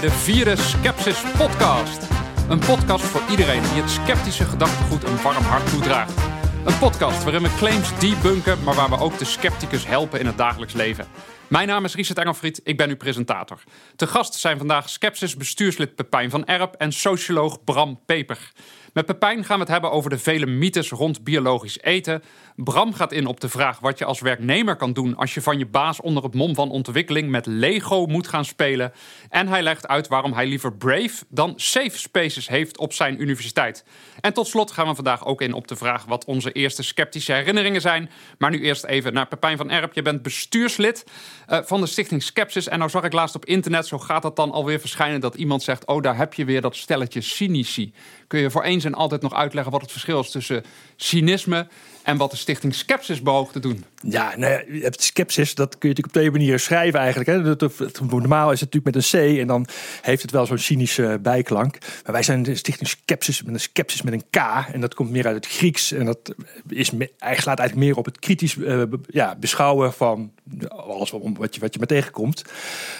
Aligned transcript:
bij 0.00 0.08
de 0.08 0.16
vierde 0.16 0.56
Skepsis 0.56 1.22
Podcast. 1.36 2.08
Een 2.48 2.58
podcast 2.58 3.04
voor 3.04 3.22
iedereen 3.30 3.62
die 3.62 3.82
het 3.82 3.90
sceptische 3.90 4.44
gedachtegoed 4.44 5.04
een 5.04 5.22
warm 5.22 5.44
hart 5.44 5.70
toedraagt. 5.70 6.20
Een 6.64 6.78
podcast 6.78 7.24
waarin 7.24 7.42
we 7.42 7.54
claims 7.56 7.98
debunken, 7.98 8.62
maar 8.64 8.74
waar 8.74 8.88
we 8.88 8.98
ook 8.98 9.18
de 9.18 9.24
scepticus 9.24 9.86
helpen 9.86 10.20
in 10.20 10.26
het 10.26 10.36
dagelijks 10.38 10.74
leven. 10.74 11.06
Mijn 11.48 11.68
naam 11.68 11.84
is 11.84 11.94
Richard 11.94 12.18
Engelfried, 12.18 12.60
ik 12.64 12.76
ben 12.76 12.88
uw 12.88 12.96
presentator. 12.96 13.62
Te 13.96 14.06
gast 14.06 14.34
zijn 14.34 14.58
vandaag 14.58 14.88
Skepsis 14.88 15.36
bestuurslid 15.36 15.94
Pepijn 15.94 16.30
van 16.30 16.46
Erp 16.46 16.74
en 16.74 16.92
socioloog 16.92 17.64
Bram 17.64 18.00
Peper. 18.06 18.52
Met 18.92 19.06
Pepijn 19.06 19.44
gaan 19.44 19.56
we 19.56 19.62
het 19.62 19.72
hebben 19.72 19.90
over 19.90 20.10
de 20.10 20.18
vele 20.18 20.46
mythes 20.46 20.90
rond 20.90 21.24
biologisch 21.24 21.80
eten. 21.80 22.22
Bram 22.64 22.94
gaat 22.94 23.12
in 23.12 23.26
op 23.26 23.40
de 23.40 23.48
vraag 23.48 23.78
wat 23.78 23.98
je 23.98 24.04
als 24.04 24.20
werknemer 24.20 24.76
kan 24.76 24.92
doen 24.92 25.16
als 25.16 25.34
je 25.34 25.42
van 25.42 25.58
je 25.58 25.66
baas 25.66 26.00
onder 26.00 26.22
het 26.22 26.34
mom 26.34 26.54
van 26.54 26.70
ontwikkeling 26.70 27.28
met 27.28 27.46
Lego 27.46 28.06
moet 28.06 28.28
gaan 28.28 28.44
spelen. 28.44 28.92
En 29.28 29.48
hij 29.48 29.62
legt 29.62 29.88
uit 29.88 30.08
waarom 30.08 30.32
hij 30.32 30.46
liever 30.46 30.72
Brave 30.72 31.24
dan 31.28 31.52
Safe 31.56 31.98
Spaces 31.98 32.48
heeft 32.48 32.78
op 32.78 32.92
zijn 32.92 33.22
universiteit. 33.22 33.84
En 34.20 34.32
tot 34.32 34.46
slot 34.46 34.70
gaan 34.70 34.86
we 34.86 34.94
vandaag 34.94 35.24
ook 35.24 35.40
in 35.40 35.52
op 35.52 35.68
de 35.68 35.76
vraag 35.76 36.04
wat 36.04 36.24
onze 36.24 36.52
eerste 36.52 36.82
sceptische 36.82 37.32
herinneringen 37.32 37.80
zijn. 37.80 38.10
Maar 38.38 38.50
nu 38.50 38.60
eerst 38.60 38.84
even 38.84 39.12
naar 39.12 39.26
Pepijn 39.26 39.56
van 39.56 39.70
Erp. 39.70 39.94
Je 39.94 40.02
bent 40.02 40.22
bestuurslid 40.22 41.04
uh, 41.48 41.58
van 41.64 41.80
de 41.80 41.86
stichting 41.86 42.22
Skepsis. 42.22 42.68
En 42.68 42.78
nou 42.78 42.90
zag 42.90 43.04
ik 43.04 43.12
laatst 43.12 43.34
op 43.34 43.44
internet, 43.44 43.86
zo 43.86 43.98
gaat 43.98 44.22
dat 44.22 44.36
dan 44.36 44.50
alweer 44.50 44.80
verschijnen, 44.80 45.20
dat 45.20 45.34
iemand 45.34 45.62
zegt: 45.62 45.86
Oh, 45.86 46.02
daar 46.02 46.16
heb 46.16 46.34
je 46.34 46.44
weer 46.44 46.60
dat 46.60 46.76
stelletje 46.76 47.20
cynici. 47.20 47.92
Kun 48.26 48.40
je 48.40 48.50
voor 48.50 48.62
eens 48.62 48.84
en 48.84 48.94
altijd 48.94 49.22
nog 49.22 49.34
uitleggen 49.34 49.72
wat 49.72 49.80
het 49.80 49.92
verschil 49.92 50.20
is 50.20 50.30
tussen 50.30 50.64
cynisme 50.96 51.68
en 52.02 52.16
wat 52.16 52.30
de 52.30 52.36
stichting 52.50 52.74
Skepsis 52.74 53.22
te 53.52 53.60
doen? 53.60 53.84
Ja, 54.08 54.36
nou 54.36 54.52
ja, 54.52 54.62
je 54.74 54.82
hebt 54.82 55.02
skepsis, 55.02 55.54
dat 55.54 55.78
kun 55.78 55.88
je 55.88 55.94
natuurlijk 55.94 56.06
op 56.06 56.12
twee 56.12 56.30
manieren 56.30 56.60
schrijven 56.60 57.00
eigenlijk. 57.00 57.30
Hè. 57.30 57.66
normaal 58.06 58.52
is 58.52 58.60
het 58.60 58.72
natuurlijk 58.74 59.12
met 59.12 59.12
een 59.12 59.34
C 59.34 59.38
en 59.38 59.46
dan 59.46 59.66
heeft 60.02 60.22
het 60.22 60.30
wel 60.30 60.46
zo'n 60.46 60.58
cynische 60.58 61.18
bijklank. 61.22 61.78
Maar 62.04 62.12
wij 62.12 62.22
zijn 62.22 62.42
de 62.42 62.54
stichting 62.54 62.88
Skepsis 62.88 63.42
met 63.42 63.54
een 63.54 63.60
skepsis 63.60 64.02
met 64.02 64.12
een 64.12 64.24
K 64.30 64.36
en 64.72 64.80
dat 64.80 64.94
komt 64.94 65.10
meer 65.10 65.26
uit 65.26 65.34
het 65.34 65.46
Grieks. 65.46 65.92
En 65.92 66.04
dat 66.04 66.34
is, 66.68 66.90
eigenlijk 66.90 67.40
slaat 67.40 67.58
eigenlijk 67.58 67.88
meer 67.88 67.96
op 67.96 68.04
het 68.04 68.18
kritisch 68.18 68.54
uh, 68.54 68.82
ja, 69.06 69.36
beschouwen 69.36 69.92
van 69.92 70.32
alles 70.68 71.10
wat 71.10 71.54
je, 71.54 71.60
wat 71.60 71.72
je 71.72 71.78
maar 71.78 71.88
tegenkomt. 71.88 72.44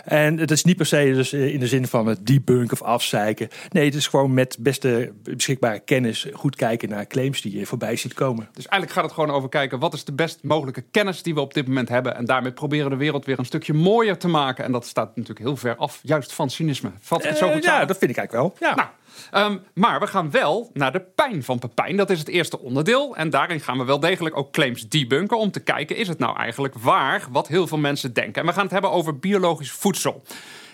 En 0.04 0.38
het 0.38 0.50
is 0.50 0.64
niet 0.64 0.76
per 0.76 0.86
se 0.86 1.12
dus 1.14 1.32
eh, 1.32 1.54
in 1.54 1.60
de 1.60 1.66
zin 1.66 1.86
van 1.86 2.06
het 2.06 2.26
debunken 2.26 2.80
of 2.80 2.82
afzeiken. 2.82 3.48
Nee, 3.68 3.84
het 3.84 3.94
is 3.94 4.06
gewoon 4.06 4.34
met 4.34 4.56
beste 4.60 5.12
beschikbare 5.22 5.80
kennis 5.80 6.26
goed 6.32 6.56
kijken 6.56 6.88
naar 6.88 7.06
claims 7.06 7.40
die 7.40 7.58
je 7.58 7.66
voorbij 7.66 7.96
ziet 7.96 8.14
komen. 8.14 8.48
Dus 8.52 8.66
eigenlijk 8.66 8.92
gaat 8.92 9.04
het 9.04 9.12
gewoon 9.12 9.30
over 9.30 9.48
kijken 9.48 9.78
wat 9.78 9.94
is 9.94 10.04
de 10.04 10.12
best 10.12 10.38
mogelijke 10.42 10.84
kennis 10.90 11.22
die 11.22 11.34
we 11.34 11.40
op 11.40 11.54
dit 11.54 11.66
moment 11.66 11.88
hebben. 11.88 12.16
En 12.16 12.24
daarmee 12.24 12.52
proberen 12.52 12.90
de 12.90 12.96
wereld 12.96 13.24
weer 13.24 13.38
een 13.38 13.44
stukje 13.44 13.72
mooier 13.72 14.18
te 14.18 14.28
maken. 14.28 14.64
En 14.64 14.72
dat 14.72 14.86
staat 14.86 15.16
natuurlijk 15.16 15.38
heel 15.38 15.56
ver 15.56 15.76
af, 15.76 16.00
juist 16.02 16.32
van 16.32 16.50
cynisme. 16.50 16.90
Valt 17.00 17.22
het 17.22 17.38
zo 17.38 17.46
goed 17.46 17.56
uh, 17.56 17.62
Ja, 17.62 17.84
dat 17.84 17.98
vind 17.98 18.10
ik 18.10 18.16
eigenlijk 18.16 18.32
wel. 18.58 18.68
Ja. 18.68 18.74
Nou, 18.74 18.88
Um, 19.34 19.62
maar 19.74 20.00
we 20.00 20.06
gaan 20.06 20.30
wel 20.30 20.70
naar 20.72 20.92
de 20.92 21.00
pijn 21.00 21.42
van 21.42 21.58
Pepijn. 21.58 21.96
Dat 21.96 22.10
is 22.10 22.18
het 22.18 22.28
eerste 22.28 22.58
onderdeel. 22.58 23.16
En 23.16 23.30
daarin 23.30 23.60
gaan 23.60 23.78
we 23.78 23.84
wel 23.84 24.00
degelijk 24.00 24.36
ook 24.36 24.52
claims 24.52 24.88
debunken. 24.88 25.38
Om 25.38 25.50
te 25.50 25.60
kijken, 25.60 25.96
is 25.96 26.08
het 26.08 26.18
nou 26.18 26.36
eigenlijk 26.36 26.74
waar 26.78 27.26
wat 27.30 27.48
heel 27.48 27.66
veel 27.66 27.78
mensen 27.78 28.12
denken? 28.12 28.40
En 28.40 28.48
we 28.48 28.52
gaan 28.52 28.62
het 28.62 28.72
hebben 28.72 28.90
over 28.90 29.18
biologisch 29.18 29.70
voedsel. 29.70 30.22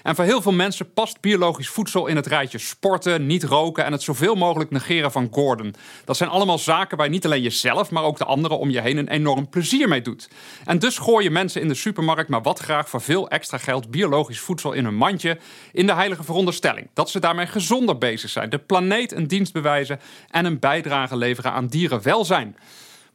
En 0.06 0.14
voor 0.14 0.24
heel 0.24 0.42
veel 0.42 0.52
mensen 0.52 0.92
past 0.92 1.20
biologisch 1.20 1.68
voedsel 1.68 2.06
in 2.06 2.16
het 2.16 2.26
rijtje 2.26 2.58
sporten, 2.58 3.26
niet 3.26 3.44
roken 3.44 3.84
en 3.84 3.92
het 3.92 4.02
zoveel 4.02 4.34
mogelijk 4.34 4.70
negeren 4.70 5.12
van 5.12 5.28
Gordon. 5.30 5.74
Dat 6.04 6.16
zijn 6.16 6.30
allemaal 6.30 6.58
zaken 6.58 6.96
waar 6.96 7.08
niet 7.08 7.24
alleen 7.24 7.42
jezelf, 7.42 7.90
maar 7.90 8.02
ook 8.02 8.18
de 8.18 8.24
anderen 8.24 8.58
om 8.58 8.70
je 8.70 8.80
heen 8.80 8.96
een 8.96 9.08
enorm 9.08 9.48
plezier 9.48 9.88
mee 9.88 10.02
doet. 10.02 10.28
En 10.64 10.78
dus 10.78 10.98
gooien 10.98 11.32
mensen 11.32 11.60
in 11.60 11.68
de 11.68 11.74
supermarkt 11.74 12.28
maar 12.28 12.42
wat 12.42 12.58
graag 12.58 12.88
voor 12.88 13.00
veel 13.00 13.28
extra 13.28 13.58
geld 13.58 13.90
biologisch 13.90 14.40
voedsel 14.40 14.72
in 14.72 14.84
hun 14.84 14.96
mandje, 14.96 15.38
in 15.72 15.86
de 15.86 15.94
heilige 15.94 16.24
veronderstelling 16.24 16.88
dat 16.94 17.10
ze 17.10 17.20
daarmee 17.20 17.46
gezonder 17.46 17.98
bezig 17.98 18.30
zijn, 18.30 18.50
de 18.50 18.58
planeet 18.58 19.12
een 19.12 19.26
dienst 19.26 19.52
bewijzen 19.52 20.00
en 20.30 20.44
een 20.44 20.58
bijdrage 20.58 21.16
leveren 21.16 21.52
aan 21.52 21.66
dierenwelzijn. 21.66 22.56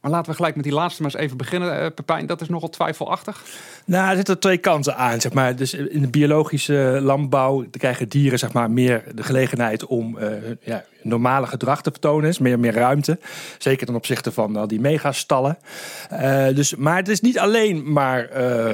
Maar 0.02 0.10
laten 0.10 0.30
we 0.30 0.36
gelijk 0.36 0.54
met 0.54 0.64
die 0.64 0.72
laatste 0.72 1.02
maar 1.02 1.10
eens 1.10 1.20
even 1.20 1.36
beginnen, 1.36 1.82
uh, 1.82 1.86
Pepijn. 1.94 2.26
Dat 2.26 2.40
is 2.40 2.48
nogal 2.48 2.68
twijfelachtig. 2.68 3.44
Nou, 3.84 4.10
er 4.10 4.16
zitten 4.16 4.38
twee 4.38 4.58
kanten 4.58 4.96
aan, 4.96 5.20
zeg 5.20 5.32
maar. 5.32 5.56
Dus 5.56 5.74
in 5.74 6.00
de 6.00 6.08
biologische 6.08 6.98
landbouw 7.02 7.64
krijgen 7.70 8.08
dieren 8.08 8.38
zeg 8.38 8.52
maar, 8.52 8.70
meer 8.70 9.04
de 9.14 9.22
gelegenheid 9.22 9.86
om 9.86 10.18
uh, 10.18 10.28
ja, 10.60 10.84
normale 11.02 11.46
gedrag 11.46 11.82
te 11.82 11.90
vertonen 11.90 12.28
is. 12.28 12.38
Meer, 12.38 12.58
meer 12.58 12.72
ruimte. 12.72 13.18
Zeker 13.58 13.86
ten 13.86 13.94
opzichte 13.94 14.32
van 14.32 14.56
al 14.56 14.66
die 14.66 14.80
megastallen. 14.80 15.58
Uh, 16.12 16.46
dus, 16.54 16.74
maar 16.74 16.96
het 16.96 17.08
is 17.08 17.20
niet 17.20 17.38
alleen 17.38 17.92
maar 17.92 18.28
uh, 18.36 18.72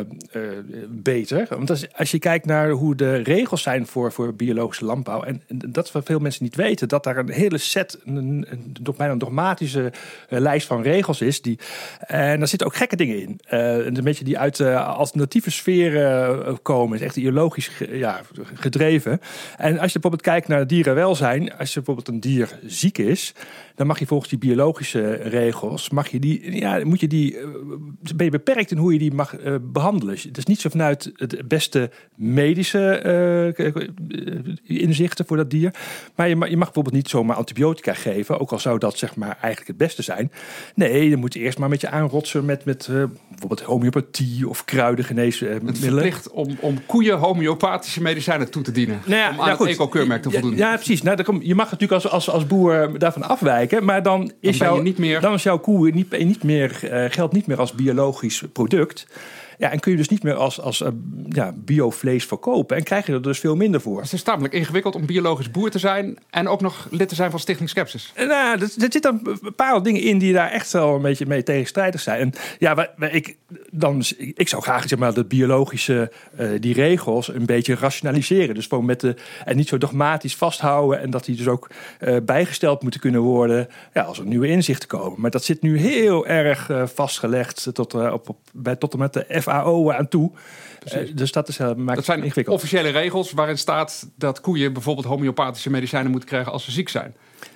beter. 0.89 1.47
Want 1.49 1.71
als, 1.71 2.11
je 2.11 2.19
kijkt 2.19 2.47
naar 2.47 2.71
hoe 2.71 2.95
de 2.95 3.17
regels 3.17 3.63
zijn 3.63 3.87
voor, 3.87 4.13
voor 4.13 4.35
biologische 4.35 4.85
landbouw. 4.85 5.23
En 5.23 5.43
dat 5.49 5.93
wat 5.93 6.05
veel 6.05 6.19
mensen 6.19 6.45
niet 6.45 6.57
weten. 6.57 6.89
Dat 6.89 7.05
daar 7.05 7.17
een 7.17 7.31
hele 7.31 7.59
set, 7.59 7.99
een, 8.05 8.17
een, 8.17 8.47
een 8.51 8.95
bijna 8.97 9.13
een 9.13 9.19
dogmatische 9.19 9.93
lijst 10.29 10.67
van 10.67 10.83
regels 10.83 11.21
is. 11.21 11.43
Die, 11.43 11.59
en 11.99 12.39
daar 12.39 12.49
zitten 12.49 12.67
ook 12.67 12.77
gekke 12.77 12.97
dingen 12.97 13.21
in. 13.21 13.41
een 13.97 14.05
beetje 14.05 14.25
die 14.25 14.39
uit 14.39 14.61
alternatieve 14.61 15.51
sferen 15.51 16.63
komen. 16.63 16.99
Is 16.99 17.05
echt 17.05 17.17
ideologisch 17.17 17.71
ja, 17.91 18.21
gedreven. 18.55 19.21
En 19.57 19.79
als 19.79 19.93
je 19.93 19.99
bijvoorbeeld 19.99 20.23
kijkt 20.23 20.49
naar 20.49 20.67
dierenwelzijn. 20.67 21.57
Als 21.59 21.69
je 21.69 21.75
bijvoorbeeld 21.75 22.09
een 22.09 22.18
dier 22.21 22.59
ziek 22.67 22.99
is, 22.99 23.33
dan 23.79 23.87
mag 23.87 23.99
je 23.99 24.07
volgens 24.07 24.31
die 24.31 24.39
biologische 24.39 25.13
regels, 25.13 25.91
mag 25.91 26.09
je 26.09 26.19
die, 26.19 26.57
ja, 26.57 26.81
moet 26.85 27.01
je 27.01 27.07
die, 27.07 27.39
eh, 27.39 27.45
ben 28.15 28.25
je 28.25 28.31
beperkt 28.31 28.71
in 28.71 28.77
hoe 28.77 28.93
je 28.93 28.99
die 28.99 29.13
mag 29.13 29.39
uh, 29.39 29.55
behandelen. 29.61 30.15
Het 30.23 30.37
is 30.39 30.45
niet 30.45 30.61
zo 30.61 30.69
vanuit 30.69 31.13
het 31.15 31.49
beste 31.49 31.91
medische 32.15 33.55
uh, 34.67 34.81
inzichten 34.81 35.27
voor 35.27 35.37
dat 35.37 35.51
dier, 35.51 35.75
maar 36.15 36.29
je 36.29 36.37
mag, 36.37 36.49
je 36.49 36.57
mag 36.57 36.65
bijvoorbeeld 36.65 36.95
niet 36.95 37.09
zomaar 37.09 37.37
antibiotica 37.37 37.95
geven, 37.95 38.41
ook 38.41 38.53
al 38.53 38.59
zou 38.59 38.79
dat 38.79 38.99
zeg 38.99 39.17
maar 39.17 39.39
eigenlijk 39.41 39.67
het 39.67 39.77
beste 39.77 40.03
zijn. 40.03 40.33
Nee, 40.75 41.11
dan 41.11 41.19
moet 41.19 41.35
je 41.35 41.41
eerst 41.41 41.59
maar 41.59 41.69
met 41.69 41.81
je 41.81 41.89
aanrotsen 41.89 42.45
met, 42.45 42.65
met 42.65 42.89
bijvoorbeeld 43.29 43.61
homeopathie 43.61 44.49
of 44.49 44.65
kruidengeneesmiddelen. 44.65 45.67
Het 45.67 45.79
verplicht 45.79 46.31
om, 46.31 46.57
om 46.61 46.87
koeien 46.87 47.19
homeopathische 47.19 48.03
medicijnen 48.03 48.51
toe 48.51 48.63
te 48.63 48.73
dienen. 48.73 49.01
Nou 49.05 49.21
ja, 49.21 49.31
om 49.31 49.41
aan 49.41 49.49
ja, 49.49 49.57
het 49.57 49.67
eco-keurmerk 49.67 50.23
te 50.23 50.31
voldoen. 50.31 50.57
Ja, 50.57 50.71
ja 50.71 50.75
precies. 50.75 51.03
Nou, 51.03 51.39
je 51.43 51.55
mag 51.55 51.71
natuurlijk 51.71 51.93
als, 51.93 52.09
als, 52.09 52.31
als 52.31 52.47
boer 52.47 52.99
daarvan 52.99 53.23
afwijken. 53.23 53.68
Maar 53.81 54.03
dan 54.03 54.33
is, 54.41 54.59
dan 54.59 54.69
jouw, 54.69 54.83
niet 54.83 54.99
meer... 54.99 55.21
dan 55.21 55.35
is 55.35 55.43
jouw 55.43 55.59
koe 55.59 55.91
niet, 55.91 56.19
niet 56.19 56.43
meer, 56.43 56.81
uh, 56.85 57.05
geldt 57.09 57.35
niet 57.35 57.47
meer 57.47 57.59
als 57.59 57.73
biologisch 57.73 58.43
product. 58.53 59.07
Ja, 59.59 59.71
en 59.71 59.81
kun 59.81 59.91
je 59.91 59.97
dus 59.97 60.09
niet 60.09 60.23
meer 60.23 60.35
als, 60.35 60.61
als 60.61 60.81
uh, 60.81 60.89
ja, 61.29 61.53
biovlees 61.57 62.25
verkopen. 62.25 62.77
En 62.77 62.83
krijg 62.83 63.07
je 63.07 63.13
er 63.13 63.23
dus 63.23 63.39
veel 63.39 63.57
minder 63.57 63.81
voor. 63.81 64.01
Het 64.01 64.13
is 64.13 64.23
tamelijk 64.23 64.55
ingewikkeld 64.55 64.95
om 64.95 65.07
biologisch 65.07 65.51
boer 65.51 65.71
te 65.71 65.79
zijn. 65.79 66.19
En 66.31 66.49
ook 66.49 66.61
nog 66.61 66.87
lid 66.91 67.09
te 67.09 67.15
zijn 67.15 67.31
van 67.31 67.41
Stichting 67.41 67.69
Skepsis. 67.69 68.13
Eh, 68.15 68.29
nou, 68.29 68.57
er, 68.57 68.63
er 68.63 68.93
zitten 68.93 69.21
een 69.43 69.55
paar 69.55 69.83
dingen 69.83 70.03
in 70.03 70.19
die 70.19 70.33
daar 70.33 70.51
echt 70.51 70.73
wel 70.73 70.95
een 70.95 71.03
beetje 71.03 71.27
mee 71.27 71.43
tegenstrijdig 71.43 72.01
zijn. 72.01 72.21
En 72.21 72.33
ja, 72.59 72.89
ik, 72.99 73.37
dan, 73.71 74.03
ik 74.17 74.49
zou 74.49 74.63
graag 74.63 74.89
zeg 74.89 74.99
maar, 74.99 75.15
de 75.15 75.25
biologische, 75.25 76.13
uh, 76.41 76.51
die 76.61 76.75
regels 76.75 77.29
een 77.29 77.47
beetje 77.47 77.75
rationaliseren. 77.75 78.55
Dus 78.55 78.67
gewoon 78.67 78.85
met 78.85 79.01
de, 79.01 79.17
en 79.45 79.57
niet 79.57 79.69
zo 79.69 79.79
dogmatisch 79.79 80.37
vasthouden. 80.37 81.01
En 81.01 81.11
dat 81.11 81.25
die 81.25 81.37
dus 81.37 81.49
ook 81.49 81.71
uh, 82.01 82.17
bijgesteld 82.23 82.83
moeten 82.83 83.01
kunnen 83.01 83.21
worden 83.21 83.69
ja, 83.95 84.03
als 84.03 84.19
er 84.19 84.27
nieuwe 84.27 84.49
inzichten 84.49 84.89
komen. 84.89 85.21
Maar 85.21 85.31
dat 85.31 85.45
zit 85.45 85.63
nu 85.63 85.79
heel 85.79 86.27
erg 86.27 86.71
vastgelegd 86.95 87.71
tot, 87.73 87.95
op, 87.95 88.29
op, 88.29 88.39
bij, 88.53 88.77
tot 88.77 88.93
en 88.93 88.99
met 88.99 89.13
de 89.13 89.25
FAO 89.49 89.93
aan 89.93 90.09
toe. 90.09 90.31
Uh, 90.95 91.15
dus 91.15 91.33
dat, 91.33 91.49
is, 91.49 91.59
uh, 91.59 91.75
maakt 91.75 91.97
dat 91.97 92.05
zijn 92.05 92.23
ingewikkeld. 92.23 92.57
officiële 92.57 92.89
regels 92.89 93.33
waarin 93.33 93.59
staat 93.59 94.09
dat 94.17 94.41
koeien 94.41 94.73
bijvoorbeeld 94.73 95.07
homeopathische 95.07 95.71
medicijnen 95.71 96.11
moeten 96.11 96.29
krijgen 96.29 96.53
als 96.53 96.65
ze 96.65 96.71
ziek 96.71 96.89
zijn. 96.89 97.15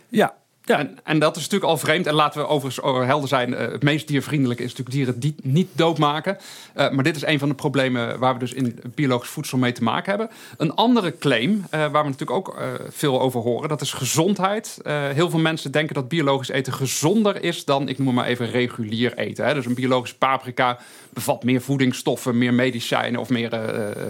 Ja, 0.08 0.34
ja. 0.65 0.91
En, 1.05 1.19
dat 1.19 1.37
is 1.37 1.43
natuurlijk 1.43 1.71
al 1.71 1.78
vreemd. 1.78 2.06
En 2.06 2.15
laten 2.15 2.41
we 2.41 2.47
overigens 2.47 3.06
helder 3.06 3.28
zijn: 3.28 3.50
uh, 3.50 3.59
het 3.59 3.83
meest 3.83 4.09
diervriendelijke 4.09 4.62
is 4.62 4.75
natuurlijk 4.75 4.97
dieren 4.97 5.21
die 5.21 5.34
niet 5.42 5.69
doodmaken. 5.72 6.39
Uh, 6.77 6.91
maar 6.91 7.04
dit 7.04 7.16
is 7.16 7.25
een 7.25 7.39
van 7.39 7.48
de 7.48 7.54
problemen 7.54 8.19
waar 8.19 8.33
we 8.33 8.39
dus 8.39 8.53
in 8.53 8.81
biologisch 8.95 9.28
voedsel 9.28 9.59
mee 9.59 9.72
te 9.72 9.83
maken 9.83 10.10
hebben. 10.10 10.31
Een 10.57 10.75
andere 10.75 11.19
claim, 11.19 11.51
uh, 11.51 11.63
waar 11.71 12.03
we 12.03 12.10
natuurlijk 12.10 12.31
ook 12.31 12.57
veel 12.89 13.21
over 13.21 13.41
horen, 13.41 13.69
dat 13.69 13.81
is 13.81 13.92
gezondheid. 13.92 14.78
heel 15.15 15.31
veel 15.31 15.39
mensen 15.39 15.72
denken 15.72 15.95
dat 15.95 16.09
biologisch 16.09 16.48
eten 16.48 16.72
gezonder 16.72 17.42
is 17.42 17.65
dan, 17.65 17.89
ik 17.89 17.98
noem 17.98 18.15
maar 18.15 18.27
even, 18.27 18.51
regulier 18.51 19.19
eten. 19.19 19.47
Hè. 19.47 19.54
Dus 19.54 19.66
een 19.66 19.75
biologische 19.75 20.16
paprika 20.16 20.78
bevat 21.10 21.45
meer 21.45 21.60
voedingsstoffen, 21.60 22.39
meer 22.39 22.54
medicijnen 22.54 23.21
of 23.21 23.28
meer 23.28 23.51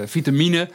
vitamine 0.04 0.68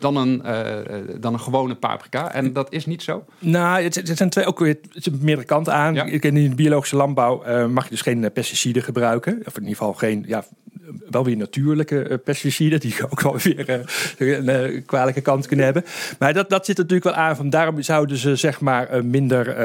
dan 0.00 0.16
een, 0.16 0.42
uh, 0.44 1.20
dan 1.20 1.32
een 1.32 1.40
gewone 1.40 1.74
paprika. 1.74 2.32
En 2.32 2.52
dat 2.52 2.72
is 2.72 2.86
niet 2.86 3.02
zo. 3.02 3.24
Nou, 3.38 3.82
het, 3.82 3.94
het 3.94 4.16
zijn 4.16 4.30
twee 4.30 4.46
ook 4.46 4.58
weer 4.58 4.78
meerdere 5.20 5.46
kanten 5.46 5.72
aan. 5.72 5.94
Ja. 5.94 6.04
In 6.04 6.34
de 6.34 6.54
biologische 6.54 6.96
landbouw 6.96 7.46
uh, 7.46 7.66
mag 7.66 7.84
je 7.84 7.90
dus 7.90 8.00
geen 8.00 8.32
pesticiden 8.32 8.82
gebruiken. 8.82 9.42
Of 9.46 9.56
in 9.56 9.62
ieder 9.62 9.76
geval 9.76 9.92
geen 9.92 10.24
ja, 10.26 10.44
wel 11.10 11.24
weer 11.24 11.36
natuurlijke 11.36 12.20
pesticiden, 12.24 12.80
die 12.80 12.94
ook 13.10 13.20
wel 13.20 13.36
weer 13.36 13.88
een 14.18 14.84
kwalijke 14.84 15.20
kant 15.20 15.46
kunnen 15.46 15.64
hebben. 15.64 15.84
Maar 16.18 16.32
dat, 16.32 16.50
dat 16.50 16.66
zit 16.66 16.76
natuurlijk 16.76 17.04
wel 17.04 17.14
aan. 17.14 17.36
Van 17.36 17.50
daarom 17.50 17.82
zouden 17.82 18.16
ze 18.16 18.36
zeg 18.36 18.60
maar 18.60 19.04
minder, 19.04 19.56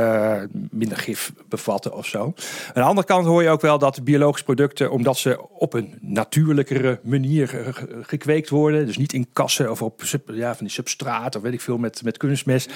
minder 0.71 0.97
gif 0.97 1.33
bevatten 1.49 1.93
of 1.93 2.05
zo. 2.05 2.23
Aan 2.23 2.33
de 2.73 2.81
andere 2.81 3.07
kant 3.07 3.25
hoor 3.25 3.43
je 3.43 3.49
ook 3.49 3.61
wel 3.61 3.79
dat 3.79 4.03
biologische 4.03 4.45
producten, 4.45 4.91
omdat 4.91 5.17
ze 5.17 5.49
op 5.49 5.73
een 5.73 5.93
natuurlijkere 6.01 6.99
manier 7.03 7.73
gekweekt 8.01 8.49
worden, 8.49 8.85
dus 8.85 8.97
niet 8.97 9.13
in 9.13 9.27
kassen 9.33 9.71
of 9.71 9.81
op 9.81 10.01
ja, 10.27 10.55
van 10.55 10.65
die 10.65 10.75
substraat 10.75 11.35
of 11.35 11.41
weet 11.41 11.53
ik 11.53 11.61
veel 11.61 11.77
met, 11.77 12.03
met 12.03 12.17
kunstmest, 12.17 12.71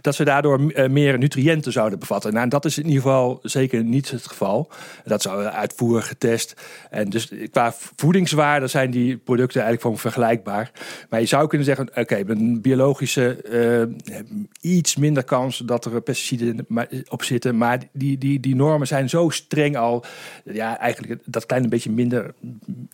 dat 0.00 0.14
ze 0.14 0.24
daardoor 0.24 0.60
meer 0.90 1.18
nutriënten 1.18 1.72
zouden 1.72 1.98
bevatten. 1.98 2.32
Nou, 2.32 2.48
dat 2.48 2.64
is 2.64 2.78
in 2.78 2.86
ieder 2.86 3.02
geval 3.02 3.38
zeker 3.42 3.84
niet 3.84 4.10
het 4.10 4.26
geval. 4.26 4.70
Dat 5.04 5.22
zou 5.22 5.44
uitvoerig 5.44 6.06
getest. 6.06 6.54
En 6.90 7.10
dus 7.10 7.32
qua 7.50 7.73
voedingswaarde 7.96 8.66
zijn 8.66 8.90
die 8.90 9.16
producten 9.16 9.62
eigenlijk 9.62 9.82
gewoon 9.82 10.12
vergelijkbaar. 10.12 10.70
Maar 11.08 11.20
je 11.20 11.26
zou 11.26 11.46
kunnen 11.46 11.66
zeggen, 11.66 11.88
oké, 11.94 12.22
met 12.26 12.38
een 12.38 12.60
biologische 12.60 13.38
uh, 14.60 14.72
iets 14.72 14.96
minder 14.96 15.24
kans 15.24 15.58
dat 15.58 15.84
er 15.84 16.00
pesticiden 16.00 16.66
op 17.08 17.22
zitten. 17.22 17.56
Maar 17.56 17.78
die, 17.92 18.18
die, 18.18 18.40
die 18.40 18.54
normen 18.54 18.86
zijn 18.86 19.08
zo 19.08 19.28
streng 19.28 19.76
al. 19.76 20.04
Ja, 20.44 20.78
eigenlijk 20.78 21.22
dat 21.24 21.46
kleine 21.46 21.68
beetje 21.68 21.90
minder 21.90 22.34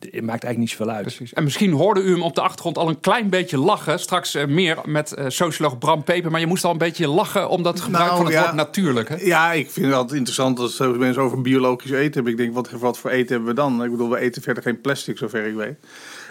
maakt 0.00 0.44
eigenlijk 0.44 0.58
niet 0.58 0.70
zoveel 0.70 0.90
uit. 0.90 1.02
Precies. 1.02 1.32
En 1.32 1.44
misschien 1.44 1.72
hoorde 1.72 2.02
u 2.02 2.10
hem 2.10 2.22
op 2.22 2.34
de 2.34 2.40
achtergrond 2.40 2.78
al 2.78 2.88
een 2.88 3.00
klein 3.00 3.30
beetje 3.30 3.58
lachen. 3.58 4.00
Straks 4.00 4.34
uh, 4.34 4.46
meer 4.46 4.78
met 4.84 5.14
uh, 5.18 5.24
socioloog 5.28 5.78
Bram 5.78 6.04
Peper. 6.04 6.30
Maar 6.30 6.40
je 6.40 6.46
moest 6.46 6.64
al 6.64 6.70
een 6.70 6.78
beetje 6.78 7.08
lachen 7.08 7.48
om 7.48 7.62
dat 7.62 7.80
gebruik 7.80 8.10
nou, 8.10 8.16
van 8.16 8.32
het 8.32 8.42
woord 8.42 8.54
natuurlijk. 8.54 9.08
Hè? 9.08 9.16
Ja, 9.16 9.52
ik 9.52 9.70
vind 9.70 9.86
het 9.86 9.94
altijd 9.94 10.16
interessant 10.16 10.58
als 10.58 10.78
mensen 10.78 11.22
over 11.22 11.40
biologisch 11.40 11.90
eten 11.90 12.14
hebben. 12.14 12.32
Ik 12.32 12.38
denk, 12.38 12.54
wat, 12.54 12.70
wat 12.70 12.98
voor 12.98 13.10
eten 13.10 13.28
hebben 13.28 13.48
we 13.48 13.54
dan? 13.54 13.84
Ik 13.84 13.90
bedoel, 13.90 14.10
we 14.10 14.18
eten 14.18 14.42
verder 14.42 14.62
geen 14.62 14.69
plastic, 14.74 15.18
zover 15.18 15.46
ik 15.46 15.54
weet. 15.54 15.76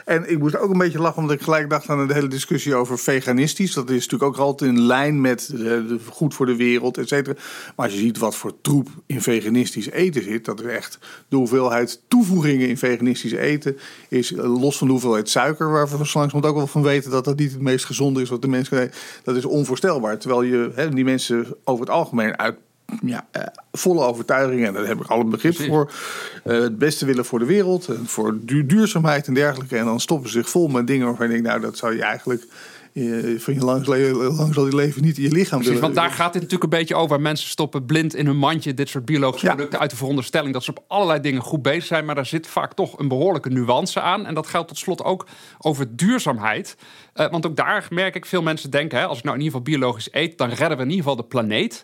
En 0.06 0.30
ik 0.30 0.40
moest 0.40 0.58
ook 0.58 0.72
een 0.72 0.78
beetje 0.78 1.02
lachen, 1.02 1.22
omdat 1.22 1.36
ik 1.36 1.42
gelijk 1.42 1.70
dacht 1.70 1.90
aan 1.90 2.08
de 2.08 2.14
hele 2.14 2.28
discussie 2.28 2.76
over 2.76 3.00
veganistisch. 3.00 3.74
Dat 3.74 3.90
is 3.90 4.08
natuurlijk 4.08 4.24
ook 4.24 4.38
altijd 4.38 4.72
in 4.72 4.82
lijn 4.82 5.22
met 5.22 5.50
de, 5.52 5.98
goed 6.10 6.34
voor 6.34 6.46
de 6.46 6.56
wereld, 6.56 6.98
et 6.98 7.08
cetera. 7.08 7.36
Maar 7.76 7.86
als 7.86 7.96
je 7.96 8.02
ziet 8.02 8.18
wat 8.18 8.36
voor 8.36 8.54
troep 8.62 8.88
in 9.06 9.22
veganistisch 9.22 9.90
eten 9.90 10.24
zit, 10.24 10.46
dat 10.46 10.60
is 10.60 10.66
echt 10.66 11.00
de 11.28 11.36
hoeveelheid 11.36 12.02
toevoegingen 12.08 12.68
in 12.68 12.78
veganistisch 12.78 13.32
eten 13.32 13.78
is 14.10 14.34
los 14.36 14.78
van 14.78 14.88
de 14.88 14.94
hoeveelheid 14.94 15.30
suiker, 15.30 15.72
waar 15.72 15.88
we 15.88 15.98
langzamerhand 15.98 16.46
ook 16.46 16.56
wel 16.56 16.68
van 16.68 16.84
weten 16.84 17.12
dat 17.12 17.26
dat 17.26 17.40
niet 17.40 17.52
het 17.52 17.62
meest 17.62 17.86
gezonde 17.86 18.22
is 18.22 18.30
wat 18.30 18.42
de 18.42 18.48
mensen 18.48 18.92
Dat 19.24 19.36
is 19.36 19.46
onvoorstelbaar. 19.46 20.18
Terwijl 20.18 20.42
je 20.42 20.90
die 20.94 21.04
mensen 21.04 21.46
over 21.64 21.86
het 21.86 21.94
algemeen 21.94 22.38
uit 22.38 22.56
ja, 23.04 23.28
uh, 23.38 23.44
volle 23.72 24.04
overtuiging, 24.04 24.66
en 24.66 24.74
daar 24.74 24.86
heb 24.86 25.00
ik 25.02 25.08
al 25.08 25.20
een 25.20 25.30
begrip 25.30 25.56
voor, 25.56 25.92
uh, 26.46 26.62
het 26.62 26.78
beste 26.78 27.06
willen 27.06 27.26
voor 27.26 27.40
de 27.40 27.46
wereld, 27.46 27.88
en 27.88 28.06
voor 28.06 28.38
duurzaamheid 28.42 29.28
en 29.28 29.34
dergelijke. 29.34 29.78
En 29.78 29.86
dan 29.86 30.00
stoppen 30.00 30.30
ze 30.30 30.38
zich 30.38 30.50
vol 30.50 30.68
met 30.68 30.88
dingen 30.88 31.06
waarvan 31.06 31.26
je 31.26 31.32
denkt, 31.32 31.48
nou, 31.48 31.62
dat 31.62 31.78
zou 31.78 31.96
je 31.96 32.04
eigenlijk 32.04 32.48
uh, 32.94 33.40
van 33.40 33.54
je 33.54 33.60
langs, 33.60 33.88
lang 34.38 34.54
zal 34.54 34.66
je 34.66 34.76
leven 34.76 35.02
niet 35.02 35.18
in 35.18 35.24
je 35.24 35.32
lichaam 35.32 35.60
Precies, 35.60 35.80
Want 35.80 35.96
daar 35.96 36.12
gaat 36.12 36.34
dit 36.34 36.42
natuurlijk 36.42 36.74
een 36.74 36.80
beetje 36.80 36.96
over. 36.96 37.22
Mensen 37.22 37.50
stoppen 37.50 37.86
blind 37.86 38.16
in 38.16 38.26
hun 38.26 38.38
mandje 38.38 38.74
dit 38.74 38.90
soort 38.90 39.06
biologische 39.06 39.48
producten 39.48 39.80
uit 39.80 39.90
de 39.90 39.96
veronderstelling 39.96 40.54
dat 40.54 40.64
ze 40.64 40.70
op 40.70 40.84
allerlei 40.88 41.22
dingen 41.22 41.42
goed 41.42 41.62
bezig 41.62 41.86
zijn. 41.86 42.06
Maar 42.06 42.16
daar 42.16 42.26
zit 42.26 42.48
vaak 42.48 42.74
toch 42.74 43.00
een 43.00 43.08
behoorlijke 43.08 43.50
nuance 43.50 44.02
aan. 44.02 44.26
En 44.26 44.34
dat 44.34 44.48
geldt 44.48 44.68
tot 44.68 44.78
slot 44.78 45.04
ook 45.04 45.26
over 45.58 45.96
duurzaamheid. 45.96 46.76
want 47.14 47.46
ook 47.46 47.56
daar 47.56 47.88
merk 47.90 48.16
ik 48.16 48.26
veel 48.26 48.42
mensen 48.42 48.70
denken, 48.70 49.00
hè, 49.00 49.06
als 49.06 49.18
ik 49.18 49.24
nou 49.24 49.36
in 49.36 49.44
ieder 49.44 49.58
geval 49.60 49.74
biologisch 49.74 50.10
eet, 50.12 50.38
dan 50.38 50.50
redden 50.50 50.78
we 50.78 50.84
in 50.84 50.90
ieder 50.90 51.04
geval 51.04 51.16
de 51.16 51.24
planeet. 51.24 51.84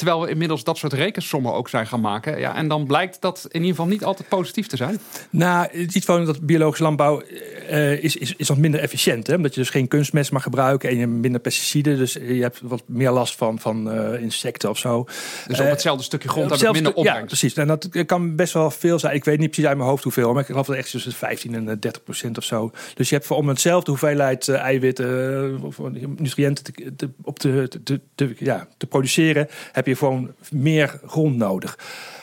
Terwijl 0.00 0.20
we 0.20 0.30
inmiddels 0.30 0.64
dat 0.64 0.78
soort 0.78 0.92
rekensommen 0.92 1.52
ook 1.52 1.68
zijn 1.68 1.86
gaan 1.86 2.00
maken. 2.00 2.38
Ja, 2.38 2.56
en 2.56 2.68
dan 2.68 2.86
blijkt 2.86 3.20
dat 3.20 3.46
in 3.48 3.60
ieder 3.60 3.70
geval 3.70 3.86
niet 3.86 4.04
altijd 4.04 4.28
positief 4.28 4.66
te 4.66 4.76
zijn. 4.76 5.00
Nou, 5.30 5.68
het 5.72 5.94
is 5.94 6.04
gewoon 6.04 6.24
dat 6.24 6.40
biologische 6.40 6.82
landbouw 6.82 7.22
uh, 7.70 8.02
is, 8.02 8.16
is, 8.16 8.34
is 8.36 8.48
wat 8.48 8.56
minder 8.56 8.80
efficiënt. 8.80 9.26
Hè? 9.26 9.34
Omdat 9.34 9.54
je 9.54 9.60
dus 9.60 9.70
geen 9.70 9.88
kunstmest 9.88 10.32
mag 10.32 10.42
gebruiken 10.42 10.88
en 10.88 10.94
je 10.94 11.00
hebt 11.00 11.12
minder 11.12 11.40
pesticiden. 11.40 11.98
Dus 11.98 12.12
je 12.12 12.42
hebt 12.42 12.60
wat 12.62 12.82
meer 12.86 13.10
last 13.10 13.36
van, 13.36 13.58
van 13.58 13.94
uh, 13.94 14.22
insecten 14.22 14.70
of 14.70 14.78
zo. 14.78 15.04
Dus 15.46 15.58
op 15.58 15.64
eh, 15.64 15.70
hetzelfde 15.70 16.04
stukje 16.04 16.28
grond 16.28 16.50
heb 16.50 16.60
je 16.60 16.70
minder 16.70 16.94
opbrengst. 16.94 17.20
Ja, 17.20 17.26
precies. 17.26 17.54
En 17.54 17.66
dat 17.66 17.88
kan 18.06 18.36
best 18.36 18.52
wel 18.52 18.70
veel 18.70 18.98
zijn. 18.98 19.14
Ik 19.14 19.24
weet 19.24 19.38
niet 19.38 19.50
precies 19.50 19.68
uit 19.68 19.76
mijn 19.76 19.88
hoofd 19.88 20.02
hoeveel. 20.02 20.32
Maar 20.32 20.40
ik 20.40 20.46
geloof 20.46 20.66
dat 20.66 20.76
echt 20.76 20.90
tussen 20.90 21.12
15 21.12 21.54
en 21.54 21.64
30 21.64 22.02
procent 22.02 22.38
of 22.38 22.44
zo. 22.44 22.70
Dus 22.94 23.08
je 23.08 23.14
hebt 23.14 23.26
voor 23.26 23.36
om 23.36 23.48
hetzelfde 23.48 23.90
hoeveelheid 23.90 24.48
eiwitten 24.48 25.60
of 25.62 25.78
nutriënten 26.16 26.64
te, 26.96 27.10
op 27.22 27.38
te, 27.38 27.68
te, 27.84 28.00
te, 28.14 28.34
ja, 28.38 28.68
te 28.76 28.86
produceren... 28.86 29.48
heb 29.72 29.86
je 29.86 29.89
je 29.90 29.96
gewoon 29.96 30.34
meer 30.50 31.00
grond 31.06 31.36
nodig. 31.36 31.78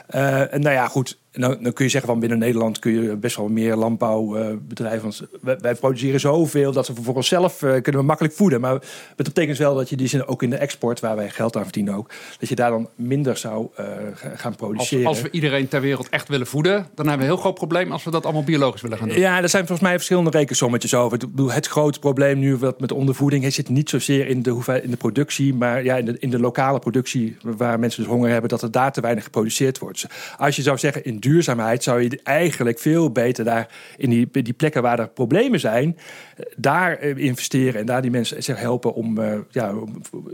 En 0.08 0.62
nou 0.62 0.76
ja, 0.76 0.88
goed. 0.88 1.20
Dan 1.38 1.74
kun 1.74 1.86
je 1.86 1.92
zeggen 1.92 2.10
van 2.10 2.20
binnen 2.20 2.38
Nederland 2.38 2.80
kun 2.80 3.02
je 3.02 3.16
best 3.16 3.36
wel 3.36 3.48
meer 3.48 3.76
landbouwbedrijven. 3.76 5.14
Uh, 5.44 5.54
wij, 5.62 5.76
produceren 5.76 6.20
zoveel 6.20 6.72
dat 6.72 6.88
we 6.88 6.94
voor 7.02 7.16
onszelf 7.16 7.62
uh, 7.62 7.72
kunnen 7.72 8.02
we 8.02 8.08
makkelijk 8.08 8.34
voeden. 8.34 8.62
Maar 8.62 8.74
het 9.16 9.26
betekent 9.26 9.58
wel 9.58 9.76
dat 9.76 9.90
je 9.90 9.96
die 9.96 10.08
zin 10.08 10.28
ook 10.28 10.44
in 10.44 10.50
de 10.50 10.56
export, 10.56 11.00
waar 11.00 11.16
wij 11.16 11.30
geld 11.30 11.56
aan 11.58 11.64
verdienen 11.64 11.94
ook, 11.94 12.10
dat 12.40 12.50
je 12.50 12.56
daar 12.56 12.70
dan 12.70 12.90
minder 12.96 13.38
zou 13.38 13.68
uh, 13.80 13.86
gaan 14.36 14.56
produceren. 14.56 15.08
Als, 15.08 15.18
als, 15.18 15.26
we 15.26 15.32
iedereen 15.32 15.68
ter 15.68 15.82
wereld 15.82 16.10
echt 16.10 16.28
willen 16.28 16.48
voeden, 16.48 16.74
dan 16.74 17.08
hebben 17.08 17.18
we 17.18 17.24
een 17.24 17.30
heel 17.30 17.38
groot 17.38 17.54
probleem 17.54 17.92
als 17.92 18.04
we 18.04 18.12
dat 18.12 18.24
allemaal 18.24 18.44
biologisch 18.44 18.82
willen 18.82 18.98
gaan 18.98 19.08
doen. 19.08 19.20
Ja, 19.20 19.42
er 19.42 19.50
zijn 19.50 19.66
volgens 19.68 19.88
mij 19.88 19.98
verschillende 19.98 20.30
rekensommetjes 20.30 20.94
over. 20.94 21.20
Het 21.48 21.68
grote 21.68 22.00
probleem 22.00 22.40
nu 22.40 22.56
wat 22.56 22.80
met 22.80 22.92
ondervoeding 22.92 23.44
het 23.44 23.54
zit 23.54 23.70
niet 23.70 23.90
zozeer 23.90 24.28
in 24.28 24.42
de, 24.42 24.50
hoeveel, 24.50 24.82
in 24.82 24.92
de 24.92 24.98
productie, 24.98 25.54
maar 25.54 25.84
ja, 25.84 25.96
in, 25.96 26.06
de, 26.06 26.16
in 26.20 26.30
de 26.30 26.40
lokale 26.40 26.80
productie, 26.80 27.38
waar 27.42 27.80
mensen 27.80 28.04
dus 28.04 28.12
honger 28.12 28.30
hebben, 28.30 28.50
dat 28.50 28.62
er 28.62 28.72
daar 28.72 28.92
te 28.92 29.02
weinig 29.02 29.24
geproduceerd 29.24 29.80
wordt. 29.80 30.02
Dus 30.02 30.12
als 30.38 30.56
je 30.56 30.62
zou 30.62 30.78
zeggen 30.78 31.04
in 31.04 31.20
duurzaamheid 31.28 31.84
zou 31.84 32.02
je 32.02 32.20
eigenlijk 32.24 32.80
veel 32.80 33.12
beter 33.12 33.46
daar 33.46 33.68
in 33.98 34.10
die, 34.10 34.30
die 34.32 34.54
plekken 34.54 34.82
waar 34.82 35.00
er 35.00 35.10
problemen 35.10 35.60
zijn, 35.60 35.98
eh, 36.36 36.46
daar 36.58 36.98
eh, 36.98 37.18
investeren 37.18 37.80
en 37.80 37.86
daar 37.86 38.02
die 38.02 38.12
mensen 38.12 38.44
zich 38.44 38.60
helpen 38.60 38.94
om, 38.94 39.20
uh, 39.20 39.34
ja, 39.50 39.74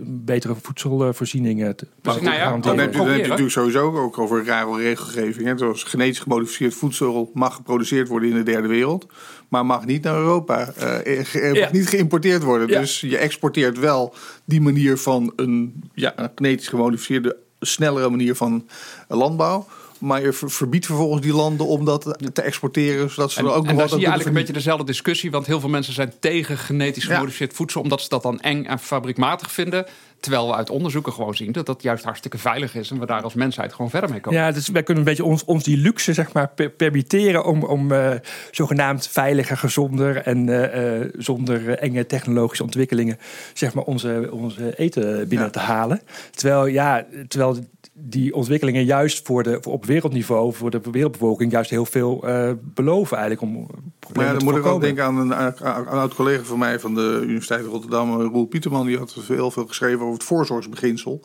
betere 0.02 0.56
voedselvoorzieningen 0.62 1.76
te 1.76 1.88
dus, 2.02 2.22
nou 2.22 2.36
ja, 2.36 2.58
Dan 2.58 2.80
heb 2.80 2.92
je, 2.92 2.98
dan 2.98 3.08
heb 3.08 3.16
je 3.16 3.22
natuurlijk 3.22 3.52
sowieso 3.52 3.98
ook 3.98 4.18
over 4.18 4.46
rare 4.46 4.78
regelgeving. 4.78 5.48
Hè. 5.48 5.58
Zoals 5.58 5.84
genetisch 5.84 6.20
gemodificeerd 6.20 6.74
voedsel 6.74 7.32
mag 7.34 7.56
geproduceerd 7.56 8.08
worden 8.08 8.30
in 8.30 8.36
de 8.36 8.44
derde 8.44 8.68
wereld, 8.68 9.08
maar 9.48 9.66
mag 9.66 9.86
niet 9.86 10.04
naar 10.04 10.16
Europa. 10.16 10.74
Uh, 11.06 11.62
mag 11.62 11.72
niet 11.72 11.88
geïmporteerd 11.88 12.44
worden. 12.44 12.68
Dus 12.68 13.02
je 13.02 13.18
exporteert 13.18 13.80
wel 13.80 14.14
die 14.46 14.62
manier 14.62 14.98
van 14.98 15.34
een, 15.36 15.84
ja, 15.94 16.14
een 16.16 16.30
genetisch 16.36 16.68
gemodificeerde 16.68 17.38
snellere 17.60 18.10
manier 18.10 18.36
van 18.36 18.68
landbouw. 19.08 19.68
Maar 20.04 20.22
je 20.22 20.34
verbiedt 20.34 20.86
vervolgens 20.86 21.22
die 21.22 21.34
landen 21.34 21.68
om 21.68 21.86
dat 21.86 22.18
te 22.34 22.42
exporteren. 22.42 23.10
Zodat 23.10 23.32
ze 23.32 23.40
en, 23.40 23.46
er 23.46 23.52
ook 23.52 23.64
en 23.64 23.70
nog 23.70 23.78
daar 23.78 23.90
zie 23.90 24.00
je 24.00 24.06
eigenlijk 24.06 24.36
een 24.36 24.42
beetje 24.42 24.60
dezelfde 24.60 24.86
discussie. 24.86 25.32
Want 25.32 25.46
heel 25.46 25.60
veel 25.60 25.70
mensen 25.70 25.94
zijn 25.94 26.14
tegen 26.20 26.58
genetisch 26.58 27.06
gemodificeerd 27.06 27.54
voedsel. 27.54 27.82
Omdat 27.82 28.02
ze 28.02 28.10
dat 28.10 28.24
dan 28.24 28.40
eng 28.40 28.66
en 28.66 28.80
fabriekmatig 28.80 29.52
vinden. 29.52 29.86
Terwijl 30.20 30.48
we 30.48 30.56
uit 30.56 30.70
onderzoeken 30.70 31.14
gewoon 31.14 31.36
zien 31.36 31.52
dat 31.52 31.66
dat 31.66 31.82
juist 31.82 32.04
hartstikke 32.04 32.38
veilig 32.38 32.76
is. 32.76 32.92
En 32.92 33.00
we 33.00 33.06
daar 33.06 33.22
als 33.22 33.34
mensheid 33.34 33.74
gewoon 33.74 33.90
verder 33.90 34.10
mee 34.10 34.20
komen. 34.20 34.40
Ja, 34.40 34.52
dus 34.52 34.68
wij 34.68 34.84
kunnen 34.84 35.04
een 35.04 35.10
beetje 35.10 35.24
ons, 35.24 35.46
ons 35.46 35.64
die 35.64 35.78
luxe 35.78 36.14
zeg 36.14 36.34
maar, 36.34 36.50
permitteren 36.78 37.46
om, 37.46 37.64
om 37.64 37.92
uh, 37.92 38.12
zogenaamd 38.52 39.08
veiliger, 39.08 39.58
gezonder 39.58 40.18
en 40.18 40.48
uh, 40.48 41.00
uh, 41.00 41.10
zonder 41.18 41.70
enge 41.70 42.06
technologische 42.06 42.64
ontwikkelingen 42.64 43.18
zeg 43.54 43.74
maar, 43.74 43.84
onze, 43.84 44.30
onze 44.32 44.78
eten 44.78 45.28
binnen 45.28 45.52
te 45.52 45.60
halen. 45.60 46.02
Terwijl, 46.32 46.66
ja, 46.66 47.06
terwijl 47.28 47.58
die 47.94 48.34
ontwikkelingen 48.34 48.86
juist 48.86 49.26
voor 49.26 49.44
de, 49.44 49.58
voor 49.62 49.74
op 49.74 49.86
wereldniveau, 49.86 50.54
voor 50.54 50.70
de 50.70 50.82
wereldbevolking, 50.92 51.52
juist 51.52 51.70
heel 51.70 51.86
veel 51.86 52.30
uh, 52.30 52.52
beloven 52.60 53.18
eigenlijk 53.18 53.42
om 53.42 53.68
maar 54.14 54.26
ja, 54.26 54.34
dan 54.34 54.44
moet 54.44 54.56
ik 54.56 54.66
ook 54.66 54.82
denken 54.82 55.04
aan 55.04 55.18
een, 55.18 55.34
aan 55.34 55.54
een 55.64 55.88
oud 55.88 56.16
collega 56.16 56.44
van 56.44 56.60
mij 56.60 56.80
van 56.80 56.96
de 56.96 57.20
Universiteit 57.24 57.66
Rotterdam, 57.66 58.22
Roel 58.22 58.46
Pieterman, 58.46 58.86
die 58.86 58.98
had 58.98 59.18
heel 59.28 59.52
veel 59.52 59.68
geschreven 59.68 60.02
over 60.02 60.14
het 60.14 60.24
voorzorgsbeginsel. 60.24 61.22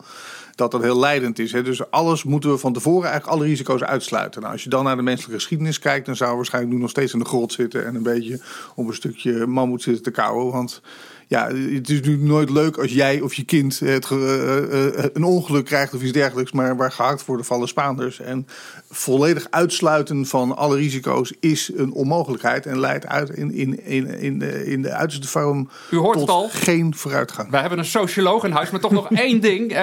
Dat 0.55 0.71
dat 0.71 0.81
heel 0.81 0.99
leidend 0.99 1.39
is. 1.39 1.51
Hè? 1.51 1.63
Dus 1.63 1.91
alles 1.91 2.23
moeten 2.23 2.51
we 2.51 2.57
van 2.57 2.73
tevoren 2.73 3.09
eigenlijk 3.09 3.39
alle 3.39 3.47
risico's 3.47 3.81
uitsluiten. 3.81 4.41
Nou, 4.41 4.53
als 4.53 4.63
je 4.63 4.69
dan 4.69 4.83
naar 4.83 4.95
de 4.95 5.01
menselijke 5.01 5.39
geschiedenis 5.39 5.79
kijkt, 5.79 6.05
dan 6.05 6.15
zou 6.15 6.29
we 6.29 6.35
waarschijnlijk 6.35 6.73
nu 6.73 6.79
nog 6.81 6.89
steeds 6.89 7.13
in 7.13 7.19
de 7.19 7.25
grot 7.25 7.53
zitten 7.53 7.85
en 7.85 7.95
een 7.95 8.03
beetje 8.03 8.41
op 8.75 8.87
een 8.87 8.93
stukje 8.93 9.45
mammoet 9.45 9.81
zitten 9.81 10.03
te 10.03 10.11
kauwen. 10.11 10.51
Want 10.51 10.81
ja, 11.29 11.47
het 11.47 11.89
is 11.89 11.95
natuurlijk 11.95 12.23
nooit 12.23 12.49
leuk 12.49 12.77
als 12.77 12.91
jij 12.91 13.21
of 13.21 13.33
je 13.33 13.43
kind 13.43 13.79
het, 13.79 14.09
uh, 14.09 15.03
een 15.13 15.23
ongeluk 15.23 15.65
krijgt 15.65 15.93
of 15.93 16.01
iets 16.01 16.11
dergelijks, 16.11 16.51
maar 16.51 16.77
waar 16.77 16.91
gehakt 16.91 17.25
worden 17.25 17.45
vallen 17.45 17.67
Spaanders. 17.67 18.19
En 18.19 18.47
volledig 18.89 19.47
uitsluiten 19.49 20.25
van 20.25 20.57
alle 20.57 20.75
risico's 20.75 21.33
is 21.39 21.71
een 21.75 21.93
onmogelijkheid 21.93 22.65
en 22.65 22.79
leidt 22.79 23.05
uit 23.05 23.29
in, 23.29 23.53
in, 23.53 23.85
in, 23.85 24.07
in, 24.07 24.39
de, 24.39 24.65
in 24.65 24.81
de 24.81 24.91
uiterste 24.91 25.27
vorm 25.27 25.69
U 25.91 25.97
hoort 25.97 26.17
tot 26.17 26.21
het 26.21 26.29
al. 26.29 26.49
geen 26.51 26.95
vooruitgang. 26.95 27.49
Wij 27.49 27.59
hebben 27.61 27.79
een 27.79 27.85
socioloog 27.85 28.43
in 28.43 28.51
huis, 28.51 28.69
maar 28.69 28.79
toch 28.79 28.91
nog 28.91 29.11
één 29.27 29.41
ding. 29.41 29.71
Uh, 29.71 29.77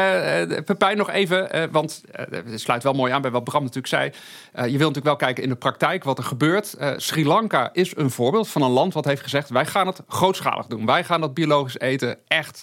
Pepijn, 0.64 0.96
nog 0.96 1.10
even, 1.10 1.56
uh, 1.56 1.64
want 1.70 2.02
het 2.30 2.60
sluit 2.60 2.82
wel 2.82 2.92
mooi 2.92 3.12
aan 3.12 3.22
bij 3.22 3.30
wat 3.30 3.44
Bram 3.44 3.62
natuurlijk 3.62 3.86
zei. 3.86 4.10
je 4.52 4.60
wilt 4.60 4.72
natuurlijk 4.72 5.04
wel 5.04 5.16
kijken 5.16 5.42
in 5.42 5.48
de 5.48 5.56
praktijk 5.56 6.04
wat 6.04 6.18
er 6.18 6.24
gebeurt. 6.24 6.76
Sri 6.96 7.26
Lanka 7.26 7.70
is 7.72 7.96
een 7.96 8.10
voorbeeld 8.10 8.48
van 8.48 8.62
een 8.62 8.70
land 8.70 8.94
wat 8.94 9.04
heeft 9.04 9.22
gezegd: 9.22 9.48
wij 9.48 9.66
gaan 9.66 9.86
het 9.86 10.00
grootschalig 10.08 10.66
doen. 10.66 10.86
Wij 10.86 11.04
gaan 11.04 11.20
dat 11.20 11.34
biologisch 11.36 11.80
eten 11.80 12.18
echt 12.28 12.62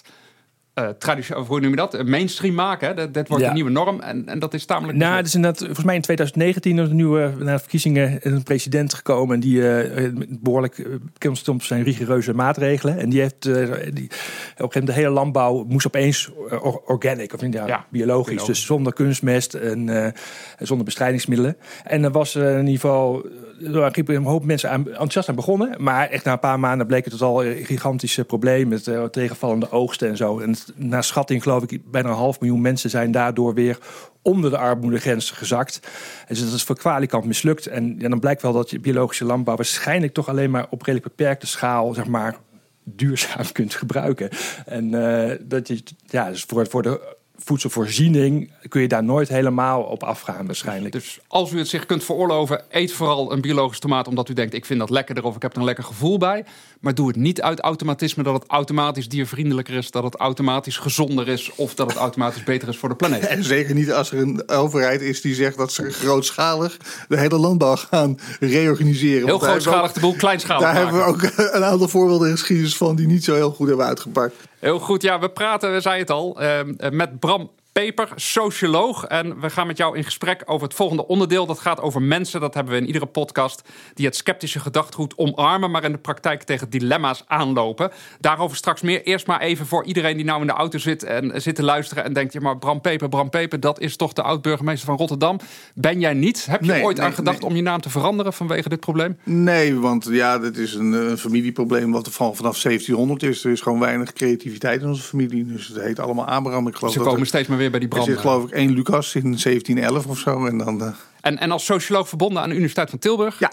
uh, 0.78 0.88
traditioneel, 0.88 1.44
hoe 1.44 1.60
noem 1.60 1.70
je 1.70 1.76
dat? 1.76 2.02
Mainstream 2.06 2.54
maken. 2.54 2.96
Dat, 2.96 3.14
dat 3.14 3.28
wordt 3.28 3.42
Ja. 3.42 3.48
een 3.48 3.54
nieuwe 3.54 3.70
norm 3.70 4.00
en, 4.00 4.26
en 4.28 4.38
dat 4.38 4.54
is 4.54 4.64
tamelijk. 4.64 4.98
Nou, 4.98 5.22
is 5.22 5.34
inderdaad, 5.34 5.58
volgens 5.64 5.84
mij 5.84 5.94
in 5.94 6.00
2019 6.00 6.78
is 6.78 6.88
een 6.88 6.96
nieuwe 6.96 7.32
na 7.38 7.52
de 7.52 7.58
verkiezingen 7.58 8.18
een 8.22 8.42
president 8.42 8.94
gekomen. 8.94 9.34
En 9.34 9.40
die 9.40 9.68
eh, 9.78 10.08
behoorlijk 10.28 10.78
eh, 10.78 10.86
bekend 11.12 11.38
stond 11.38 11.60
op 11.60 11.66
zijn 11.66 11.82
rigoureuze 11.82 12.34
maatregelen. 12.34 12.98
En 12.98 13.08
die 13.08 13.20
heeft 13.20 13.46
eh, 13.46 13.54
die, 13.54 13.64
op 13.64 13.70
een 13.70 13.92
gegeven 13.92 14.56
moment 14.56 14.86
de 14.86 14.92
hele 14.92 15.08
landbouw 15.10 15.64
moest 15.68 15.86
opeens 15.86 16.30
eh, 16.50 16.64
or- 16.64 16.82
organic, 16.86 17.32
of 17.34 17.40
ja, 17.40 17.46
Ja, 17.48 17.64
biologisch. 17.90 17.90
biologisch. 17.90 18.44
Dus 18.44 18.64
zonder 18.66 18.92
kunstmest 18.92 19.54
en 19.54 19.88
eh, 19.88 20.12
zonder 20.58 20.84
bestrijdingsmiddelen. 20.84 21.56
En 21.84 22.04
er 22.04 22.10
was 22.10 22.34
eh, 22.34 22.52
in 22.52 22.58
ieder 22.66 22.80
geval, 22.80 23.24
er 23.64 24.08
een 24.14 24.24
hoop 24.24 24.44
mensen 24.44 24.70
aan, 24.70 24.88
enthousiast 24.88 25.28
aan 25.28 25.34
begonnen. 25.34 25.74
Maar 25.82 26.08
echt 26.08 26.24
na 26.24 26.32
een 26.32 26.38
paar 26.38 26.60
maanden 26.60 26.86
bleek 26.86 27.04
het 27.04 27.22
al 27.22 27.44
een 27.44 27.64
gigantisch 27.64 28.18
eh, 28.18 28.24
probleem 28.24 28.68
met 28.68 28.86
eh, 28.86 29.04
tegenvallende 29.04 29.70
oogsten 29.70 30.08
en 30.08 30.16
zo. 30.16 30.38
En 30.38 30.54
naar 30.74 31.04
schatting 31.04 31.42
geloof 31.42 31.62
ik 31.62 31.90
bijna 31.90 32.08
een 32.08 32.14
half 32.14 32.40
miljoen 32.40 32.60
mensen 32.60 32.90
zijn 32.90 33.10
daardoor 33.10 33.54
weer 33.54 33.78
onder 34.22 34.50
de 34.50 34.58
armoedegrens 34.58 35.30
gezakt. 35.30 35.80
Dus 36.28 36.44
dat 36.44 36.52
is 36.52 36.62
voor 36.62 36.76
kwalijkant 36.76 37.24
mislukt. 37.24 37.66
En 37.66 37.94
ja, 37.98 38.08
dan 38.08 38.20
blijkt 38.20 38.42
wel 38.42 38.52
dat 38.52 38.70
je 38.70 38.80
biologische 38.80 39.24
landbouw 39.24 39.56
waarschijnlijk 39.56 40.12
toch 40.12 40.28
alleen 40.28 40.50
maar 40.50 40.66
op 40.70 40.82
redelijk 40.82 41.16
beperkte 41.16 41.46
schaal, 41.46 41.94
zeg 41.94 42.06
maar, 42.06 42.36
duurzaam 42.84 43.52
kunt 43.52 43.74
gebruiken. 43.74 44.28
En 44.66 44.94
eh, 44.94 45.38
dat 45.42 45.68
je, 45.68 45.82
ja, 46.06 46.30
dus 46.30 46.44
voor, 46.44 46.66
voor 46.66 46.82
de 46.82 47.16
voedselvoorziening 47.36 48.50
kun 48.68 48.80
je 48.80 48.88
daar 48.88 49.04
nooit 49.04 49.28
helemaal 49.28 49.82
op 49.82 50.02
afgaan 50.02 50.46
waarschijnlijk. 50.46 50.92
Dus 50.92 51.20
als 51.26 51.52
u 51.52 51.58
het 51.58 51.68
zich 51.68 51.86
kunt 51.86 52.04
veroorloven, 52.04 52.62
eet 52.70 52.92
vooral 52.92 53.32
een 53.32 53.40
biologische 53.40 53.80
tomaat 53.80 54.08
omdat 54.08 54.28
u 54.28 54.32
denkt: 54.32 54.54
ik 54.54 54.64
vind 54.64 54.78
dat 54.78 54.90
lekkerder 54.90 55.24
of 55.24 55.36
ik 55.36 55.42
heb 55.42 55.52
er 55.52 55.58
een 55.58 55.64
lekker 55.64 55.84
gevoel 55.84 56.18
bij. 56.18 56.44
Maar 56.80 56.94
doe 56.94 57.06
het 57.06 57.16
niet 57.16 57.42
uit 57.42 57.60
automatisme 57.60 58.22
dat 58.22 58.34
het 58.34 58.44
automatisch 58.46 59.08
diervriendelijker 59.08 59.74
is, 59.74 59.90
dat 59.90 60.02
het 60.02 60.14
automatisch 60.14 60.76
gezonder 60.76 61.28
is 61.28 61.50
of 61.56 61.74
dat 61.74 61.88
het 61.88 61.98
automatisch 61.98 62.44
beter 62.44 62.68
is 62.68 62.76
voor 62.76 62.88
de 62.88 62.94
planeet. 62.94 63.26
En 63.34 63.44
zeker 63.44 63.74
niet 63.74 63.92
als 63.92 64.12
er 64.12 64.18
een 64.18 64.48
overheid 64.48 65.00
is 65.00 65.20
die 65.20 65.34
zegt 65.34 65.56
dat 65.56 65.72
ze 65.72 65.90
grootschalig 65.90 66.76
de 67.08 67.18
hele 67.18 67.38
landbouw 67.38 67.76
gaan 67.76 68.18
reorganiseren. 68.40 69.26
Heel 69.26 69.38
grootschalig 69.38 69.92
de 69.92 70.00
boel 70.00 70.14
kleinschalig 70.14 70.62
Daar 70.62 70.74
maken. 70.74 70.98
hebben 70.98 71.06
we 71.06 71.46
ook 71.46 71.52
een 71.56 71.64
aantal 71.64 71.88
voorbeelden 71.88 72.28
in 72.28 72.38
geschiedenis 72.38 72.76
van 72.76 72.96
die 72.96 73.06
niet 73.06 73.24
zo 73.24 73.34
heel 73.34 73.50
goed 73.50 73.68
hebben 73.68 73.86
uitgepakt. 73.86 74.34
Heel 74.64 74.78
goed, 74.78 75.02
ja, 75.02 75.18
we 75.18 75.28
praten, 75.28 75.72
we 75.72 75.80
zei 75.80 75.98
het 75.98 76.10
al, 76.10 76.40
eh, 76.40 76.60
met 76.90 77.18
Bram 77.18 77.50
Peper, 77.74 78.08
socioloog. 78.14 79.04
En 79.04 79.40
we 79.40 79.50
gaan 79.50 79.66
met 79.66 79.76
jou 79.76 79.96
in 79.96 80.04
gesprek 80.04 80.42
over 80.46 80.66
het 80.66 80.76
volgende 80.76 81.06
onderdeel. 81.06 81.46
Dat 81.46 81.58
gaat 81.58 81.80
over 81.80 82.02
mensen, 82.02 82.40
dat 82.40 82.54
hebben 82.54 82.72
we 82.72 82.80
in 82.80 82.86
iedere 82.86 83.06
podcast, 83.06 83.62
die 83.94 84.06
het 84.06 84.16
sceptische 84.16 84.60
gedachtegoed 84.60 85.18
omarmen, 85.18 85.70
maar 85.70 85.84
in 85.84 85.92
de 85.92 85.98
praktijk 85.98 86.42
tegen 86.42 86.70
dilemma's 86.70 87.24
aanlopen. 87.26 87.90
Daarover 88.20 88.56
straks 88.56 88.82
meer. 88.82 89.02
Eerst 89.02 89.26
maar 89.26 89.40
even 89.40 89.66
voor 89.66 89.84
iedereen 89.84 90.16
die 90.16 90.24
nou 90.24 90.40
in 90.40 90.46
de 90.46 90.52
auto 90.52 90.78
zit 90.78 91.02
en 91.02 91.42
zit 91.42 91.54
te 91.54 91.62
luisteren 91.62 92.04
en 92.04 92.12
denkt, 92.12 92.32
ja, 92.32 92.40
maar 92.40 92.58
Bram 92.58 92.80
Peper, 92.80 93.08
Bram 93.08 93.30
Peper, 93.30 93.60
dat 93.60 93.80
is 93.80 93.96
toch 93.96 94.12
de 94.12 94.22
oud-burgemeester 94.22 94.86
van 94.86 94.96
Rotterdam. 94.96 95.38
Ben 95.74 96.00
jij 96.00 96.14
niet? 96.14 96.46
Heb 96.46 96.60
je 96.60 96.70
Nee, 96.70 96.82
ooit 96.82 96.96
nee, 96.96 97.06
aan 97.06 97.12
gedacht 97.12 97.40
nee. 97.40 97.50
om 97.50 97.56
je 97.56 97.62
naam 97.62 97.80
te 97.80 97.90
veranderen 97.90 98.32
vanwege 98.32 98.68
dit 98.68 98.80
probleem? 98.80 99.18
Nee, 99.24 99.78
want 99.78 100.08
ja, 100.10 100.38
dit 100.38 100.56
is 100.56 100.74
een, 100.74 100.94
eh, 100.94 101.16
familieprobleem 101.16 101.92
wat 101.92 102.06
er 102.06 102.12
van, 102.12 102.36
vanaf 102.36 102.58
1700 102.58 103.22
is. 103.22 103.44
Er 103.44 103.52
is 103.52 103.60
gewoon 103.60 103.80
weinig 103.80 104.12
creativiteit 104.12 104.80
in 104.80 104.88
onze 104.88 105.02
familie. 105.02 105.46
Dus 105.46 105.68
het 105.68 105.82
heet 105.82 105.98
allemaal 105.98 106.26
Abraham. 106.26 106.68
Ik 106.68 106.74
geloof 106.74 106.92
Ze 106.92 106.98
dat 106.98 107.06
komen 107.06 107.22
er, 107.22 107.28
steeds 107.28 107.48
maar 107.48 107.58
weer 107.58 107.62
bij 107.70 107.80
die 107.80 107.88
er 107.88 108.02
zit 108.02 108.18
geloof 108.18 108.44
ik 108.44 108.50
één 108.50 108.72
Lucas 108.72 109.14
in 109.14 109.22
1711 109.22 110.06
of 110.06 110.18
zo. 110.18 110.46
En 110.46 110.58
dan, 110.58 110.82
eh, 110.82 110.88
En, 111.20 111.38
en 111.38 111.50
als 111.50 111.64
socioloog 111.64 112.08
verbonden 112.08 112.42
aan 112.42 112.48
de 112.48 112.54
Universiteit 112.54 112.90
van 112.90 112.98
Tilburg. 112.98 113.38
ja, 113.38 113.52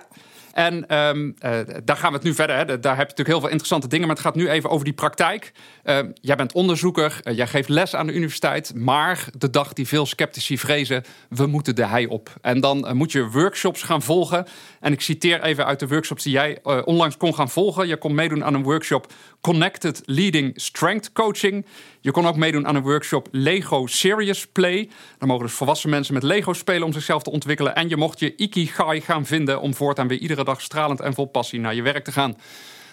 En 0.53 0.87
ehm, 0.87 1.31
eh, 1.39 1.51
daar 1.83 1.97
gaan 1.97 2.09
we 2.09 2.15
het 2.15 2.25
nu 2.25 2.33
verder. 2.33 2.55
Hè. 2.55 2.65
Daar 2.65 2.75
heb 2.75 2.83
je 2.83 3.15
natuurlijk 3.15 3.27
heel 3.27 3.39
veel 3.39 3.49
interessante 3.49 3.87
dingen. 3.87 4.07
Maar 4.07 4.15
het 4.15 4.25
gaat 4.25 4.35
nu 4.35 4.49
even 4.49 4.69
over 4.69 4.85
die 4.85 4.93
praktijk. 4.93 5.51
Ehm, 5.83 6.11
jij 6.21 6.35
bent 6.35 6.53
onderzoeker. 6.53 7.19
eh, 7.23 7.35
jij 7.35 7.47
geeft 7.47 7.69
les 7.69 7.95
aan 7.95 8.07
de 8.07 8.13
universiteit. 8.13 8.71
Maar 8.75 9.25
de 9.37 9.49
dag 9.49 9.73
die 9.73 9.87
veel 9.87 10.05
sceptici 10.05 10.57
vrezen. 10.57 11.03
We 11.29 11.45
moeten 11.45 11.75
de 11.75 11.85
hei 11.85 12.07
op. 12.07 12.29
En 12.41 12.59
dan 12.59 12.87
moet 12.97 13.11
je 13.11 13.29
workshops 13.29 13.81
gaan 13.83 14.01
volgen. 14.01 14.45
En 14.79 14.91
ik 14.91 15.01
citeer 15.01 15.41
even 15.41 15.65
uit 15.65 15.79
de 15.79 15.87
workshops 15.87 16.23
die 16.23 16.33
jij 16.33 16.59
onlangs 16.85 17.17
kon 17.17 17.35
gaan 17.35 17.49
volgen. 17.49 17.87
Je 17.87 17.97
kon 17.97 18.15
meedoen 18.15 18.43
aan 18.43 18.53
een 18.53 18.63
workshop 18.63 19.13
Connected 19.41 20.01
Leading 20.05 20.51
Strength 20.55 21.11
Coaching. 21.11 21.65
Je 21.99 22.11
kon 22.11 22.27
ook 22.27 22.35
meedoen 22.35 22.67
aan 22.67 22.75
een 22.75 22.81
workshop 22.81 23.27
Lego 23.31 23.87
Serious 23.87 24.47
Play. 24.47 24.89
Dan 25.17 25.27
mogen 25.27 25.45
dus 25.45 25.55
volwassen 25.55 25.89
mensen 25.89 26.13
met 26.13 26.23
Lego 26.23 26.53
spelen 26.53 26.83
om 26.83 26.93
zichzelf 26.93 27.23
te 27.23 27.31
ontwikkelen. 27.31 27.75
En 27.75 27.89
je 27.89 27.97
mocht 27.97 28.19
je 28.19 28.35
Ikigai 28.35 29.01
gaan 29.01 29.25
vinden 29.25 29.61
om 29.61 29.73
voortaan 29.73 30.07
weer 30.07 30.19
iedere 30.19 30.43
dag 30.43 30.61
stralend 30.61 30.99
en 30.99 31.13
vol 31.13 31.25
passie 31.25 31.59
naar 31.59 31.75
je 31.75 31.81
werk 31.81 32.03
te 32.03 32.11
gaan. 32.11 32.35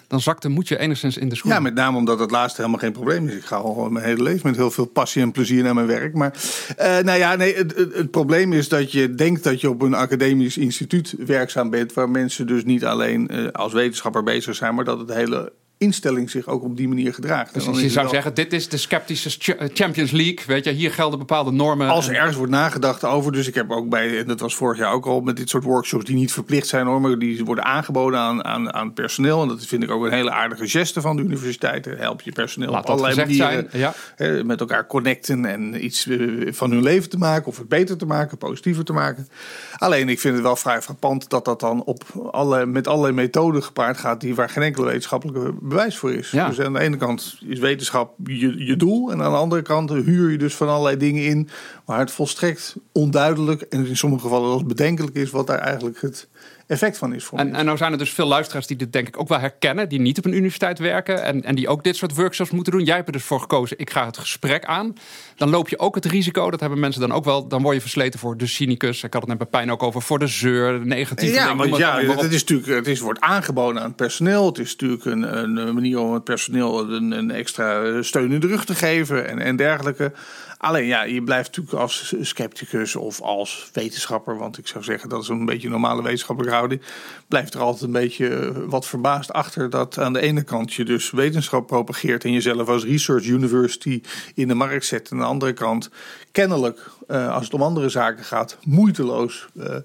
Dan 0.09 0.21
zakt 0.21 0.43
de 0.43 0.49
moed 0.49 0.69
je 0.69 0.79
enigszins 0.79 1.17
in 1.17 1.29
de 1.29 1.37
schoen. 1.37 1.53
Ja, 1.53 1.61
met 1.61 1.75
name 1.75 1.97
omdat 1.97 2.19
het 2.19 2.31
laatste 2.31 2.61
helemaal 2.61 2.81
geen 2.81 2.93
probleem 2.93 3.29
is. 3.29 3.35
Ik 3.35 3.45
ga 3.45 3.57
al 3.57 3.91
mijn 3.91 4.05
hele 4.05 4.23
leven 4.23 4.47
met 4.47 4.57
heel 4.57 4.71
veel 4.71 4.85
passie 4.85 5.23
en 5.23 5.33
plezier 5.33 5.63
naar 5.63 5.75
mijn 5.75 5.87
werk. 5.87 6.15
Maar 6.15 6.35
eh, 6.77 6.99
nou 6.99 7.19
ja, 7.19 7.35
nee, 7.35 7.55
het, 7.55 7.77
het, 7.77 7.95
het 7.95 8.11
probleem 8.11 8.53
is 8.53 8.69
dat 8.69 8.93
je 8.93 9.15
denkt 9.15 9.45
dat 9.45 9.61
je 9.61 9.71
op 9.71 9.83
een 9.83 9.95
academisch 9.95 10.57
instituut 10.57 11.15
werkzaam 11.19 11.71
bent. 11.71 11.93
Waar 11.93 12.11
mensen 12.11 12.47
dus 12.47 12.65
niet 12.65 12.85
alleen 12.85 13.29
eh, 13.29 13.47
als 13.53 13.73
wetenschapper 13.73 14.23
bezig 14.23 14.55
zijn, 14.55 14.75
maar 14.75 14.85
dat 14.85 14.99
het 14.99 15.13
hele 15.13 15.53
instelling 15.79 16.31
zich 16.31 16.47
ook 16.47 16.63
op 16.63 16.77
die 16.77 16.89
manier 16.89 17.15
gedraagt. 17.15 17.55
Dus 17.55 17.65
je 17.65 17.89
zou 17.89 18.05
wel- 18.05 18.09
zeggen, 18.15 18.35
dit 18.35 18.53
is 18.53 18.69
de 18.69 18.77
sceptische 18.77 19.31
Ch- 19.31 19.69
Champions 19.75 20.11
League. 20.11 20.39
Weet 20.47 20.65
je, 20.65 20.71
hier 20.71 20.93
gelden 20.93 21.19
bepaalde 21.19 21.51
normen. 21.51 21.89
Als 21.89 22.07
er 22.07 22.13
En- 22.13 22.19
ergens 22.19 22.37
wordt 22.37 22.53
nagedacht 22.53 23.05
over, 23.05 23.33
dus 23.33 23.47
ik 23.49 23.55
heb 23.55 23.71
ook 23.71 23.89
bij, 23.89 24.19
en 24.19 24.27
dat 24.27 24.41
was 24.41 24.55
vorig 24.55 24.79
jaar 24.79 24.93
ook 24.93 25.07
al 25.07 25.21
met 25.21 25.37
dit 25.37 25.49
soort 25.49 25.65
workshops 25.65 26.05
die 26.05 26.15
niet 26.17 26.33
verplicht 26.33 26.67
zijn 26.67 26.87
hoor, 26.87 27.01
maar 27.01 27.19
die 27.19 27.45
worden 27.45 27.65
aangeboden 27.65 28.19
aan, 28.21 28.45
aan, 28.45 28.73
aan 28.75 28.93
personeel. 28.93 29.43
En 29.43 29.49
dat 29.49 29.67
vind 29.67 29.83
ik 29.83 29.91
ook 29.91 30.05
een 30.05 30.13
hele 30.13 30.31
aardige 30.31 30.69
geste 30.69 31.01
van 31.01 31.17
de 31.17 31.23
universiteiten. 31.23 31.99
Help 31.99 32.21
je 32.23 32.33
personeel 32.33 32.71
Laat 32.71 32.83
op 32.83 32.91
allerlei 32.91 33.17
manieren 33.17 33.67
zijn. 33.71 33.83
Ja. 33.83 33.95
hè, 34.17 34.45
met 34.45 34.61
elkaar 34.61 34.87
connecten 34.87 35.45
en 35.45 35.85
iets 35.85 36.07
eh, 36.07 36.19
van 36.53 36.71
hun 36.71 36.83
leven 36.83 37.11
te 37.11 37.19
maken, 37.19 37.47
of 37.47 37.59
het 37.59 37.69
beter 37.69 37.97
te 37.97 38.07
maken, 38.07 38.39
positiever 38.39 38.85
te 38.85 38.93
maken. 38.93 39.29
Alleen 39.77 40.09
ik 40.09 40.21
vind 40.21 40.35
het 40.35 40.43
wel 40.43 40.57
vrij 40.57 40.83
frappant 40.83 41.31
dat 41.31 41.45
dat 41.45 41.61
dan 41.61 41.85
op 41.85 42.05
alle, 42.31 42.67
met 42.67 42.87
allerlei 42.87 43.13
methoden 43.15 43.63
gepaard 43.63 43.99
gaat 43.99 44.21
die 44.21 44.35
waar 44.35 44.49
geen 44.51 44.63
enkele 44.63 44.87
wetenschappelijke 44.87 45.53
bewijs 45.69 45.97
voor 45.97 46.13
is. 46.13 46.31
Ja. 46.31 46.49
Dus 46.49 46.61
aan 46.61 46.73
de 46.73 46.81
ene 46.81 46.97
kant 46.97 47.39
is 47.47 47.59
wetenschap 47.59 48.15
je, 48.25 48.65
je 48.65 48.77
doel. 48.77 49.13
En 49.13 49.23
aan 49.23 49.33
de 49.33 49.39
andere 49.39 49.63
kant 49.63 49.91
huur 49.91 50.31
je 50.31 50.39
dus 50.39 50.55
van 50.55 50.69
allerlei 50.69 50.97
dingen 50.97 51.25
in. 51.25 51.49
waar 51.85 51.99
het 51.99 52.11
volstrekt 52.11 52.77
onduidelijk. 52.93 53.63
en 53.63 53.87
in 53.87 53.97
sommige 53.97 54.23
gevallen 54.23 54.49
zelfs 54.49 54.65
bedenkelijk 54.65 55.17
is. 55.17 55.31
wat 55.31 55.47
daar 55.47 55.59
eigenlijk 55.59 56.01
het 56.01 56.29
effect 56.69 56.99
van 56.99 57.15
is 57.15 57.25
voor 57.25 57.39
En, 57.39 57.55
en 57.55 57.65
nou 57.65 57.77
zijn 57.77 57.93
er 57.93 57.99
dus 57.99 58.13
veel 58.13 58.27
luisteraars 58.27 58.67
die 58.67 58.77
dit 58.77 58.93
denk 58.93 59.09
ik 59.09 59.21
ook 59.21 59.29
wel 59.29 59.39
herkennen. 59.39 59.89
Die 59.89 60.01
niet 60.01 60.19
op 60.19 60.25
een 60.25 60.35
universiteit 60.35 60.79
werken. 60.79 61.23
En, 61.23 61.45
en 61.45 61.55
die 61.55 61.69
ook 61.69 61.85
dit 61.85 61.97
soort 61.97 62.15
workshops 62.15 62.51
moeten 62.51 62.73
doen. 62.73 62.85
Jij 62.85 62.95
hebt 62.95 63.07
er 63.07 63.13
dus 63.13 63.25
voor 63.25 63.41
gekozen, 63.41 63.79
ik 63.79 63.91
ga 63.91 64.07
het 64.07 64.19
gesprek 64.19 64.65
aan. 64.65 64.93
Dan 65.37 65.51
loop 65.51 65.69
je 65.69 65.79
ook 65.79 65.95
het 65.95 66.05
risico, 66.05 66.51
dat 66.51 66.61
hebben 66.61 66.81
mensen 66.81 67.01
dan 67.01 67.13
ook 67.13 67.25
wel. 67.25 67.49
Dan 67.49 67.63
word 67.63 67.75
je 67.75 67.81
versleten 67.81 68.21
voor 68.21 68.37
de 68.37 68.47
cynicus. 68.47 69.03
Ik 69.03 69.13
had 69.13 69.23
het 69.23 69.31
net 69.31 69.39
bij 69.39 69.47
Pijn 69.47 69.73
ook 69.73 69.83
over. 69.83 70.03
Voor 70.03 70.19
de 70.19 70.27
zeur, 70.27 70.79
de 70.79 70.87
negatieve 70.87 71.35
Ja, 71.35 71.57
want 71.57 71.77
ja, 71.77 72.01
het 72.01 72.17
op. 72.17 72.25
is 72.25 72.41
natuurlijk, 72.41 72.69
het 72.69 72.87
is, 72.87 73.01
wordt 73.01 73.21
aangeboden 73.21 73.83
aan 73.83 73.89
het 73.89 73.97
personeel. 73.97 74.47
Het 74.47 74.59
is 74.59 74.71
natuurlijk 74.71 75.05
een, 75.05 75.37
een 75.37 75.75
manier 75.75 75.99
om 75.99 76.13
het 76.13 76.25
personeel 76.25 76.91
een, 76.91 77.11
een 77.11 77.31
extra 77.31 78.03
steun 78.03 78.33
in 78.33 78.41
de 78.41 78.47
rug 78.47 78.65
te 78.65 78.75
geven 78.75 79.29
en, 79.29 79.39
en 79.39 79.57
dergelijke. 79.57 80.13
Alleen 80.59 80.87
ja, 80.87 81.03
je 81.03 81.23
blijft 81.23 81.49
natuurlijk 81.57 81.83
als 81.83 82.15
scepticus 82.21 82.97
of 82.97 83.21
als 83.21 83.71
wetenschapper, 83.73 84.39
want 84.39 84.59
ik 84.59 84.67
zou 84.67 84.85
zeggen 84.85 85.09
dat 85.09 85.23
is 85.23 85.29
een 85.29 85.45
beetje 85.45 85.67
een 85.67 85.73
normale 85.73 86.03
wetenschappelijke 86.03 86.57
houding, 86.57 86.83
blijft 87.29 87.55
er 87.55 87.61
altijd 87.61 87.83
een 87.83 87.93
beetje 87.93 88.29
eh, 88.29 88.51
wat 88.67 88.87
verbaasd 88.87 89.33
achter 89.33 89.71
dat 89.71 89.99
aan 89.99 90.13
de 90.13 90.21
ene 90.21 90.43
kant 90.43 90.75
je 90.75 90.85
dus 90.85 91.11
wetenschap 91.11 91.67
propageert 91.67 92.25
en 92.25 92.33
jezelf 92.33 92.69
als 92.69 92.85
research 92.85 93.27
university 93.27 94.03
in 94.35 94.49
de 94.49 94.55
markt 94.55 94.87
zet. 94.87 95.09
Aan 95.13 95.19
de 95.19 95.25
andere 95.25 95.53
kant 95.53 95.91
kennelijk, 96.33 96.91
eh, 97.09 97.35
als 97.35 97.45
het 97.45 97.55
om 97.55 97.63
andere 97.63 97.89
zaken 97.89 98.25
gaat, 98.25 98.59
moeiteloos 98.65 99.49
eh, 99.61 99.77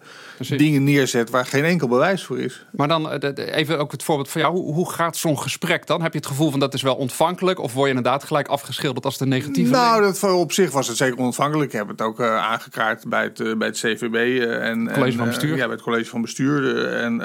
dingen 0.57 0.83
neerzet 0.83 1.29
waar 1.29 1.45
geen 1.45 1.63
enkel 1.63 1.87
bewijs 1.87 2.23
voor 2.23 2.39
is. 2.39 2.65
Maar 2.71 2.87
dan 2.87 3.11
eh, 3.11 3.55
even 3.55 3.79
ook 3.79 3.91
het 3.91 4.03
voorbeeld 4.03 4.29
van 4.29 4.41
jou. 4.41 4.53
Hoe, 4.53 4.73
hoe 4.73 4.91
gaat 4.91 5.17
zo'n 5.17 5.39
gesprek 5.39 5.87
dan? 5.87 6.01
Heb 6.01 6.11
je 6.11 6.17
het 6.17 6.27
gevoel 6.27 6.51
van 6.51 6.59
dat 6.59 6.73
is 6.73 6.81
wel 6.81 6.95
ontvankelijk? 6.95 7.59
Of 7.59 7.73
word 7.73 7.89
je 7.89 7.95
inderdaad 7.95 8.23
gelijk 8.23 8.47
afgeschilderd 8.47 9.05
als 9.05 9.17
de 9.17 9.25
negatieve? 9.25 9.71
Nou, 9.71 10.01
dat, 10.01 10.23
op 10.23 10.51
zich 10.51 10.71
was 10.71 10.87
het 10.87 10.97
zeker 10.97 11.17
ontvankelijk. 11.17 11.71
Ik 11.71 11.77
heb 11.77 11.87
het 11.87 12.01
ook 12.01 12.21
aangekaart 12.21 13.09
bij 13.09 13.23
het, 13.23 13.57
bij 13.57 13.67
het 13.67 13.77
CVB. 13.77 14.41
en, 14.41 14.91
College 14.93 15.11
en, 15.11 15.17
van 15.17 15.27
Bestuur. 15.27 15.55
ja, 15.55 15.63
bij 15.63 15.73
het 15.73 15.81
college 15.81 16.09
van 16.09 16.21
bestuur. 16.21 16.87
en 16.93 17.21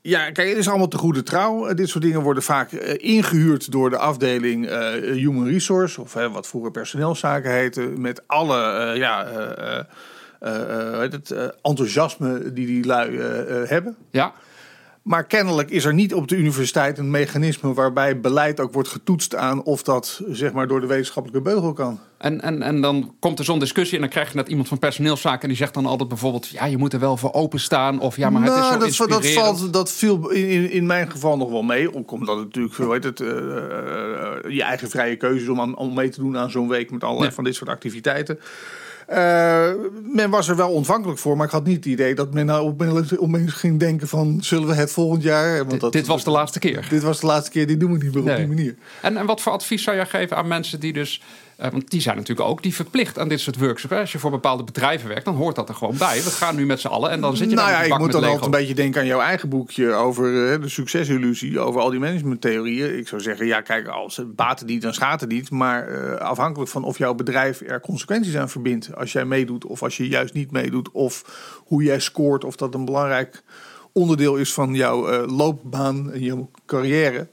ja, 0.00 0.30
kijk, 0.30 0.48
het 0.48 0.58
is 0.58 0.68
allemaal 0.68 0.88
te 0.88 0.98
goede 0.98 1.22
trouw. 1.22 1.66
Eh, 1.66 1.76
dit 1.76 1.88
soort 1.88 2.04
dingen 2.04 2.22
worden 2.22 2.42
vaak 2.42 2.72
eh, 2.72 2.94
ingehuurd 3.14 3.72
door 3.72 3.90
de 3.90 3.98
afdeling 3.98 4.66
eh, 4.66 4.92
Human 4.92 5.46
Resource. 5.46 6.00
Of 6.00 6.16
eh, 6.16 6.32
wat 6.32 6.46
vroeger 6.46 6.70
personeelszaken 6.70 7.52
heette. 7.52 7.80
Met 7.80 8.22
alle 8.26 8.92
ja, 8.96 9.26
het, 10.98 11.34
enthousiasme 11.62 12.52
die 12.52 12.66
die 12.66 12.86
lui 12.86 13.18
hebben. 13.66 13.96
Ja, 14.10 14.32
Maar 15.02 15.26
kennelijk 15.26 15.70
is 15.70 15.84
er 15.84 15.94
niet 15.94 16.14
op 16.14 16.28
de 16.28 16.36
universiteit 16.36 16.98
een 16.98 17.10
mechanisme 17.10 17.72
waarbij 17.72 18.20
beleid 18.20 18.60
ook 18.60 18.72
wordt 18.72 18.88
getoetst 18.88 19.34
aan 19.34 19.62
of 19.62 19.82
dat 19.82 20.20
zeg 20.28 20.52
maar 20.52 20.66
door 20.68 20.80
de 20.80 20.86
wetenschappelijke 20.86 21.50
beugel 21.50 21.72
kan. 21.72 22.00
En, 22.18 22.40
en, 22.40 22.62
en 22.62 22.80
dan 22.80 23.14
komt 23.20 23.38
er 23.38 23.44
zo'n 23.44 23.58
discussie 23.58 23.94
en 23.94 24.00
dan 24.00 24.10
krijg 24.10 24.30
je 24.30 24.36
net 24.36 24.48
iemand 24.48 24.68
van 24.68 24.78
personeelszaken 24.78 25.42
en 25.42 25.48
die 25.48 25.56
zegt 25.56 25.74
dan 25.74 25.86
altijd 25.86 26.08
bijvoorbeeld, 26.08 26.48
ja, 26.48 26.64
je 26.64 26.76
moet 26.78 26.92
er 26.92 27.00
wel 27.00 27.16
voor 27.16 27.32
openstaan 27.32 28.00
of 28.00 28.16
ja, 28.16 28.30
maar 28.30 28.42
het 28.42 28.50
is 28.50 28.56
zo 28.56 28.60
nou, 28.60 28.72
dat, 28.80 28.80
dat, 28.80 29.08
inspirerend. 29.18 29.58
valt, 29.58 29.72
dat 29.72 29.92
viel 29.92 30.30
in, 30.30 30.70
in 30.70 30.86
mijn 30.86 31.10
geval 31.10 31.36
nog 31.36 31.50
wel 31.50 31.62
mee. 31.62 31.94
Ook 31.94 32.10
omdat 32.10 32.36
het 32.36 32.44
natuurlijk, 32.44 32.74
hoe 32.74 32.92
heet 32.92 33.04
het, 33.04 33.20
eh, 33.20 33.28
eh, 33.28 34.50
je 34.54 34.62
eigen 34.62 34.90
vrije 34.90 35.16
keuze 35.16 35.42
is 35.42 35.48
om, 35.48 35.60
aan- 35.60 35.76
om 35.76 35.94
mee 35.94 36.08
te 36.08 36.20
doen 36.20 36.38
aan 36.38 36.50
zo'n 36.50 36.68
week 36.68 36.90
met 36.90 37.04
allerlei 37.04 37.28
Ja. 37.28 37.34
van 37.34 37.44
dit 37.44 37.54
soort 37.54 37.70
activiteiten. 37.70 38.38
Eh, 39.08 39.68
men 40.14 40.30
was 40.30 40.48
er 40.48 40.56
wel 40.56 40.70
ontvankelijk 40.70 41.18
voor, 41.18 41.36
maar 41.36 41.46
ik 41.46 41.52
had 41.52 41.64
niet 41.64 41.76
het 41.76 41.84
idee 41.84 42.14
dat 42.14 42.32
men 42.34 42.46
nou 42.46 42.74
opeens 43.18 43.52
ging 43.52 43.78
denken 43.80 44.08
van 44.08 44.38
zullen 44.40 44.68
we 44.68 44.74
het 44.74 44.92
volgend 44.92 45.22
jaar. 45.22 45.56
Want 45.58 45.70
Dit- 45.70 45.80
dat, 45.80 45.92
dit 45.92 46.06
was 46.06 46.24
de 46.24 46.30
laatste 46.30 46.58
keer. 46.58 46.86
Dit 46.90 47.02
was 47.02 47.20
de 47.20 47.26
laatste 47.26 47.50
keer, 47.50 47.66
die 47.66 47.76
doen 47.76 47.92
we 47.92 48.04
niet 48.04 48.14
meer 48.14 48.22
Nee. 48.22 48.32
op 48.32 48.38
die 48.38 48.48
manier. 48.56 48.74
En, 49.02 49.16
en 49.16 49.26
wat 49.26 49.40
voor 49.40 49.52
advies 49.52 49.82
zou 49.82 49.96
jij 49.96 50.06
geven 50.06 50.36
aan 50.36 50.48
mensen 50.48 50.80
die 50.80 50.92
dus... 50.92 51.22
eh, 51.56 51.70
want 51.70 51.90
die 51.90 52.00
zijn 52.00 52.16
natuurlijk 52.16 52.48
ook 52.48 52.62
die 52.62 52.74
verplicht 52.74 53.18
aan 53.18 53.28
dit 53.28 53.40
soort 53.40 53.58
workshops. 53.58 53.94
Als 53.94 54.12
je 54.12 54.18
voor 54.18 54.30
bepaalde 54.30 54.64
bedrijven 54.64 55.08
werkt, 55.08 55.24
dan 55.24 55.34
hoort 55.34 55.56
dat 55.56 55.68
er 55.68 55.74
gewoon 55.74 55.96
bij. 55.98 56.22
We 56.22 56.30
gaan 56.30 56.56
nu 56.56 56.66
met 56.66 56.80
z'n 56.80 56.86
allen 56.86 57.10
en 57.10 57.20
dan 57.20 57.36
zit 57.36 57.50
je 57.50 57.56
nou 57.56 57.70
ja, 57.70 57.80
ik 57.82 57.98
moet 57.98 58.12
dan 58.12 58.20
Lego. 58.20 58.32
altijd 58.32 58.52
een 58.54 58.58
beetje 58.60 58.74
denken 58.74 59.00
aan 59.00 59.06
jouw 59.06 59.20
eigen 59.20 59.48
boekje 59.48 59.92
over 59.92 60.52
eh, 60.52 60.60
de 60.60 60.68
succesillusie, 60.68 61.60
over 61.60 61.80
al 61.80 61.90
die 61.90 62.00
managementtheorieën. 62.00 62.98
Ik 62.98 63.08
zou 63.08 63.20
zeggen, 63.20 63.46
ja, 63.46 63.60
kijk, 63.60 63.86
als 63.88 64.16
het 64.16 64.36
baten 64.36 64.66
niet, 64.66 64.82
dan 64.82 64.94
schaadt 64.94 65.20
het 65.20 65.30
niet. 65.30 65.50
Maar 65.50 66.18
afhankelijk 66.18 66.70
van 66.70 66.84
of 66.84 66.98
jouw 66.98 67.14
bedrijf 67.14 67.60
er 67.66 67.80
consequenties 67.80 68.36
aan 68.36 68.48
verbindt, 68.50 68.90
als 68.98 69.12
jij 69.12 69.24
meedoet 69.24 69.64
of 69.64 69.82
als 69.82 69.96
je 69.96 70.08
juist 70.08 70.34
niet 70.34 70.50
meedoet, 70.50 70.90
of 70.90 71.24
hoe 71.66 71.82
jij 71.82 72.00
scoort, 72.00 72.44
of 72.44 72.56
dat 72.56 72.74
een 72.74 72.84
belangrijk 72.84 73.42
onderdeel 73.92 74.36
is 74.36 74.52
van 74.52 74.74
jouw 74.74 75.08
eh, 75.08 75.36
loopbaan 75.36 76.12
en 76.12 76.20
jouw 76.20 76.50
carrière. 76.66 77.28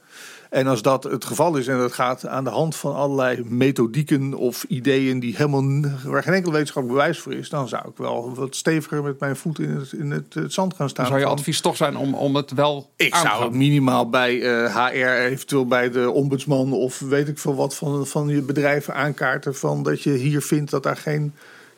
En 0.50 0.68
als 0.68 0.82
dat 0.82 1.04
het 1.04 1.26
geval 1.26 1.58
is 1.58 1.68
en 1.68 1.78
dat 1.78 1.94
gaat 1.94 2.28
aan 2.28 2.44
de 2.44 2.50
hand 2.50 2.76
van 2.76 2.96
allerlei 2.96 3.44
methodieken 3.46 4.34
of 4.34 4.64
ideeën 4.64 5.20
die 5.20 5.36
helemaal 5.36 5.92
waar 6.04 6.24
geen 6.24 6.34
enkel 6.34 6.52
wetenschappelijk 6.52 7.00
bewijs 7.00 7.20
voor 7.20 7.34
is, 7.34 7.50
dan 7.50 7.68
zou 7.68 7.90
ik 7.90 7.98
wel 7.98 8.36
wat 8.36 8.56
steviger 8.56 9.04
met 9.04 9.20
mijn 9.20 9.36
voet 9.36 9.60
in 9.60 9.70
het, 9.70 9.92
in 9.92 10.12
het, 10.12 10.34
het 10.34 10.54
zand 10.54 10.74
gaan 10.74 10.90
staan. 10.90 11.06
Dan 11.06 11.14
zou 11.14 11.28
je 11.28 11.36
advies 11.36 11.62
toch 11.62 11.76
zijn 11.76 11.98
om, 11.98 12.14
om 12.14 12.36
het 12.36 12.52
wel 12.52 12.90
ik 12.96 13.16
zou 13.16 13.44
het 13.44 13.54
minimaal 13.54 14.10
bij 14.10 14.42
eh, 14.42 14.88
HR, 14.88 15.24
eventueel 15.32 15.68
bij 15.68 15.90
de 15.90 16.12
ombudsman 16.12 16.74
of 16.74 17.00
weet 17.00 17.28
ik 17.28 17.40
veel 17.40 17.56
wat 17.56 17.76
van, 17.76 18.08
van 18.08 18.28
je 18.28 18.42
bedrijven 18.42 18.96
aankaarten. 18.96 19.56
Van 19.56 19.84
dat 19.84 20.02
je 20.02 20.12
hier 20.12 20.42
vindt 20.42 20.72
dat 20.72 20.84
daar 20.84 20.98
geen 20.98 21.34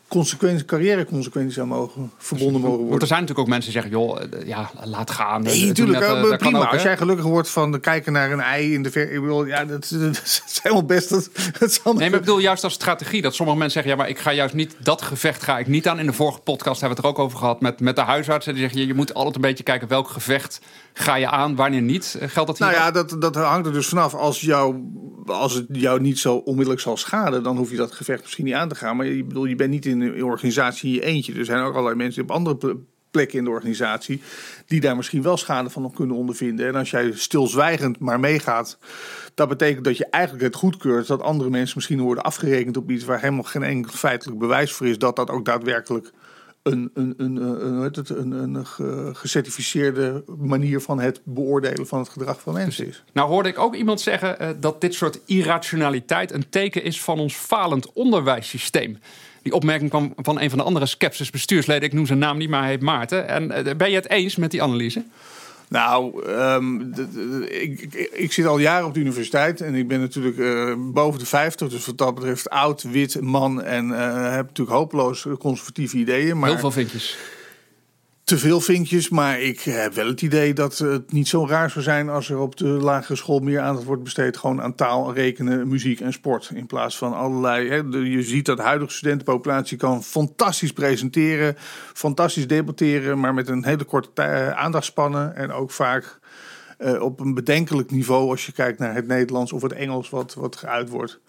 consequenties, 0.07 0.65
carrièreconsequenties 0.65 1.59
aan 1.59 1.67
mogen 1.67 2.11
verbonden 2.17 2.61
mogen 2.61 2.69
Want 2.69 2.81
worden. 2.81 2.99
er 3.01 3.07
zijn 3.07 3.19
natuurlijk 3.21 3.47
ook 3.47 3.53
mensen 3.53 3.71
die 3.71 3.81
zeggen, 3.81 3.99
joh, 3.99 4.21
eh, 4.21 4.47
ja, 4.47 4.69
laat 4.83 5.11
gaan. 5.11 5.41
Nee, 5.41 5.65
natuurlijk. 5.65 5.99
eh, 6.01 6.09
eh, 6.21 6.27
kan 6.27 6.37
prima. 6.37 6.59
ook? 6.59 6.71
Als 6.71 6.81
jij 6.81 6.97
gelukkig 6.97 7.25
wordt 7.25 7.49
van 7.49 7.71
de 7.71 7.79
kijken 7.79 8.13
naar 8.13 8.31
een 8.31 8.39
ei 8.39 8.73
in 8.73 8.83
de 8.83 8.91
ver... 8.91 9.11
Ik 9.11 9.21
bedoel, 9.21 9.45
ja, 9.45 9.65
dat, 9.65 9.89
dat 10.01 10.21
is 10.23 10.59
helemaal 10.63 10.85
best. 10.85 11.09
Dat, 11.09 11.29
dat 11.59 11.69
is 11.69 11.79
allemaal- 11.83 12.01
Nee, 12.01 12.09
maar 12.09 12.19
ik 12.19 12.25
bedoel 12.25 12.39
juist 12.39 12.63
als 12.63 12.73
strategie. 12.73 13.21
Dat 13.21 13.35
sommige 13.35 13.57
mensen 13.57 13.81
zeggen, 13.83 13.91
ja, 13.91 14.07
maar 14.07 14.17
ik 14.17 14.19
ga 14.23 14.33
juist 14.33 14.53
niet... 14.53 14.75
Dat 14.79 15.01
gevecht 15.01 15.43
ga 15.43 15.59
ik 15.59 15.67
niet 15.67 15.87
aan. 15.87 15.99
In 15.99 16.05
de 16.05 16.13
vorige 16.13 16.39
podcast 16.39 16.81
hebben 16.81 16.97
we 17.01 17.07
het 17.07 17.15
er 17.15 17.21
ook 17.21 17.25
over 17.27 17.37
gehad 17.39 17.61
met, 17.61 17.79
met 17.79 17.95
de 17.95 18.01
huisartsen. 18.01 18.53
Die 18.53 18.61
zeggen, 18.61 18.79
je, 18.81 18.87
je 18.87 18.93
moet 18.93 19.13
altijd 19.13 19.35
een 19.35 19.41
beetje 19.41 19.63
kijken 19.63 19.87
welk 19.87 20.07
gevecht 20.07 20.59
ga 20.93 21.15
je 21.15 21.29
aan, 21.29 21.55
wanneer 21.55 21.81
niet. 21.81 22.17
Geldt 22.19 22.47
dat 22.49 22.57
hier 22.57 22.67
Nou 22.67 22.79
ja, 22.79 22.91
dat, 22.91 23.15
dat 23.21 23.35
hangt 23.35 23.67
er 23.67 23.73
dus 23.73 23.87
vanaf. 23.87 24.13
Als, 24.13 24.41
jou, 24.41 24.75
als 25.25 25.53
het 25.53 25.65
jou 25.71 26.01
niet 26.01 26.19
zo 26.19 26.35
onmiddellijk 26.35 26.81
zal 26.81 26.97
schaden, 26.97 27.43
dan 27.43 27.57
hoef 27.57 27.71
je 27.71 27.77
dat 27.77 27.91
gevecht 27.91 28.21
misschien 28.21 28.45
niet 28.45 28.53
aan 28.53 28.69
te 28.69 28.75
gaan. 28.75 28.95
Maar 28.97 29.05
je, 29.05 29.23
bedoel, 29.23 29.45
je 29.45 29.55
bent 29.55 29.69
niet 29.69 29.85
in 29.85 29.96
een 30.01 30.23
organisatie 30.23 30.89
in 30.89 30.95
je 30.95 31.05
eentje. 31.05 31.33
Er 31.33 31.45
zijn 31.45 31.63
ook 31.63 31.73
allerlei 31.73 31.95
mensen 31.95 32.23
op 32.23 32.31
andere 32.31 32.55
ple- 32.55 32.77
plekken 33.11 33.37
in 33.37 33.43
de 33.43 33.49
organisatie 33.49 34.21
die 34.65 34.81
daar 34.81 34.95
misschien 34.95 35.21
wel 35.21 35.37
schade 35.37 35.69
van 35.69 35.93
kunnen 35.93 36.15
ondervinden. 36.15 36.67
En 36.67 36.75
als 36.75 36.89
jij 36.89 37.11
stilzwijgend 37.13 37.99
maar 37.99 38.19
meegaat, 38.19 38.77
dat 39.33 39.49
betekent 39.49 39.85
dat 39.85 39.97
je 39.97 40.05
eigenlijk 40.05 40.43
het 40.43 40.55
goedkeurt 40.55 41.07
dat 41.07 41.21
andere 41.21 41.49
mensen 41.49 41.73
misschien 41.75 42.01
worden 42.01 42.23
afgerekend 42.23 42.77
op 42.77 42.91
iets 42.91 43.05
waar 43.05 43.21
helemaal 43.21 43.43
geen 43.43 43.63
enkel 43.63 43.91
feitelijk 43.91 44.39
bewijs 44.39 44.71
voor 44.71 44.87
is 44.87 44.97
dat 44.97 45.15
dat 45.15 45.29
ook 45.29 45.45
daadwerkelijk 45.45 46.11
een, 46.63 46.91
een, 46.93 47.13
een, 47.17 47.35
een, 48.55 48.65
gecertificeerde 49.15 50.23
manier 50.37 50.81
van 50.81 50.99
het 50.99 51.21
beoordelen 51.23 51.87
van 51.87 51.99
het 51.99 52.09
gedrag 52.09 52.41
van 52.41 52.53
mensen 52.53 52.87
is. 52.87 53.03
Nou 53.13 53.29
hoorde 53.29 53.49
ik 53.49 53.59
ook 53.59 53.75
iemand 53.75 54.01
zeggen 54.01 54.39
eh, 54.39 54.49
dat 54.59 54.81
dit 54.81 54.93
soort 54.93 55.19
irrationaliteit 55.25 56.31
een 56.31 56.49
teken 56.49 56.83
is 56.83 57.01
van 57.01 57.19
ons 57.19 57.35
falend 57.35 57.93
onderwijssysteem. 57.93 58.97
Die 59.47 59.55
opmerking 59.55 59.89
kwam 59.89 60.13
van 60.17 60.39
een 60.39 60.49
van 60.49 60.57
de 60.57 60.63
andere 60.63 60.85
Skepsis 60.85 61.29
bestuursleden. 61.29 61.83
Ik 61.83 61.93
noem 61.93 62.05
zijn 62.05 62.19
naam 62.19 62.37
niet, 62.37 62.49
maar 62.49 62.61
hij 62.61 62.69
heet 62.69 62.81
Maarten. 62.81 63.27
En 63.27 63.51
eh, 63.51 63.75
ben 63.75 63.89
je 63.89 63.95
het 63.95 64.09
eens 64.09 64.35
met 64.35 64.51
die 64.51 64.63
analyse? 64.63 65.03
Nou, 65.67 66.25
ehm, 66.25 66.81
ik, 67.43 67.93
ik 68.11 68.33
zit 68.33 68.45
al 68.45 68.57
jaren 68.57 68.87
op 68.87 68.93
de 68.93 68.99
universiteit 68.99 69.61
en 69.61 69.75
ik 69.75 69.87
ben 69.87 69.99
natuurlijk 69.99 70.37
eh, 70.37 70.73
boven 70.77 71.19
de 71.19 71.25
50, 71.25 71.69
dus 71.69 71.85
wat 71.85 71.97
dat 71.97 72.15
betreft 72.15 72.49
oud, 72.49 72.83
wit, 72.83 73.21
man 73.21 73.63
en 73.63 73.91
eh, 73.91 74.31
heb 74.31 74.45
natuurlijk 74.45 74.77
hopeloos 74.77 75.25
conservatieve 75.39 75.97
ideeën. 75.97 76.39
Maar 76.39 76.49
Heel 76.49 76.59
veel 76.59 76.71
vinkjes. 76.71 77.17
Te 78.27 78.38
veel 78.38 78.62
vinkjes, 78.62 79.10
maar 79.10 79.41
ik 79.41 79.60
heb 79.60 79.93
wel 79.93 80.07
het 80.07 80.22
idee 80.22 80.53
dat 80.53 80.77
het 80.77 81.12
niet 81.12 81.27
zo 81.27 81.48
raar 81.48 81.69
zou 81.69 81.84
zijn 81.84 82.10
als 82.10 82.29
er 82.29 82.38
op 82.38 82.57
de 82.57 82.67
lagere 82.67 83.15
school 83.15 83.39
meer 83.39 83.60
aandacht 83.60 83.86
wordt 83.86 84.04
besteed 84.04 84.38
gewoon 84.38 84.62
aan 84.62 84.75
taal, 84.75 85.13
rekenen, 85.13 85.67
muziek 85.67 85.99
en 85.99 86.13
sport. 86.13 86.51
In 86.54 86.65
plaats 86.65 86.97
van 86.97 87.13
allerlei. 87.13 87.69
Hè, 87.69 87.75
je 87.97 88.23
ziet 88.23 88.45
dat 88.45 88.58
de 88.58 88.63
huidige 88.63 88.91
studentenpopulatie 88.91 89.78
kan 89.78 90.04
fantastisch 90.04 90.73
presenteren, 90.73 91.56
fantastisch 91.93 92.47
debatteren, 92.47 93.19
maar 93.19 93.34
met 93.34 93.47
een 93.47 93.65
hele 93.65 93.84
korte 93.84 94.10
tij- 94.13 94.54
aandachtspannen 94.54 95.36
en 95.36 95.51
ook 95.51 95.71
vaak 95.71 96.19
eh, 96.78 97.01
op 97.01 97.19
een 97.19 97.34
bedenkelijk 97.34 97.91
niveau 97.91 98.30
als 98.30 98.45
je 98.45 98.51
kijkt 98.51 98.80
naar 98.80 98.95
het 98.95 99.08
Nederlands 99.08 99.51
of 99.51 99.62
het 99.62 99.73
Engels 99.73 100.10
wat, 100.10 100.34
wat 100.34 100.56
geuit 100.56 100.89
wordt. 100.89 101.19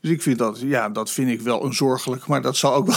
Dus 0.00 0.10
ik 0.10 0.22
vind 0.22 0.38
dat, 0.38 0.60
ja, 0.60 0.88
dat 0.88 1.10
vind 1.10 1.30
ik 1.30 1.40
wel 1.40 1.64
een 1.64 1.74
zorgelijk. 1.74 2.26
Maar 2.26 2.42
dat 2.42 2.56
zal 2.56 2.74
ook 2.74 2.86
wel 2.86 2.96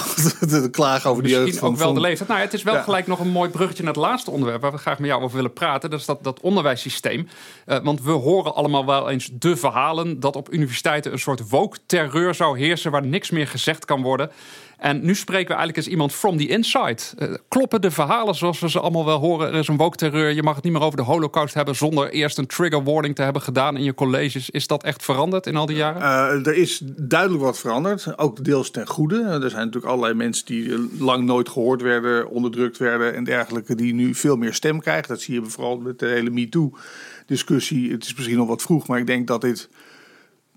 de 0.62 0.70
klagen 0.70 1.10
over 1.10 1.24
de 1.24 1.30
jeugd 1.30 1.46
Misschien 1.46 1.68
ook 1.68 1.78
wel 1.78 1.94
de 1.94 2.00
leeftijd. 2.00 2.30
Nou, 2.30 2.42
het 2.42 2.54
is 2.54 2.64
wel 2.64 2.74
Ja. 2.74 2.82
gelijk 2.82 3.08
nog 3.08 3.20
een 3.20 3.30
mooi 3.30 3.50
bruggetje 3.50 3.84
naar 3.84 3.94
het 3.94 4.02
laatste 4.02 4.32
onderwerp... 4.32 4.62
waar 4.62 4.72
we 4.72 4.78
graag 4.78 5.00
met 5.00 5.10
jou 5.10 5.22
over 5.24 5.36
willen 5.36 5.54
praten. 5.54 5.90
Dat 5.90 6.00
is 6.00 6.06
dat, 6.06 6.24
dat 6.24 6.40
onderwijssysteem. 6.40 7.28
Eh, 7.66 7.84
want 7.84 8.02
we 8.02 8.12
horen 8.12 8.56
allemaal 8.56 8.86
wel 8.86 9.10
eens 9.10 9.30
de 9.34 9.56
verhalen... 9.58 10.20
dat 10.20 10.36
op 10.36 10.54
universiteiten 10.54 11.12
een 11.12 11.20
soort 11.20 11.50
woke-terreur 11.50 12.36
zou 12.36 12.60
heersen... 12.60 12.92
waar 12.92 13.06
niks 13.06 13.30
meer 13.30 13.48
gezegd 13.48 13.86
kan 13.86 14.02
worden. 14.02 14.32
En 14.82 15.06
nu 15.06 15.16
spreken 15.16 15.48
we 15.48 15.54
eigenlijk 15.54 15.78
eens 15.78 15.88
iemand 15.88 16.14
from 16.14 16.38
the 16.38 16.48
inside. 16.48 16.98
Eh, 17.18 17.34
kloppen 17.48 17.82
de 17.82 17.92
verhalen 17.92 18.36
zoals 18.36 18.60
we 18.60 18.70
ze 18.70 18.80
allemaal 18.80 19.06
wel 19.06 19.20
horen? 19.20 19.48
Er 19.48 19.60
is 19.60 19.68
een 19.68 19.78
woke-terreur. 19.78 20.34
Je 20.34 20.44
mag 20.44 20.56
het 20.56 20.64
niet 20.64 20.74
meer 20.74 20.82
over 20.82 20.98
de 20.98 21.04
holocaust 21.04 21.54
hebben... 21.54 21.76
zonder 21.76 22.10
eerst 22.10 22.38
een 22.38 22.48
trigger 22.48 22.84
warning 22.84 23.16
te 23.16 23.22
hebben 23.22 23.42
gedaan 23.42 23.78
in 23.78 23.84
je 23.84 23.94
colleges. 23.94 24.50
Is 24.50 24.68
dat 24.68 24.84
echt 24.84 25.04
veranderd 25.04 25.48
in 25.48 25.56
al 25.56 25.66
die 25.66 25.76
jaren? 25.76 26.02
Eh, 26.02 26.48
er 26.48 26.56
is 26.56 26.82
duidelijk 26.96 27.44
wat 27.44 27.60
veranderd, 27.60 28.18
ook 28.18 28.44
deels 28.44 28.72
ten 28.72 28.88
goede. 28.88 29.16
Er 29.16 29.50
zijn 29.50 29.66
natuurlijk 29.66 29.86
allerlei 29.86 30.14
mensen 30.14 30.46
die 30.46 30.74
eh, 30.74 30.80
lang 31.00 31.26
nooit 31.26 31.50
gehoord 31.50 31.82
werden, 31.82 32.30
onderdrukt 32.30 32.78
werden 32.78 33.16
en 33.16 33.24
dergelijke, 33.24 33.76
die 33.76 33.94
nu 33.94 34.16
veel 34.16 34.36
meer 34.36 34.54
stem 34.54 34.80
krijgen. 34.80 35.08
Dat 35.08 35.22
zie 35.22 35.34
je 35.34 35.46
vooral 35.46 35.78
met 35.78 36.00
de 36.00 36.08
hele 36.08 36.30
MeToo-discussie. 36.30 37.92
Het 37.92 38.04
is 38.04 38.16
misschien 38.16 38.38
nog 38.38 38.48
wat 38.48 38.62
vroeg, 38.62 38.88
maar 38.88 39.00
ik 39.00 39.08
denk 39.08 39.28
dat 39.28 39.42
dit 39.42 39.70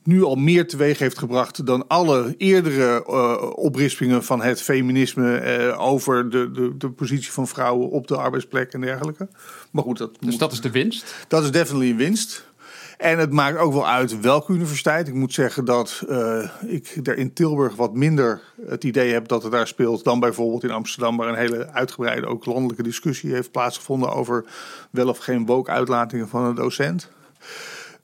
nu 0.04 0.22
al 0.22 0.34
meer 0.34 0.66
teweeg 0.68 0.98
heeft 0.98 1.18
gebracht 1.18 1.66
dan 1.66 1.86
alle 1.88 2.34
eerdere 2.38 3.04
eh, 3.06 3.50
oprispingen 3.54 4.24
van 4.24 4.42
het 4.42 4.62
feminisme 4.62 5.36
eh, 5.36 5.80
over 5.80 6.30
de, 6.30 6.50
de, 6.50 6.76
de 6.76 6.90
positie 6.90 7.32
van 7.32 7.48
vrouwen 7.48 7.90
op 7.90 8.06
de 8.06 8.16
arbeidsplek 8.16 8.72
en 8.72 8.80
dergelijke. 8.80 9.28
Maar 9.70 9.82
goed, 9.82 9.98
dat 9.98 10.10
Dus 10.20 10.30
moet- 10.30 10.38
dat 10.38 10.52
is 10.52 10.60
de 10.60 10.70
winst. 10.70 11.14
dat 11.28 11.42
is 11.42 11.50
definitely 11.50 11.90
een 11.90 11.96
winst. 11.96 12.52
En 12.98 13.18
het 13.18 13.32
maakt 13.32 13.58
ook 13.58 13.72
wel 13.72 13.88
uit 13.88 14.20
welke 14.20 14.52
universiteit. 14.52 15.08
Ik 15.08 15.14
moet 15.14 15.32
zeggen 15.32 15.64
dat 15.64 16.02
eh, 16.08 16.48
ik 16.66 16.98
er 17.02 17.16
in 17.16 17.32
Tilburg 17.32 17.74
wat 17.76 17.94
minder 17.94 18.40
het 18.66 18.84
idee 18.84 19.12
heb 19.12 19.28
dat 19.28 19.42
het 19.42 19.52
daar 19.52 19.66
speelt 19.66 20.04
dan 20.04 20.20
bijvoorbeeld 20.20 20.64
in 20.64 20.70
Amsterdam, 20.70 21.16
waar 21.16 21.28
een 21.28 21.34
hele 21.34 21.68
uitgebreide 21.72 22.26
ook 22.26 22.46
landelijke 22.46 22.82
discussie 22.82 23.32
heeft 23.32 23.50
plaatsgevonden 23.50 24.12
over 24.12 24.44
wel 24.90 25.08
of 25.08 25.18
geen 25.18 25.46
woke-uitlatingen 25.46 26.28
van 26.28 26.44
een 26.44 26.54
docent. 26.54 27.10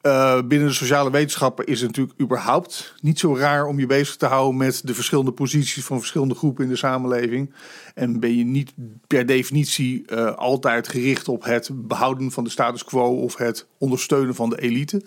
Eh, 0.00 0.38
binnen 0.44 0.68
de 0.68 0.74
sociale 0.74 1.10
wetenschappen 1.10 1.66
is 1.66 1.80
het 1.80 1.88
natuurlijk 1.88 2.20
überhaupt 2.20 2.94
niet 3.00 3.18
zo 3.18 3.36
raar 3.36 3.66
om 3.66 3.78
je 3.78 3.86
bezig 3.86 4.16
te 4.16 4.26
houden 4.26 4.56
met 4.56 4.80
de 4.84 4.94
verschillende 4.94 5.32
posities 5.32 5.84
van 5.84 5.98
verschillende 5.98 6.34
groepen 6.34 6.64
in 6.64 6.70
de 6.70 6.76
samenleving. 6.76 7.52
En 7.94 8.20
ben 8.20 8.36
je 8.36 8.44
niet 8.44 8.72
per 9.06 9.26
definitie 9.26 10.06
eh, 10.06 10.34
altijd 10.34 10.88
gericht 10.88 11.28
op 11.28 11.44
het 11.44 11.70
behouden 11.72 12.30
van 12.30 12.44
de 12.44 12.50
status 12.50 12.84
quo 12.84 13.22
of 13.22 13.36
het 13.36 13.66
ondersteunen 13.78 14.34
van 14.34 14.50
de 14.50 14.60
elite. 14.60 15.02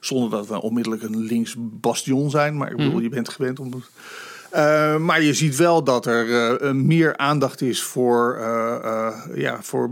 Zonder 0.00 0.30
dat 0.30 0.46
we 0.46 0.62
onmiddellijk 0.62 1.02
een 1.02 1.18
links 1.18 1.54
bastion 1.58 2.30
zijn. 2.30 2.56
Maar 2.56 2.70
ik 2.70 2.76
bedoel, 2.76 3.00
je 3.00 3.08
bent 3.08 3.28
gewend 3.28 3.60
om. 3.60 3.82
Eh, 4.50 4.96
maar 4.96 5.22
je 5.22 5.34
ziet 5.34 5.56
wel 5.56 5.84
dat 5.84 6.06
er 6.06 6.76
meer 6.76 7.16
aandacht 7.16 7.60
is 7.60 7.82
voor, 7.82 8.38
ja, 9.34 9.62
voor 9.62 9.88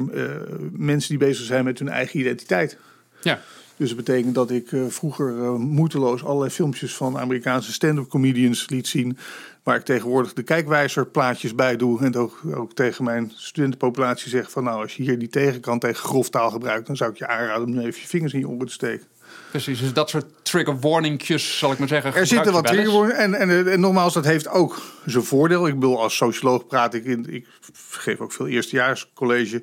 mensen 0.73 1.09
die 1.09 1.27
bezig 1.27 1.45
zijn 1.47 1.65
met 1.65 1.79
hun 1.79 1.89
eigen 1.89 2.21
identiteit. 2.21 2.79
Ja. 3.23 3.41
Dus 3.77 3.89
dat 3.89 3.97
betekent 3.97 4.35
dat 4.35 4.51
ik 4.51 4.71
uh, 4.71 4.87
vroeger 4.89 5.37
uh, 5.37 5.55
moeiteloos 5.55 6.25
allerlei 6.25 6.51
filmpjes 6.51 6.97
van 6.97 7.19
Amerikaanse 7.19 7.73
stand-up 7.73 8.09
comedians 8.09 8.69
liet 8.69 8.89
zien. 8.89 9.19
Waar 9.63 9.77
ik 9.77 9.85
tegenwoordig 9.85 10.33
de 10.33 10.43
kijkwijzerplaatjes 10.43 11.55
bij 11.55 11.77
doe. 11.77 12.05
En 12.05 12.17
ook, 12.17 12.41
ook, 12.55 12.75
tegen 12.75 13.05
mijn 13.05 13.33
studentenpopulatie 13.35 14.31
zeg 14.31 14.51
van 14.51 14.65
nou, 14.65 14.83
als 14.83 14.97
je 14.97 15.03
hier 15.03 15.19
die 15.19 15.29
tegen 15.29 15.61
kan 15.61 15.79
tegen 15.79 16.05
grof 16.05 16.31
taal 16.31 16.51
gebruikt, 16.51 16.87
dan 16.87 16.97
zou 16.97 17.11
ik 17.11 17.17
je 17.19 17.27
aanraden 17.27 17.69
om 17.69 17.79
even 17.79 18.01
je 18.01 18.07
vingers 18.07 18.33
in 18.33 18.39
je 18.39 18.49
oren 18.49 18.67
te 18.67 18.73
steken. 18.73 19.07
Precies, 19.51 19.81
dus 19.81 19.93
dat 19.93 20.11
soort 20.11 20.27
trigger 20.43 20.79
warningjes, 20.79 21.59
zal 21.59 21.73
ik 21.73 21.79
maar 21.79 21.89
zeggen. 21.89 22.15
Er 22.15 22.27
zitten 22.27 22.53
wat 22.53 22.67
trigger 22.67 22.93
warnings. 22.93 23.19
En, 23.19 23.35
en, 23.35 23.73
en, 23.73 23.81
nogmaals, 23.81 24.15
dat 24.15 24.25
heeft 24.25 24.49
ook 24.49 24.83
zijn 25.07 25.25
voordeel. 25.25 25.67
Ik 25.67 25.75
bedoel, 25.75 26.03
als 26.03 26.17
socioloog 26.17 26.67
praat 26.67 26.95
ik 26.95 27.05
in. 27.05 27.27
Ik 27.29 27.47
geef 27.91 28.21
ook 28.21 28.33
veel 28.33 28.47
eerstejaarscollege. 28.47 29.63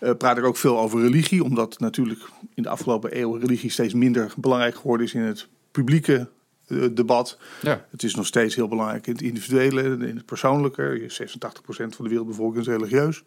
Uh, 0.00 0.10
praat 0.18 0.38
ik 0.38 0.44
ook 0.44 0.56
veel 0.56 0.78
over 0.78 1.00
religie, 1.00 1.44
omdat 1.44 1.78
natuurlijk 1.78 2.20
in 2.54 2.62
de 2.62 2.68
afgelopen 2.68 3.12
eeuwen 3.12 3.40
religie 3.40 3.70
steeds 3.70 3.94
minder 3.94 4.32
belangrijk 4.36 4.74
geworden 4.74 5.06
is 5.06 5.14
in 5.14 5.20
het 5.20 5.48
publieke 5.70 6.28
uh, 6.68 6.84
debat. 6.92 7.38
Ja. 7.62 7.86
Het 7.90 8.02
is 8.02 8.14
nog 8.14 8.26
steeds 8.26 8.54
heel 8.54 8.68
belangrijk 8.68 9.06
in 9.06 9.12
het 9.12 9.22
individuele, 9.22 9.82
in 9.82 10.16
het 10.16 10.26
persoonlijke. 10.26 11.00
86% 11.00 11.06
van 11.68 12.04
de 12.04 12.08
wereldbevolking 12.08 12.60
is 12.60 12.66
religieus. 12.66 13.22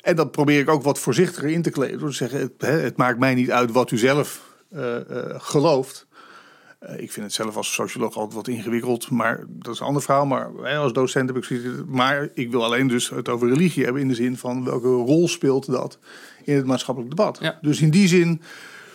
En 0.00 0.16
dat 0.16 0.30
probeer 0.30 0.60
ik 0.60 0.68
ook 0.68 0.82
wat 0.82 0.98
voorzichtiger 0.98 1.48
in 1.48 1.62
te 1.62 1.70
kleden. 1.70 1.98
Door 1.98 2.08
te 2.08 2.14
zeggen, 2.14 2.40
het, 2.40 2.52
hè, 2.58 2.70
het 2.70 2.96
maakt 2.96 3.18
mij 3.18 3.34
niet 3.34 3.50
uit 3.50 3.72
wat 3.72 3.90
u 3.90 3.98
zelf 3.98 4.54
uh, 4.72 4.96
gelooft. 5.28 6.06
Uh, 6.88 7.00
ik 7.00 7.12
vind 7.12 7.26
het 7.26 7.34
zelf 7.34 7.56
als 7.56 7.72
socioloog 7.72 8.16
altijd 8.16 8.34
wat 8.34 8.48
ingewikkeld, 8.48 9.10
maar 9.10 9.44
dat 9.48 9.74
is 9.74 9.80
een 9.80 9.86
ander 9.86 10.02
verhaal. 10.02 10.26
Maar 10.26 10.76
als 10.76 10.92
docent 10.92 11.28
heb 11.28 11.36
ik 11.36 11.44
zoiets. 11.44 11.66
Maar 11.86 12.28
ik 12.34 12.50
wil 12.50 12.64
alleen 12.64 12.88
dus 12.88 13.08
het 13.08 13.28
over 13.28 13.48
religie 13.48 13.84
hebben 13.84 14.02
in 14.02 14.08
de 14.08 14.14
zin 14.14 14.36
van 14.36 14.64
welke 14.64 14.88
rol 14.88 15.28
speelt 15.28 15.66
dat 15.66 15.98
in 16.44 16.56
het 16.56 16.66
maatschappelijk 16.66 17.16
debat. 17.16 17.38
Ja. 17.40 17.58
Dus 17.60 17.80
in 17.80 17.90
die 17.90 18.08
zin 18.08 18.42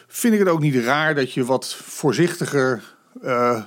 vind 0.08 0.34
ik 0.34 0.40
het 0.40 0.50
ook 0.50 0.60
niet 0.62 0.76
raar 0.76 1.16
dat 1.16 1.34
je 1.34 1.46
wat 1.46 1.74
voorzichtiger 1.74 2.96
uh, 3.24 3.64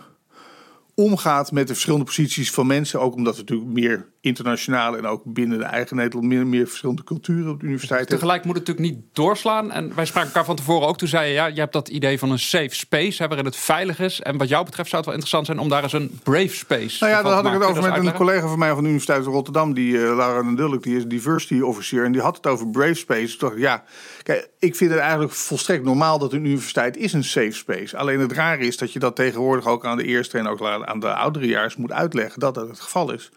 omgaat 0.95 1.53
met 1.53 1.67
de 1.67 1.73
verschillende 1.73 2.05
posities 2.05 2.51
van 2.51 2.67
mensen. 2.67 3.01
Ook 3.01 3.15
omdat 3.15 3.37
het 3.37 3.49
natuurlijk 3.49 3.81
meer 3.81 4.07
internationaal 4.23 4.97
en 4.97 5.07
ook 5.07 5.23
binnen 5.25 5.59
de 5.59 5.65
eigen 5.65 5.97
Nederland 5.97 6.27
meer 6.27 6.41
en 6.41 6.49
meer 6.49 6.67
verschillende 6.67 7.05
culturen 7.05 7.51
op 7.53 7.61
de 7.61 7.67
universiteit. 7.67 8.09
Tegelijk 8.09 8.45
moet 8.45 8.57
het 8.57 8.67
natuurlijk 8.67 8.95
niet 8.95 9.05
doorslaan. 9.13 9.71
En 9.73 9.95
wij 9.95 10.05
spraken 10.05 10.29
elkaar 10.29 10.45
van 10.45 10.57
tevoren 10.57 10.89
ook. 10.89 10.99
Toen 10.99 11.09
zei 11.09 11.29
je, 11.29 11.33
ja, 11.33 11.47
je 11.47 11.61
hebt 11.61 11.73
dat 11.73 11.89
idee 11.89 12.19
van 12.19 12.31
een 12.31 12.39
safe 12.39 12.75
space, 12.75 13.23
hè, 13.23 13.29
waarin 13.29 13.47
het 13.47 13.57
veilig 13.57 14.01
is. 14.01 14.21
En 14.21 14.37
wat 14.37 14.49
jou 14.49 14.65
betreft 14.65 14.89
zou 14.89 15.03
het 15.03 15.11
wel 15.11 15.21
interessant 15.21 15.47
zijn 15.47 15.59
om 15.59 15.69
daar 15.69 15.83
eens 15.83 15.93
een 15.93 16.21
brave 16.23 16.55
space. 16.55 16.97
Nou 17.01 17.13
ja, 17.13 17.23
daar 17.23 17.33
had 17.33 17.43
te 17.43 17.49
ik 17.49 17.55
het 17.55 17.65
over 17.65 17.83
met 17.83 18.07
een 18.07 18.13
collega 18.13 18.47
van 18.47 18.59
mij 18.59 18.69
van 18.69 18.79
de 18.79 18.85
Universiteit 18.85 19.25
van 19.25 19.33
Rotterdam, 19.33 19.75
die 19.75 19.93
uh, 19.93 20.01
Laura 20.01 20.43
de 20.43 20.55
Dulk, 20.55 20.83
die 20.83 20.97
is 20.97 21.07
diversity 21.07 21.61
officer. 21.61 22.05
En 22.05 22.13
die 22.13 22.21
had 22.21 22.37
het 22.37 22.47
over 22.47 22.71
brave 22.71 22.95
space. 22.95 23.37
Toch, 23.37 23.55
ja, 23.57 23.85
kijk, 24.23 24.49
ik 24.59 24.77
vind 24.77 24.91
het 24.91 25.01
eigenlijk 25.01 25.33
volstrekt 25.33 25.85
normaal 25.85 26.19
dat 26.19 26.33
een 26.33 26.45
universiteit 26.45 26.97
is 26.97 27.13
een 27.13 27.25
safe 27.25 27.53
space. 27.53 27.97
Alleen 27.97 28.21
het 28.21 28.33
rare 28.33 28.67
is 28.67 28.77
dat 28.77 28.93
je 28.93 28.99
dat 28.99 29.17
tegenwoordig 29.17 29.67
ook 29.67 29.85
aan 29.87 29.97
de 29.97 30.05
eerste 30.05 30.39
en 30.39 30.47
ook 30.47 30.63
aan 30.63 31.01
de 31.01 31.15
ouderejaars 31.15 31.77
moet 31.77 31.93
uitleggen 31.93 32.41
dat 32.41 32.55
dat 32.55 32.69
het 32.69 32.81
geval 32.81 33.13
is. 33.13 33.31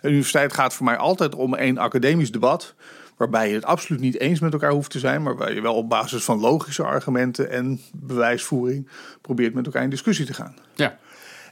Een 0.00 0.10
universiteit 0.10 0.52
gaat 0.52 0.74
voor 0.74 0.86
mij 0.86 0.96
altijd 0.96 1.34
om 1.34 1.54
een 1.54 1.78
academisch 1.78 2.32
debat. 2.32 2.74
Waarbij 3.16 3.48
je 3.48 3.54
het 3.54 3.64
absoluut 3.64 4.00
niet 4.00 4.18
eens 4.18 4.40
met 4.40 4.52
elkaar 4.52 4.70
hoeft 4.70 4.90
te 4.90 4.98
zijn. 4.98 5.22
Maar 5.22 5.36
waar 5.36 5.54
je 5.54 5.60
wel 5.60 5.74
op 5.74 5.88
basis 5.88 6.24
van 6.24 6.40
logische 6.40 6.82
argumenten 6.82 7.50
en 7.50 7.80
bewijsvoering 7.92 8.88
probeert 9.20 9.54
met 9.54 9.66
elkaar 9.66 9.82
in 9.82 9.90
discussie 9.90 10.26
te 10.26 10.34
gaan. 10.34 10.56
Ja. 10.74 10.98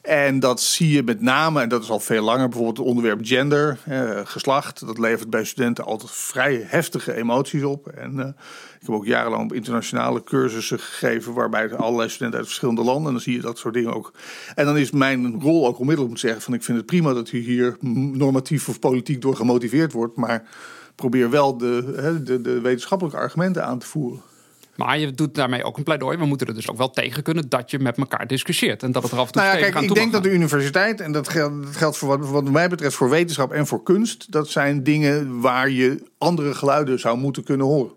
En 0.09 0.41
dat 0.41 0.61
zie 0.61 0.91
je 0.93 1.03
met 1.03 1.21
name, 1.21 1.61
en 1.61 1.69
dat 1.69 1.83
is 1.83 1.91
al 1.91 2.01
veel 2.01 2.23
langer, 2.23 2.49
bijvoorbeeld 2.49 2.77
het 2.77 2.87
onderwerp 2.87 3.21
gender, 3.23 3.79
eh, 3.85 4.21
geslacht. 4.25 4.87
Dat 4.87 4.99
levert 4.99 5.31
bij 5.31 5.45
studenten 5.45 5.85
altijd 5.85 6.11
vrij 6.11 6.65
heftige 6.67 7.15
emoties 7.15 7.63
op. 7.63 7.87
En 7.87 8.15
uh, 8.17 8.27
ik 8.81 8.87
heb 8.87 8.91
ook 8.91 9.07
jarenlang 9.07 9.53
internationale 9.53 10.25
cursussen 10.25 10.79
gegeven, 10.79 11.33
waarbij 11.33 11.77
allerlei 11.77 12.09
studenten 12.09 12.39
uit 12.39 12.49
verschillende 12.49 12.83
landen, 12.83 13.07
en 13.07 13.13
dan 13.13 13.23
zie 13.23 13.35
je 13.35 13.41
dat 13.41 13.59
soort 13.59 13.75
dingen 13.75 13.95
ook. 13.95 14.13
En 14.55 14.65
dan 14.65 14.77
is 14.77 14.91
mijn 14.91 15.41
rol 15.41 15.67
ook 15.67 15.79
onmiddellijk 15.79 16.15
om 16.15 16.21
te 16.21 16.27
zeggen: 16.27 16.43
van 16.43 16.55
ik 16.55 16.63
vind 16.63 16.77
het 16.77 16.87
prima 16.87 17.13
dat 17.13 17.33
u 17.33 17.39
hier 17.39 17.77
normatief 17.81 18.69
of 18.69 18.79
politiek 18.79 19.21
door 19.21 19.37
gemotiveerd 19.37 19.93
wordt, 19.93 20.17
maar 20.17 20.49
probeer 20.95 21.31
wel 21.31 21.57
de, 21.57 22.21
de, 22.25 22.41
de 22.41 22.61
wetenschappelijke 22.61 23.19
argumenten 23.19 23.65
aan 23.65 23.79
te 23.79 23.87
voeren. 23.87 24.21
Maar 24.79 24.99
je 24.99 25.11
doet 25.11 25.35
daarmee 25.35 25.65
ook 25.65 25.77
een 25.77 25.83
pleidooi. 25.83 26.17
We 26.19 26.25
moeten 26.25 26.47
er 26.47 26.55
dus 26.55 26.71
ook 26.71 26.77
wel 26.77 26.91
tegen 26.91 27.23
kunnen 27.23 27.49
dat 27.49 27.71
je 27.71 27.79
met 27.79 27.97
elkaar 27.97 28.27
discussieert. 28.27 28.83
En 28.83 28.93
dat 28.93 29.03
het 29.03 29.13
er 29.13 29.19
af 29.19 29.27
en 29.27 29.33
toe 29.33 29.43
nou 29.43 29.55
ja, 29.59 29.71
kijk, 29.71 29.85
ik 29.85 29.95
denk 29.95 30.13
dat 30.13 30.23
de 30.23 30.31
universiteit, 30.31 31.01
en 31.01 31.13
dat 31.13 31.29
geldt, 31.29 31.65
dat 31.65 31.77
geldt 31.77 31.97
voor 31.97 32.09
wat, 32.09 32.29
wat 32.29 32.51
mij 32.51 32.69
betreft 32.69 32.95
voor 32.95 33.11
wetenschap 33.11 33.53
en 33.53 33.67
voor 33.67 33.83
kunst, 33.83 34.33
dat 34.33 34.49
zijn 34.49 34.83
dingen 34.83 35.41
waar 35.41 35.71
je 35.71 36.03
andere 36.19 36.55
geluiden 36.55 36.99
zou 36.99 37.19
moeten 37.19 37.43
kunnen 37.45 37.67
horen. 37.67 37.93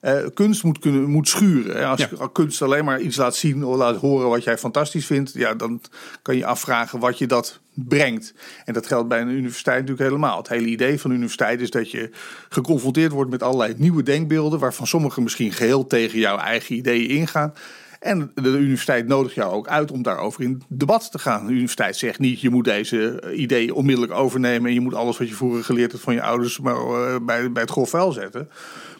Eh, 0.00 0.16
kunst 0.34 0.64
moet, 0.64 0.78
kunnen, 0.78 1.04
moet 1.10 1.28
schuren. 1.28 1.86
Als 1.86 2.00
Ja. 2.00 2.28
kunst 2.32 2.62
alleen 2.62 2.84
maar 2.84 3.00
iets 3.00 3.16
laat 3.16 3.36
zien 3.36 3.64
of 3.64 3.76
laat 3.76 3.96
horen 3.96 4.28
wat 4.28 4.44
jij 4.44 4.58
fantastisch 4.58 5.06
vindt, 5.06 5.32
ja, 5.32 5.54
dan 5.54 5.80
kan 6.22 6.36
je 6.36 6.46
afvragen 6.46 6.98
wat 6.98 7.18
je 7.18 7.26
dat 7.26 7.60
brengt. 7.76 8.34
En 8.64 8.74
dat 8.74 8.86
geldt 8.86 9.08
bij 9.08 9.20
een 9.20 9.28
universiteit 9.28 9.80
natuurlijk 9.80 10.08
helemaal. 10.08 10.38
Het 10.38 10.48
hele 10.48 10.66
idee 10.66 11.00
van 11.00 11.10
een 11.10 11.16
universiteit 11.16 11.60
is 11.60 11.70
dat 11.70 11.90
je 11.90 12.10
geconfronteerd 12.48 13.12
wordt 13.12 13.30
met 13.30 13.42
allerlei 13.42 13.74
nieuwe 13.76 14.02
denkbeelden, 14.02 14.58
waarvan 14.58 14.86
sommige 14.86 15.20
misschien 15.20 15.52
geheel 15.52 15.86
tegen 15.86 16.18
jouw 16.18 16.38
eigen 16.38 16.76
ideeën 16.76 17.08
ingaan. 17.08 17.52
En 18.00 18.30
de 18.34 18.48
universiteit 18.48 19.06
nodigt 19.06 19.34
jou 19.34 19.52
ook 19.52 19.68
uit 19.68 19.90
om 19.90 20.02
daarover 20.02 20.42
in 20.42 20.62
debat 20.68 21.10
te 21.10 21.18
gaan. 21.18 21.46
De 21.46 21.52
universiteit 21.52 21.96
zegt 21.96 22.18
niet, 22.18 22.40
je 22.40 22.50
moet 22.50 22.64
deze 22.64 23.22
ideeën 23.34 23.72
onmiddellijk 23.72 24.12
overnemen 24.12 24.68
en 24.68 24.74
je 24.74 24.80
moet 24.80 24.94
alles 24.94 25.18
wat 25.18 25.28
je 25.28 25.34
vroeger 25.34 25.64
geleerd 25.64 25.92
hebt 25.92 26.04
van 26.04 26.14
je 26.14 26.22
ouders 26.22 26.60
maar 26.60 26.74
eh, 26.74 27.16
bij, 27.22 27.52
bij 27.52 27.62
het 27.62 27.70
grof 27.70 27.90
vuil 27.90 28.12
zetten. 28.12 28.48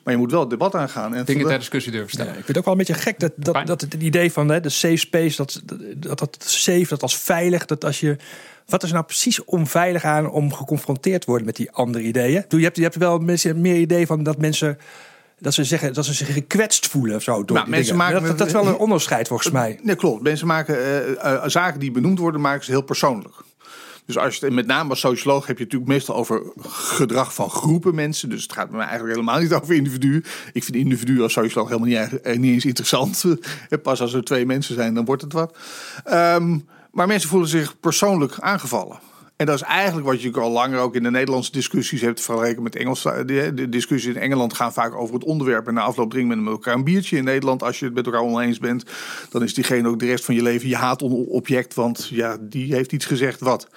Maar 0.07 0.15
je 0.15 0.21
moet 0.21 0.31
wel 0.31 0.41
het 0.41 0.51
debat 0.51 0.75
aangaan. 0.75 1.15
En 1.15 1.25
Dingen 1.25 1.47
ter 1.47 1.59
discussie 1.59 1.93
durven 1.93 2.11
stellen. 2.11 2.33
Ja, 2.33 2.39
ik 2.39 2.45
vind 2.45 2.57
het 2.57 2.59
ook 2.59 2.65
wel 2.65 2.73
een 2.73 2.79
beetje 2.87 3.03
gek 3.03 3.21
dat, 3.21 3.33
dat, 3.37 3.67
dat 3.67 3.81
het 3.81 3.93
het 3.93 4.03
idee 4.03 4.33
van 4.33 4.49
hè, 4.49 4.61
de 4.61 4.69
safe 4.69 4.97
space, 4.97 5.37
dat, 5.37 5.63
dat, 5.97 6.19
dat 6.19 6.37
safe, 6.39 6.87
dat 6.89 7.03
als 7.03 7.19
veilig, 7.19 7.65
dat 7.65 7.85
als 7.85 8.01
je. 8.01 8.17
Wat 8.67 8.83
is 8.83 8.89
er 8.89 8.95
nou 8.95 9.07
precies 9.07 9.45
onveilig 9.45 10.05
aan 10.05 10.31
om 10.31 10.53
geconfronteerd 10.53 11.21
te 11.21 11.27
worden 11.27 11.47
met 11.47 11.57
die 11.57 11.71
andere 11.71 12.05
ideeën? 12.05 12.45
Doe, 12.49 12.59
je, 12.59 12.65
hebt, 12.65 12.77
je 12.77 12.83
hebt 12.83 12.97
wel 12.97 13.19
mensen, 13.19 13.61
meer 13.61 13.77
idee 13.77 14.07
van 14.07 14.23
dat 14.23 14.39
mensen. 14.39 14.79
Dat 15.39 15.55
ze, 15.55 15.65
zeggen, 15.65 15.95
dat 15.95 16.05
ze 16.05 16.15
zich 16.15 16.33
gekwetst 16.33 16.87
voelen 16.87 17.17
of 17.17 17.23
zo. 17.23 17.33
Door 17.45 17.57
Nou, 17.57 17.65
die 17.65 17.75
mensen 17.75 17.97
maken- 17.97 18.23
dat, 18.23 18.39
dat 18.39 18.47
is 18.47 18.53
wel 18.53 18.67
een 18.67 18.77
onderscheid 18.77 19.29
volgens 19.29 19.51
mij. 19.51 19.79
Nee, 19.83 19.97
klopt. 19.97 20.23
Mensen 20.23 20.47
maken 20.47 20.77
eh, 20.77 21.35
eh, 21.35 21.43
zaken 21.47 21.81
die 21.81 21.91
benoemd 21.91 22.19
worden, 22.19 22.41
maken 22.41 22.65
ze 22.65 22.71
heel 22.71 22.83
persoonlijk. 22.83 23.35
Dus 24.07 24.19
als 24.19 24.37
je 24.37 24.51
met 24.51 24.67
name 24.67 24.91
als 24.91 25.01
socioloog 25.01 25.47
heb 25.47 25.59
je 25.59 25.65
het 25.65 25.73
natuurlijk 25.73 25.91
meestal 25.91 26.17
over 26.17 26.43
gedrag 26.69 27.35
van 27.35 27.51
groepen 27.51 27.95
mensen. 27.95 28.29
Dus 28.29 28.43
het 28.43 28.53
gaat 28.53 28.71
mij 28.71 28.81
eigenlijk 28.81 29.15
helemaal 29.15 29.41
niet 29.41 29.53
over 29.53 29.75
individuen. 29.75 30.25
Ik 30.53 30.65
vind 30.65 30.77
individuen 30.77 31.23
als 31.23 31.33
socioloog 31.33 31.69
helemaal 31.69 31.89
niet, 31.89 32.21
eh, 32.21 32.39
niet 32.39 32.53
eens 32.53 32.65
interessant. 32.65 33.25
Pas 33.83 34.01
als 34.01 34.13
er 34.15 34.25
twee 34.25 34.47
mensen 34.47 34.75
zijn, 34.75 34.95
dan 34.95 35.05
wordt 35.05 35.23
het 35.23 35.33
wat. 35.33 35.57
Ehm, 36.05 36.59
maar 36.91 37.07
mensen 37.07 37.29
voelen 37.29 37.49
zich 37.49 37.81
persoonlijk 37.81 38.39
aangevallen. 38.39 38.99
En 39.37 39.47
dat 39.47 39.55
is 39.55 39.63
eigenlijk 39.63 40.07
wat 40.07 40.23
je 40.23 40.33
al 40.33 40.51
langer 40.51 40.79
ook 40.79 40.95
in 40.95 41.03
de 41.03 41.11
Nederlandse 41.11 41.53
discussies 41.53 42.01
hebt 42.01 42.21
vergeleken 42.21 42.63
met 42.63 42.77
Engels. 42.77 43.03
De, 43.03 43.53
de 43.55 43.69
discussies 43.69 44.15
in 44.15 44.21
Engeland 44.21 44.55
gaan 44.55 44.73
vaak 44.73 44.95
over 44.95 45.15
het 45.15 45.25
onderwerp. 45.25 45.67
En 45.67 45.75
na 45.75 45.81
afloop 45.81 46.11
drinken 46.11 46.43
met 46.43 46.53
elkaar 46.53 46.75
een 46.75 46.85
biertje. 46.85 47.17
In 47.17 47.25
Nederland, 47.25 47.63
als 47.63 47.79
je 47.79 47.85
het 47.85 47.95
met 47.95 48.07
elkaar 48.07 48.21
oneens 48.21 48.59
bent, 48.59 48.85
dan 49.31 49.43
is 49.43 49.55
diegene 49.55 49.89
ook 49.89 49.99
de 49.99 50.07
rest 50.07 50.25
van 50.25 50.35
je 50.35 50.43
leven 50.43 50.69
je 50.69 50.77
haatobject. 50.77 51.75
Want 51.75 52.09
ja, 52.11 52.37
die 52.41 52.75
heeft 52.75 52.93
iets 52.93 53.05
gezegd 53.05 53.41
wat. 53.41 53.69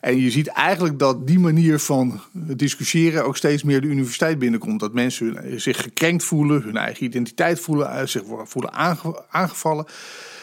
En 0.00 0.20
je 0.20 0.30
ziet 0.30 0.46
eigenlijk 0.46 0.98
dat 0.98 1.26
die 1.26 1.38
manier 1.38 1.78
van 1.78 2.20
discussiëren 2.32 3.24
ook 3.24 3.36
steeds 3.36 3.62
meer 3.62 3.80
de 3.80 3.86
universiteit 3.86 4.38
binnenkomt. 4.38 4.80
Dat 4.80 4.92
mensen 4.92 5.60
zich 5.60 5.82
gekrenkt 5.82 6.24
voelen, 6.24 6.62
hun 6.62 6.76
eigen 6.76 7.04
identiteit 7.04 7.60
voelen, 7.60 7.90
eh, 7.90 8.06
zich 8.06 8.22
voelen 8.44 8.72
aange- 8.72 9.22
aangevallen. 9.30 9.86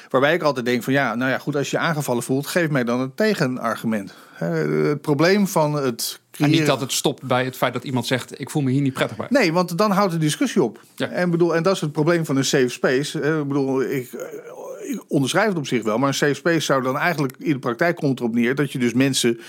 Waarbij 0.09 0.33
ik 0.33 0.41
altijd 0.41 0.65
denk 0.65 0.83
van 0.83 0.93
ja, 0.93 1.15
nou 1.15 1.31
ja, 1.31 1.37
goed, 1.37 1.55
als 1.55 1.71
je 1.71 1.77
aangevallen 1.77 2.23
voelt, 2.23 2.47
geef 2.47 2.69
mij 2.69 2.83
dan 2.83 2.99
een 2.99 3.15
tegenargument. 3.15 4.13
Het 4.43 5.01
probleem 5.01 5.47
van 5.47 5.73
het 5.73 6.19
En 6.19 6.29
creëren... 6.31 6.57
niet 6.57 6.65
dat 6.65 6.81
het 6.81 6.91
stopt 6.91 7.23
bij 7.23 7.45
het 7.45 7.57
feit 7.57 7.73
dat 7.73 7.83
iemand 7.83 8.05
zegt: 8.05 8.39
Ik 8.39 8.49
voel 8.49 8.61
me 8.61 8.71
hier 8.71 8.81
niet 8.81 8.93
prettig 8.93 9.17
bij. 9.17 9.27
Nee, 9.29 9.53
want 9.53 9.77
dan 9.77 9.91
houdt 9.91 10.11
de 10.11 10.17
discussie 10.17 10.63
op. 10.63 10.79
Ja. 10.95 11.07
En, 11.07 11.29
bedoel, 11.29 11.55
en 11.55 11.63
dat 11.63 11.75
is 11.75 11.81
het 11.81 11.91
probleem 11.91 12.25
van 12.25 12.37
een 12.37 12.45
safe 12.45 12.69
space. 12.69 13.19
Ik 13.19 13.47
bedoel, 13.47 13.81
ik, 13.81 14.13
eh, 14.13 14.91
ik 14.91 15.03
onderschrijf 15.07 15.47
het 15.47 15.57
op 15.57 15.67
zich 15.67 15.83
wel, 15.83 15.97
maar 15.97 16.07
een 16.07 16.13
safe 16.13 16.33
space 16.33 16.59
zou 16.59 16.83
dan 16.83 16.97
eigenlijk 16.97 17.35
in 17.37 17.51
de 17.51 17.59
praktijk 17.59 17.95
komt 17.95 18.19
erop 18.19 18.33
neer 18.33 18.55
dat 18.55 18.71
je 18.71 18.79
dus 18.79 18.93
mensen 18.93 19.39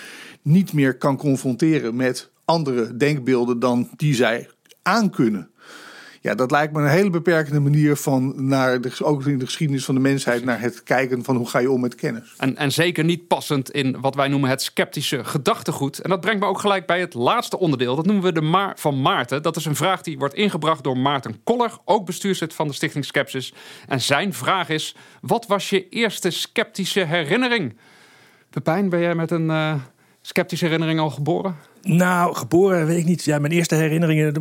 niet 0.42 0.72
meer 0.72 0.96
kan 0.96 1.16
confronteren 1.16 1.96
met 1.96 2.30
andere 2.44 2.96
denkbeelden 2.96 3.58
dan 3.58 3.88
die 3.96 4.14
zij 4.14 4.48
aankunnen. 4.82 5.50
Ja, 6.24 6.34
dat 6.34 6.50
lijkt 6.50 6.72
me 6.72 6.80
een 6.80 6.88
hele 6.88 7.10
beperkende 7.10 7.60
manier 7.60 7.96
van, 7.96 8.48
naar 8.48 8.80
de, 8.80 8.92
ook 9.02 9.26
in 9.26 9.38
de 9.38 9.44
geschiedenis 9.44 9.84
van 9.84 9.94
de 9.94 10.00
mensheid, 10.00 10.44
naar 10.44 10.60
het 10.60 10.82
kijken 10.82 11.24
van 11.24 11.36
hoe 11.36 11.48
ga 11.48 11.58
je 11.58 11.70
om 11.70 11.80
met 11.80 11.94
kennis. 11.94 12.34
En, 12.36 12.56
en 12.56 12.72
zeker 12.72 13.04
niet 13.04 13.26
passend 13.26 13.70
in 13.70 14.00
wat 14.00 14.14
wij 14.14 14.28
noemen 14.28 14.50
het 14.50 14.62
sceptische 14.62 15.24
gedachtegoed. 15.24 15.98
En 15.98 16.10
dat 16.10 16.20
brengt 16.20 16.40
me 16.40 16.46
ook 16.46 16.58
gelijk 16.58 16.86
bij 16.86 17.00
het 17.00 17.14
laatste 17.14 17.58
onderdeel. 17.58 17.96
Dat 17.96 18.06
noemen 18.06 18.24
we 18.24 18.32
de 18.32 18.40
Maar 18.40 18.72
van 18.78 19.02
Maarten. 19.02 19.42
Dat 19.42 19.56
is 19.56 19.64
een 19.64 19.76
vraag 19.76 20.00
die 20.00 20.18
wordt 20.18 20.34
ingebracht 20.34 20.84
door 20.84 20.98
Maarten 20.98 21.40
Koller, 21.44 21.78
ook 21.84 22.06
bestuurslid 22.06 22.54
van 22.54 22.68
de 22.68 22.74
Stichting 22.74 23.04
Skepsis. 23.04 23.54
En 23.88 24.00
zijn 24.00 24.32
vraag 24.32 24.68
is: 24.68 24.96
wat 25.20 25.46
was 25.46 25.70
je 25.70 25.88
eerste 25.88 26.30
sceptische 26.30 27.04
herinnering? 27.04 27.76
Pepijn, 28.50 28.88
ben 28.88 29.00
jij 29.00 29.14
met 29.14 29.30
een 29.30 29.50
eh, 29.50 29.74
sceptische 30.26 30.64
herinnering 30.64 31.00
al 31.00 31.10
geboren? 31.10 31.56
Nou, 31.82 32.34
geboren 32.34 32.86
weet 32.86 32.98
ik 32.98 33.04
niet. 33.04 33.24
Ja, 33.24 33.38
mijn 33.38 33.52
eerste 33.52 33.74
herinneringen, 33.74 34.32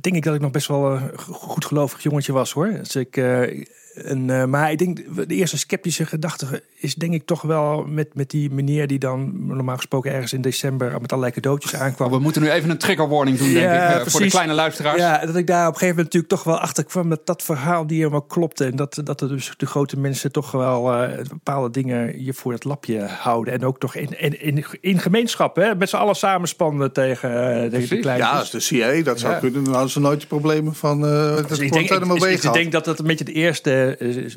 denk 0.00 0.16
ik 0.16 0.22
dat 0.22 0.34
ik 0.34 0.40
nog 0.40 0.50
best 0.50 0.68
wel 0.68 0.90
een 0.90 1.18
goed 1.18 1.64
gelovig 1.64 2.02
jongetje 2.02 2.32
was 2.32 2.52
hoor. 2.52 2.72
Dus 2.72 2.96
ik, 2.96 3.16
eh, 3.16 3.64
en, 4.04 4.30
eh, 4.30 4.44
maar 4.44 4.70
ik 4.70 4.78
denk, 4.78 4.98
de 5.28 5.34
eerste 5.34 5.58
sceptische 5.58 6.06
gedachte 6.06 6.62
is 6.78 6.94
denk 6.94 7.12
ik 7.14 7.26
toch 7.26 7.42
wel 7.42 7.84
met, 7.84 8.14
met 8.14 8.30
die 8.30 8.50
meneer 8.50 8.86
die 8.86 8.98
dan 8.98 9.46
normaal 9.46 9.76
gesproken 9.76 10.12
ergens 10.12 10.32
in 10.32 10.40
december 10.40 11.00
met 11.00 11.10
allerlei 11.12 11.34
cadeautjes 11.34 11.74
aankwam. 11.74 12.10
We 12.10 12.18
moeten 12.18 12.42
nu 12.42 12.50
even 12.50 12.70
een 12.70 12.78
trigger 12.78 13.08
warning 13.08 13.38
doen, 13.38 13.52
denk 13.52 13.64
Ja, 13.64 13.88
ik, 13.94 14.06
eh, 14.06 14.10
voor 14.12 14.20
de 14.20 14.28
kleine 14.28 14.52
luisteraars. 14.52 14.98
Ja, 14.98 15.26
dat 15.26 15.36
ik 15.36 15.46
daar 15.46 15.66
op 15.66 15.72
een 15.72 15.78
gegeven 15.78 15.96
moment 15.96 16.14
natuurlijk 16.14 16.32
toch 16.32 16.44
wel 16.44 16.58
achter 16.58 16.84
kwam 16.84 17.08
dat 17.08 17.26
dat 17.26 17.42
verhaal 17.42 17.86
die 17.86 17.98
helemaal 17.98 18.22
klopte. 18.22 18.64
En 18.64 18.76
dat, 18.76 19.00
dat 19.04 19.20
er 19.20 19.28
dus 19.28 19.52
de 19.56 19.66
grote 19.66 19.98
mensen 19.98 20.32
toch 20.32 20.50
wel 20.50 20.92
eh, 20.94 21.18
bepaalde 21.28 21.70
dingen 21.70 22.24
je 22.24 22.32
voor 22.34 22.52
het 22.52 22.64
lapje 22.64 23.00
houden. 23.00 23.54
En 23.54 23.64
ook 23.64 23.78
toch 23.78 23.94
in, 23.94 24.20
in, 24.20 24.40
in, 24.42 24.64
in 24.80 24.98
gemeenschap, 24.98 25.56
hè, 25.56 25.74
met 25.74 25.88
z'n 25.88 25.96
allen 25.96 26.16
samenspannen 26.16 26.92
tegen, 26.92 27.30
tegen 27.30 27.70
de 27.70 27.76
Precies. 27.76 28.00
kleintjes. 28.00 28.28
Ja, 28.30 28.34
dat 28.36 28.44
is 28.44 28.50
de 28.50 28.60
CIA. 28.60 29.02
Dat 29.02 29.20
zou 29.20 29.32
Ja. 29.32 29.38
kunnen. 29.38 29.64
Dan 29.64 29.72
hadden 29.72 29.90
ze 29.90 30.00
nooit 30.00 30.20
de 30.20 30.26
problemen 30.26 30.74
van 30.74 31.04
uh, 31.04 31.34
het 31.36 31.48
Dus 31.48 31.58
ik, 31.58 31.72
denk, 31.72 31.90
ik, 31.90 32.52
denk 32.52 32.72
dat 32.72 32.84
dat 32.84 32.98
een 32.98 33.06
beetje 33.06 33.24
de 33.24 33.32
eerste 33.32 33.87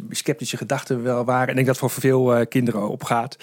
sceptische 0.09 0.57
gedachten 0.57 1.03
wel 1.03 1.25
waren. 1.25 1.43
En 1.43 1.49
ik 1.49 1.55
denk 1.55 1.67
dat 1.67 1.77
voor 1.77 1.89
veel 1.89 2.35
eh, 2.35 2.45
kinderen 2.47 2.89
opgaat. 2.89 3.37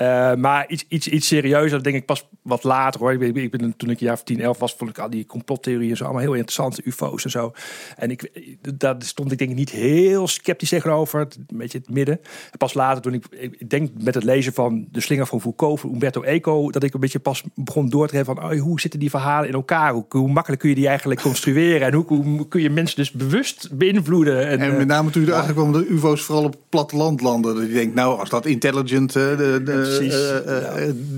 Eh, 0.00 0.34
maar 0.34 0.68
iets, 0.68 0.84
iets, 0.88 1.08
iets 1.08 1.26
serieuzer, 1.26 1.82
denk 1.82 1.96
ik 1.96 2.06
pas 2.06 2.28
wat 2.42 2.64
later 2.64 3.00
hoor. 3.00 3.12
Ik 3.12 3.18
ben, 3.18 3.36
ik 3.42 3.50
ben, 3.50 3.76
toen 3.76 3.90
ik 3.90 4.00
een 4.00 4.06
jaar 4.06 4.14
of 4.14 4.22
10, 4.22 4.40
11 4.40 4.58
was, 4.58 4.74
vond 4.74 4.90
ik 4.90 4.98
al 4.98 5.10
die 5.10 5.26
complottheorieën 5.26 5.96
zo 5.96 6.04
allemaal 6.04 6.22
heel 6.22 6.32
interessant. 6.32 6.86
UFO's 6.86 7.24
en 7.24 7.30
zo. 7.30 7.52
En 7.96 8.10
ik, 8.10 8.30
daar 8.78 8.94
stond 8.98 9.32
ik 9.32 9.38
denk 9.38 9.50
ik 9.50 9.56
niet 9.56 9.70
heel 9.70 10.28
sceptisch 10.28 10.68
tegenover. 10.68 11.20
Het, 11.20 11.38
een 11.46 11.56
beetje 11.56 11.78
het 11.78 11.90
midden. 11.90 12.20
En 12.50 12.58
pas 12.58 12.74
later, 12.74 13.02
toen 13.02 13.14
ik, 13.14 13.26
ik 13.30 13.70
denk 13.70 13.90
met 13.98 14.14
het 14.14 14.24
lezen 14.24 14.52
van 14.52 14.86
De 14.90 15.00
Slinger 15.00 15.26
van 15.26 15.40
Foucault, 15.40 15.80
van 15.80 15.92
Umberto 15.92 16.22
Eco, 16.22 16.70
dat 16.70 16.82
ik 16.82 16.94
een 16.94 17.00
beetje 17.00 17.18
pas 17.18 17.42
begon 17.54 17.88
door 17.88 18.08
te 18.08 18.16
geven 18.16 18.34
van 18.34 18.44
oh, 18.44 18.60
hoe 18.60 18.80
zitten 18.80 19.00
die 19.00 19.10
verhalen 19.10 19.48
in 19.48 19.54
elkaar? 19.54 19.92
Hoe, 19.92 20.04
hoe 20.08 20.32
makkelijk 20.32 20.60
kun 20.60 20.70
je 20.70 20.76
die 20.76 20.88
eigenlijk 20.88 21.20
construeren? 21.20 21.86
En 21.86 21.94
hoe, 21.94 22.04
hoe 22.06 22.48
kun 22.48 22.62
je 22.62 22.70
mensen 22.70 22.96
dus 22.96 23.10
bewust 23.10 23.68
beïnvloeden? 23.72 24.48
En, 24.48 24.58
En 24.58 24.70
eh, 24.70 24.76
met 24.76 24.86
name 24.86 25.10
toen 25.10 25.22
je 25.22 25.28
erachter 25.28 25.54
kwam 25.54 25.72
dat 25.72 25.84
UFO's 25.84 26.22
vooral 26.22 26.44
op 26.44 26.56
platteland 26.68 27.20
landen. 27.20 27.54
Dat 27.54 27.66
je 27.66 27.72
denkt, 27.72 27.94
nou, 27.94 28.18
als 28.18 28.28
dat 28.28 28.46
intelligent 28.46 29.16
eh, 29.16 29.36
de, 29.36 29.60
de, 29.64 29.89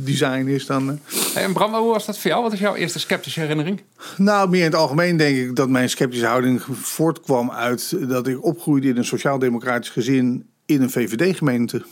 design 0.04 0.46
is, 0.46 0.66
dan... 0.66 0.90
eh. 0.90 0.96
Hey, 1.34 1.42
en 1.42 1.52
Bram, 1.52 1.74
hoe 1.74 1.92
was 1.92 2.06
dat 2.06 2.18
voor 2.18 2.30
jou? 2.30 2.42
Wat 2.42 2.52
is 2.52 2.58
jouw 2.58 2.74
eerste 2.74 2.98
sceptische 2.98 3.40
herinnering? 3.40 3.82
Nou, 4.16 4.48
meer 4.48 4.58
in 4.58 4.66
het 4.66 4.74
algemeen 4.74 5.16
denk 5.16 5.36
ik 5.36 5.56
dat 5.56 5.68
mijn 5.68 5.90
sceptische 5.90 6.26
houding 6.26 6.62
voortkwam 6.72 7.50
uit 7.50 8.08
dat 8.08 8.26
ik 8.26 8.44
opgroeide 8.44 8.88
in 8.88 8.96
een 8.96 9.04
sociaal-democratisch 9.04 9.88
gezin 9.90 10.46
in 10.66 10.82
een 10.82 10.90
VVD-gemeente. 10.90 11.82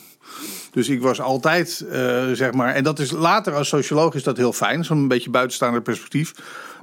Dus 0.70 0.88
ik 0.88 1.02
was 1.02 1.20
altijd, 1.20 1.84
eh, 1.90 2.30
zeg 2.32 2.52
maar, 2.52 2.74
en 2.74 2.84
dat 2.84 2.98
is 2.98 3.10
later 3.10 3.54
als 3.54 3.68
socioloog 3.68 4.14
is 4.14 4.22
dat 4.22 4.36
heel 4.36 4.52
fijn, 4.52 4.84
zo'n 4.84 5.08
beetje 5.08 5.30
buitenstaander 5.30 5.82
perspectief. 5.82 6.32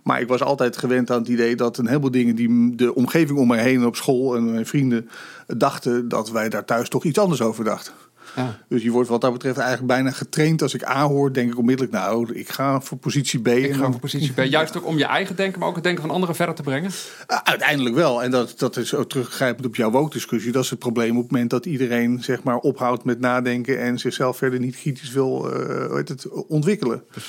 Maar 0.03 0.21
ik 0.21 0.27
was 0.27 0.41
altijd 0.41 0.77
gewend 0.77 1.11
aan 1.11 1.19
het 1.19 1.27
idee 1.27 1.55
dat 1.55 1.77
een 1.77 1.87
heleboel 1.87 2.11
dingen 2.11 2.35
die 2.35 2.75
de 2.75 2.95
omgeving 2.95 3.39
om 3.39 3.47
mij 3.47 3.63
heen 3.63 3.85
op 3.85 3.95
school 3.95 4.35
en 4.35 4.51
mijn 4.51 4.65
vrienden 4.65 5.09
dachten, 5.47 6.07
dat 6.07 6.29
wij 6.31 6.49
daar 6.49 6.65
thuis 6.65 6.89
toch 6.89 7.03
iets 7.03 7.19
anders 7.19 7.41
over 7.41 7.63
dachten. 7.63 7.93
Ja. 8.37 8.59
Dus 8.69 8.83
je 8.83 8.91
wordt 8.91 9.09
wat 9.09 9.21
dat 9.21 9.31
betreft 9.31 9.57
eigenlijk 9.57 9.87
bijna 9.87 10.11
getraind. 10.11 10.61
Als 10.61 10.73
ik 10.73 10.87
A 10.87 11.07
hoor, 11.07 11.33
denk 11.33 11.51
ik 11.51 11.57
onmiddellijk, 11.57 11.93
nou, 11.93 12.33
ik 12.33 12.49
ga 12.49 12.81
voor 12.81 12.97
positie 12.97 13.39
B. 13.39 13.47
Ik 13.47 13.69
En 13.69 13.75
ga 13.75 13.91
voor 13.91 13.99
positie 13.99 14.33
B. 14.33 14.39
Juist 14.39 14.77
ook 14.77 14.85
om 14.85 14.97
je 14.97 15.05
eigen 15.05 15.35
denken, 15.35 15.59
maar 15.59 15.67
ook 15.67 15.75
het 15.75 15.83
denken 15.83 16.01
van 16.01 16.11
anderen 16.11 16.35
verder 16.35 16.55
te 16.55 16.61
brengen. 16.61 16.91
Uh, 17.27 17.37
Uiteindelijk 17.43 17.95
wel. 17.95 18.23
En 18.23 18.31
dat, 18.31 18.53
dat 18.57 18.77
is 18.77 18.93
ook 18.93 19.09
teruggrijpend 19.09 19.65
op 19.65 19.75
jouw 19.75 19.91
woke-discussie. 19.91 20.51
Dat 20.51 20.63
is 20.63 20.69
het 20.69 20.79
probleem 20.79 21.15
op 21.15 21.23
het 21.23 21.31
moment 21.31 21.49
dat 21.49 21.65
iedereen 21.65 22.23
zeg 22.23 22.43
maar, 22.43 22.57
ophoudt 22.57 23.03
met 23.03 23.19
nadenken 23.19 23.79
en 23.79 23.99
zichzelf 23.99 24.37
verder 24.37 24.59
niet 24.59 24.75
kritisch 24.75 25.11
wil 25.11 25.51
heet 25.95 26.09
het, 26.09 26.27
ontwikkelen. 26.47 27.03
Met 27.13 27.23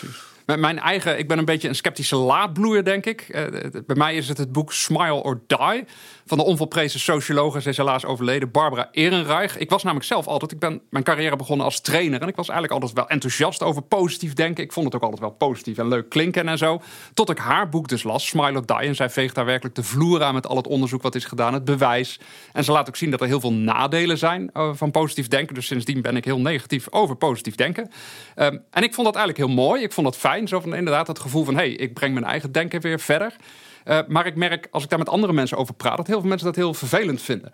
mijn 0.56 0.78
eigen, 0.78 1.18
ik 1.18 1.28
ben 1.28 1.38
een 1.38 1.44
beetje 1.44 1.68
een 1.68 1.74
sceptische 1.74 2.16
laadbloeier, 2.16 2.84
denk 2.84 3.06
ik. 3.06 3.20
Eh, 3.20 3.44
bij 3.86 3.96
mij 3.96 4.16
is 4.16 4.28
het 4.28 4.38
het 4.38 4.52
boek 4.52 4.72
Smile 4.72 5.22
or 5.22 5.40
Die 5.46 5.84
van 6.26 6.38
de 6.38 6.44
onvolprezen 6.44 7.00
sociologe, 7.00 7.60
ze 7.60 7.68
is 7.68 7.76
helaas 7.76 8.04
overleden, 8.04 8.50
Barbara 8.50 8.88
Ehrenreich. 8.92 9.58
Ik 9.58 9.70
was 9.70 9.82
namelijk 9.82 10.06
zelf 10.08 10.26
altijd, 10.26 10.52
ik 10.52 10.58
ben 10.58 10.80
mijn 10.90 11.04
carrière 11.04 11.36
begonnen 11.36 11.66
als 11.66 11.80
trainer 11.80 12.20
en 12.20 12.28
ik 12.28 12.36
was 12.36 12.48
eigenlijk 12.48 12.82
altijd 12.82 13.00
wel 13.00 13.08
enthousiast 13.08 13.62
over 13.62 13.82
positief 13.82 14.32
denken. 14.32 14.64
Ik 14.64 14.72
vond 14.72 14.86
het 14.86 14.94
ook 14.94 15.02
altijd 15.02 15.20
wel 15.20 15.30
positief 15.30 15.78
en 15.78 15.88
leuk 15.88 16.08
klinken 16.08 16.48
en 16.48 16.58
zo. 16.58 16.80
Tot 17.14 17.30
ik 17.30 17.38
haar 17.38 17.68
boek 17.68 17.88
dus 17.88 18.02
las, 18.02 18.26
Smile 18.26 18.58
or 18.58 18.66
Die. 18.66 18.76
En 18.76 18.94
zij 18.94 19.10
veegt 19.10 19.34
daar 19.34 19.44
werkelijk 19.44 19.74
de 19.74 19.82
vloer 19.82 20.22
aan 20.22 20.34
met 20.34 20.46
al 20.46 20.56
het 20.56 20.66
onderzoek 20.66 21.02
wat 21.02 21.14
is 21.14 21.24
gedaan, 21.24 21.54
het 21.54 21.64
bewijs. 21.64 22.20
En 22.52 22.64
ze 22.64 22.72
laat 22.72 22.88
ook 22.88 22.96
zien 22.96 23.10
dat 23.10 23.20
er 23.20 23.26
heel 23.26 23.40
veel 23.40 23.52
nadelen 23.52 24.18
zijn 24.18 24.50
eh, 24.52 24.70
van 24.74 24.90
positief 24.90 25.28
denken. 25.28 25.54
Dus 25.54 25.66
sindsdien 25.66 26.02
ben 26.02 26.16
ik 26.16 26.24
heel 26.24 26.40
negatief 26.40 26.86
over 26.90 27.16
positief 27.16 27.54
denken. 27.54 27.90
Um, 28.36 28.62
en 28.70 28.82
ik 28.82 28.94
vond 28.94 29.06
dat 29.06 29.16
eigenlijk 29.16 29.46
heel 29.46 29.56
mooi. 29.64 29.82
Ik 29.82 29.92
vond 29.92 30.06
dat 30.06 30.16
fijn. 30.16 30.37
Zo 30.46 30.60
van 30.60 30.74
inderdaad 30.74 31.06
het 31.06 31.18
gevoel 31.18 31.44
van, 31.44 31.54
hé, 31.54 31.60
hey, 31.60 31.72
ik 31.72 31.94
breng 31.94 32.14
mijn 32.14 32.26
eigen 32.26 32.52
denken 32.52 32.80
weer 32.80 33.00
verder. 33.00 33.36
Uh, 33.84 33.98
maar 34.08 34.26
ik 34.26 34.34
merk, 34.34 34.68
als 34.70 34.82
ik 34.82 34.88
daar 34.88 34.98
met 34.98 35.08
andere 35.08 35.32
mensen 35.32 35.56
over 35.56 35.74
praat, 35.74 35.96
dat 35.96 36.06
heel 36.06 36.20
veel 36.20 36.28
mensen 36.28 36.46
dat 36.46 36.56
heel 36.56 36.74
vervelend 36.74 37.22
vinden. 37.22 37.52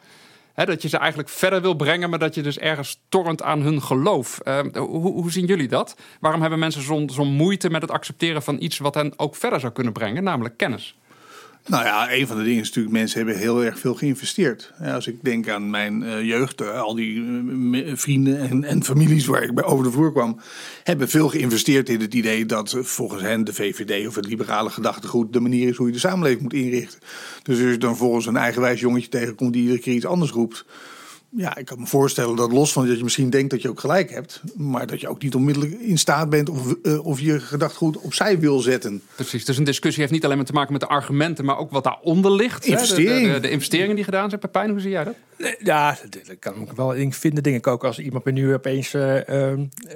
Dat 0.55 0.83
je 0.83 0.89
ze 0.89 0.99
eigenlijk 0.99 1.29
verder 1.29 1.61
wil 1.61 1.75
brengen, 1.75 2.11
maar 2.11 2.19
dat 2.19 2.35
je 2.35 2.43
dus 2.43 2.59
ergens 2.59 3.01
torrent 3.09 3.43
aan 3.43 3.61
hun 3.61 3.83
geloof. 3.83 4.41
Uh, 4.45 4.59
hoe, 4.75 5.13
hoe, 5.13 5.31
zien 5.31 5.47
jullie 5.47 5.69
dat? 5.69 5.97
Waarom 6.21 6.41
hebben 6.41 6.59
mensen 6.59 6.83
zo'n 6.83 7.11
zo 7.11 7.25
moeite 7.25 7.71
met 7.71 7.83
het 7.83 7.91
accepteren 7.91 8.43
van 8.43 8.57
iets 8.61 8.79
wat 8.79 8.95
hen 8.95 9.13
ook 9.17 9.37
verder 9.37 9.61
zou 9.61 9.73
kunnen 9.73 9.93
brengen, 9.93 10.23
namelijk 10.23 10.57
kennis? 10.57 10.97
Nou 11.67 11.85
ja, 11.85 12.13
een 12.13 12.27
van 12.27 12.37
de 12.37 12.43
dingen 12.43 12.61
is 12.61 12.67
natuurlijk, 12.67 12.95
mensen 12.95 13.19
hebben 13.19 13.37
heel 13.39 13.65
erg 13.65 13.79
veel 13.79 13.95
geïnvesteerd. 13.95 14.73
Als 14.83 15.07
ik 15.07 15.17
denk 15.23 15.49
aan 15.49 15.71
mijn 15.71 16.03
uh, 16.03 16.23
jeugd, 16.23 16.61
uh, 16.61 16.81
al 16.81 16.95
die 16.95 17.15
uh, 17.15 17.93
vrienden 17.97 18.39
en, 18.39 18.65
en, 18.65 18.85
families 18.85 19.27
waar 19.27 19.43
ik 19.43 19.55
bij 19.55 19.65
over 19.65 19.85
de 19.85 19.91
vloer 19.91 20.13
kwam, 20.13 20.41
hebben 20.83 21.09
veel 21.09 21.29
geïnvesteerd 21.29 21.89
in 21.89 22.01
het 22.01 22.15
idee 22.15 22.47
dat 22.47 22.77
volgens 22.81 23.23
hen 23.23 23.45
de 23.45 23.53
VVD 23.53 24.07
of 24.07 24.15
het 24.15 24.27
liberale 24.27 24.71
gedachtegoed 24.71 25.33
de 25.33 25.41
manier 25.41 25.69
is 25.69 25.77
hoe 25.77 25.87
je 25.87 25.93
de 25.93 25.99
samenleving 25.99 26.43
moet 26.43 26.53
inrichten. 26.53 27.01
Dus 27.43 27.61
als 27.61 27.71
je 27.71 27.79
dan 27.79 27.97
volgens 27.97 28.27
een 28.27 28.37
eigenwijs 28.37 28.81
jongetje 28.81 29.09
tegenkomt 29.09 29.53
die 29.53 29.63
iedere 29.63 29.81
keer 29.81 29.95
iets 29.95 30.07
anders 30.07 30.31
roept. 30.31 30.65
Ja, 31.37 31.57
ik 31.57 31.65
kan 31.65 31.81
me 31.81 31.87
voorstellen 31.87 32.37
dat 32.37 32.53
los 32.53 32.73
van 32.73 32.87
dat 32.87 32.97
je 32.97 33.03
misschien 33.03 33.31
denkt 33.31 33.51
dat 33.51 33.63
je 33.63 33.69
ook 33.69 33.81
gelijk 33.81 34.11
hebt, 34.11 34.43
maar 34.57 34.87
dat 34.87 35.01
je 35.01 35.09
ook 35.09 35.23
niet 35.23 35.35
onmiddellijk 35.35 35.81
in 35.81 35.99
staat 35.99 36.31
bent 36.31 36.49
of, 36.49 36.75
uh, 36.83 37.07
of 37.07 37.21
je 37.21 37.41
gedachtegoed 37.41 37.97
opzij 37.97 38.39
wil 38.39 38.59
zetten. 38.59 39.03
Precies, 39.15 39.45
dus 39.45 39.59
een 39.59 39.65
discussie 39.65 40.01
heeft 40.01 40.15
niet 40.15 40.25
alleen 40.25 40.37
maar 40.37 40.47
te 40.47 40.53
maken 40.53 40.73
met 40.73 40.81
de 40.81 40.87
argumenten, 40.89 41.45
maar 41.45 41.59
ook 41.59 41.71
wat 41.71 41.85
daaronder 41.85 42.33
ligt. 42.33 42.65
De, 42.65 42.95
de, 42.95 43.39
de, 43.41 43.51
investeringen 43.51 43.95
die 43.95 44.05
gedaan 44.05 44.29
zijn. 44.29 44.41
Pepijn, 44.41 44.71
hoe 44.71 44.81
zie 44.81 44.91
jij 44.91 45.05
dat? 45.05 45.15
Ja, 45.59 45.97
dat 46.11 46.39
kan 46.39 46.55
ik 46.63 46.73
wel 46.73 46.93
in 46.93 47.13
vinden. 47.13 47.43
Denk 47.43 47.57
ik 47.57 47.67
ook 47.67 47.85
als 47.85 47.99
iemand 47.99 48.25
me 48.25 48.31
nu 48.31 48.55
opeens. 48.55 48.95
Uh, 48.95 49.21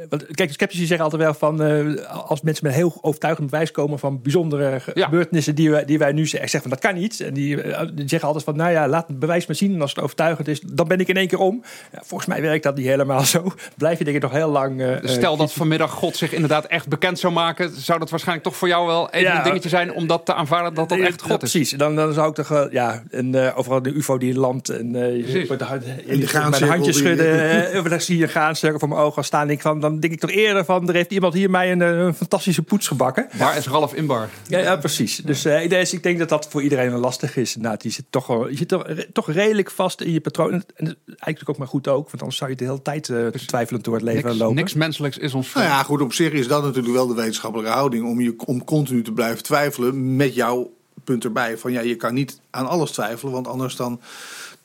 want, 0.08 0.26
kijk, 0.30 0.52
sceptici 0.52 0.86
zeggen 0.86 1.04
altijd 1.04 1.22
wel 1.22 1.34
van. 1.34 1.62
Uh, 1.62 2.04
als 2.04 2.40
mensen 2.40 2.66
met 2.66 2.74
heel 2.74 2.98
overtuigend 3.00 3.50
bewijs 3.50 3.70
komen 3.70 3.98
van 3.98 4.22
bijzondere 4.22 4.80
ja. 4.94 5.04
gebeurtenissen 5.04 5.54
die, 5.54 5.70
we, 5.70 5.84
die 5.84 5.98
wij 5.98 6.12
nu 6.12 6.26
zeggen 6.26 6.60
van 6.60 6.70
dat 6.70 6.78
kan 6.78 6.94
niet. 6.94 7.20
En 7.20 7.34
die, 7.34 7.56
die, 7.94 8.08
zeggen 8.08 8.28
altijd 8.28 8.44
van 8.44 8.56
nou 8.56 8.70
ja, 8.70 8.88
laat 8.88 9.08
het 9.08 9.18
bewijs 9.18 9.46
maar 9.46 9.56
zien. 9.56 9.74
En 9.74 9.80
als 9.80 9.94
het 9.94 10.04
overtuigend 10.04 10.48
is, 10.48 10.60
dan 10.60 10.88
ben 10.88 11.00
ik 11.00 11.08
in 11.08 11.16
één 11.16 11.28
keer 11.28 11.38
om. 11.38 11.62
Ja, 11.92 12.02
volgens 12.04 12.28
mij 12.28 12.40
werkt 12.40 12.62
dat 12.62 12.76
niet 12.76 12.86
helemaal 12.86 13.22
zo. 13.22 13.52
Blijf 13.76 13.98
je 13.98 14.04
denk 14.04 14.16
ik 14.16 14.22
nog 14.22 14.32
heel 14.32 14.50
lang. 14.50 15.00
Dus 15.00 15.12
stel 15.12 15.36
dat 15.36 15.52
vanmiddag 15.52 15.90
God 15.90 16.16
zich 16.16 16.32
inderdaad 16.32 16.64
echt 16.64 16.88
bekend 16.88 17.18
zou 17.18 17.32
maken, 17.32 17.70
zou 17.70 17.98
dat 17.98 18.10
waarschijnlijk 18.10 18.48
toch 18.48 18.56
voor 18.56 18.68
jou 18.68 18.86
wel 18.86 19.10
even 19.10 19.30
ja, 19.30 19.36
een 19.36 19.44
dingetje 19.44 19.68
zijn 19.68 19.92
om 19.92 20.06
dat 20.06 20.26
te 20.26 20.34
aanvaarden 20.34 20.74
dat 20.74 20.88
dat 20.88 20.98
echt 20.98 21.22
God 21.22 21.42
is. 21.42 21.50
Precies. 21.50 21.70
Dan, 21.70 21.96
dan 21.96 22.12
zou 22.12 22.28
ik 22.28 22.34
toch 22.34 22.68
ja, 22.70 23.02
en 23.10 23.54
overal 23.54 23.82
de 23.82 23.90
UFO 23.90 24.18
die 24.18 24.34
landt 24.34 24.68
en 24.68 24.94
die 25.32 26.28
mijn 26.32 26.62
handjes 26.62 26.96
schudden. 26.96 27.72
Die... 27.72 27.88
daar 27.88 28.00
zie 28.00 28.16
je 28.16 28.22
een 28.22 28.28
graancirkel 28.28 28.78
voor 28.78 28.88
mijn 28.88 29.00
ogen 29.00 29.24
staan. 29.24 29.58
Van, 29.58 29.80
dan 29.80 30.00
denk 30.00 30.12
ik 30.12 30.20
toch 30.20 30.30
eerder 30.30 30.64
van, 30.64 30.88
er 30.88 30.94
heeft 30.94 31.10
iemand 31.10 31.34
hier 31.34 31.50
mij 31.50 31.72
een, 31.72 31.80
een 31.80 32.14
fantastische 32.14 32.62
poets 32.62 32.88
gebakken. 32.88 33.28
Waar 33.38 33.56
is 33.56 33.66
Ralf 33.66 33.94
Inbar? 33.94 34.28
Ja, 34.46 34.58
ja 34.58 34.76
precies. 34.76 35.16
Dus 35.16 35.46
uh, 35.46 35.68
dus 35.68 35.92
ik 35.92 36.02
denk 36.02 36.18
dat 36.18 36.28
dat 36.28 36.48
voor 36.50 36.62
iedereen 36.62 36.90
wel 36.90 37.00
lastig 37.00 37.36
is. 37.36 37.56
Nou, 37.56 37.76
je 37.78 37.90
zit, 37.90 38.04
toch, 38.10 38.48
je 38.50 38.56
zit 38.56 38.68
toch, 38.68 38.84
toch 39.12 39.30
redelijk 39.30 39.70
vast 39.70 40.00
in 40.00 40.12
je 40.12 40.20
patroon. 40.20 40.52
En 40.52 40.96
eigenlijk 41.06 41.48
ook 41.48 41.58
maar 41.58 41.68
goed 41.68 41.88
ook, 41.88 42.04
want 42.04 42.20
anders 42.20 42.36
zou 42.36 42.50
je 42.50 42.56
de 42.56 42.64
hele 42.64 42.82
tijd 42.82 43.08
uh, 43.08 43.26
twijfelend 43.26 43.84
door 43.84 43.94
het 43.94 44.02
leven 44.02 44.24
niks, 44.24 44.38
lopen. 44.38 44.56
Niks 44.56 44.74
menselijks 44.74 45.18
is 45.18 45.34
ons 45.34 45.54
Nou 45.54 45.66
ja, 45.66 45.82
goed, 45.82 46.00
op 46.00 46.12
zich 46.12 46.32
is 46.32 46.48
dat 46.48 46.62
natuurlijk 46.62 46.94
wel 46.94 47.06
de 47.06 47.14
wetenschappelijke 47.14 47.72
houding. 47.72 48.06
Om, 48.06 48.20
je, 48.20 48.34
om 48.46 48.64
continu 48.64 49.02
te 49.02 49.12
blijven 49.12 49.42
twijfelen 49.42 50.16
met 50.16 50.34
jouw 50.34 50.76
punt 51.04 51.24
erbij. 51.24 51.58
Van 51.58 51.72
ja, 51.72 51.80
je 51.80 51.96
kan 51.96 52.14
niet 52.14 52.40
aan 52.50 52.66
alles 52.66 52.90
twijfelen, 52.90 53.32
want 53.32 53.46
anders 53.46 53.76
dan... 53.76 54.00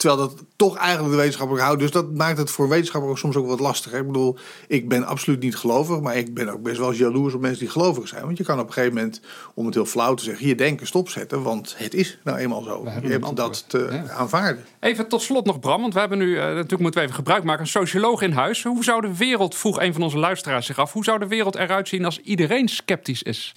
Terwijl 0.04 0.30
dat 0.30 0.44
toch 0.56 0.78
eigenlijk 0.78 1.10
de 1.10 1.18
wetenschappelijke 1.18 1.68
houdt. 1.68 1.82
Dus 1.82 1.92
dat 1.92 2.14
maakt 2.14 2.38
het 2.38 2.52
voor 2.52 2.70
wetenschappers 2.70 3.20
soms 3.20 3.36
ook 3.36 3.48
wat 3.48 3.60
lastiger. 3.60 4.00
Ik 4.00 4.08
bedoel, 4.08 4.38
ik 4.68 4.90
ben 4.90 5.06
absoluut 5.06 5.40
niet 5.40 5.56
gelovig. 5.56 6.00
Maar 6.00 6.16
ik 6.16 6.34
ben 6.34 6.50
ook 6.50 6.62
best 6.62 6.78
wel 6.78 6.94
jaloers 6.94 7.34
op 7.34 7.42
mensen 7.42 7.60
die 7.60 7.70
gelovig 7.70 8.08
zijn. 8.08 8.26
Want 8.26 8.38
je 8.38 8.44
kan 8.44 8.60
op 8.60 8.68
een 8.68 8.74
gegeven 8.74 8.96
moment, 8.96 9.22
om 9.54 9.66
het 9.66 9.74
heel 9.74 9.86
flauw 9.86 10.14
te 10.14 10.24
zeggen, 10.24 10.48
je 10.48 10.56
denken 10.56 10.88
stopzetten. 10.88 11.44
Want 11.44 11.76
het 11.78 11.94
is 11.94 12.20
nou 12.24 12.38
eenmaal 12.38 12.62
zo. 12.62 12.88
Je 13.02 13.08
hebt 13.08 13.36
dat 13.36 13.66
te 13.68 13.88
ja. 13.92 14.14
aanvaarden. 14.14 14.66
Even 14.80 15.08
tot 15.08 15.22
slot 15.22 15.46
nog, 15.46 15.60
Bram. 15.60 15.82
Want 15.82 15.94
we 15.94 16.00
hebben 16.00 16.18
nu, 16.18 16.30
uh, 16.30 16.42
natuurlijk 16.42 16.82
moeten 16.82 17.00
we 17.00 17.06
even 17.06 17.18
gebruik 17.18 17.44
maken, 17.44 17.62
een 17.62 17.68
socioloog 17.68 18.22
in 18.22 18.32
huis. 18.32 18.64
Hoe 18.64 18.84
zou 18.84 19.02
de 19.02 19.18
wereld, 19.18 19.56
vroeg 19.56 19.80
een 19.80 19.94
van 19.94 20.04
onze 20.04 20.18
luisteraars 20.18 20.66
zich 20.66 20.78
af, 20.78 20.94
hoe 20.94 21.04
zou 21.04 21.20
de 21.20 21.28
wereld 21.28 21.56
eruit 21.56 21.88
zien 21.88 22.06
als 22.06 22.20
iedereen 22.20 22.68
sceptisch 22.68 23.24
is? 23.24 23.54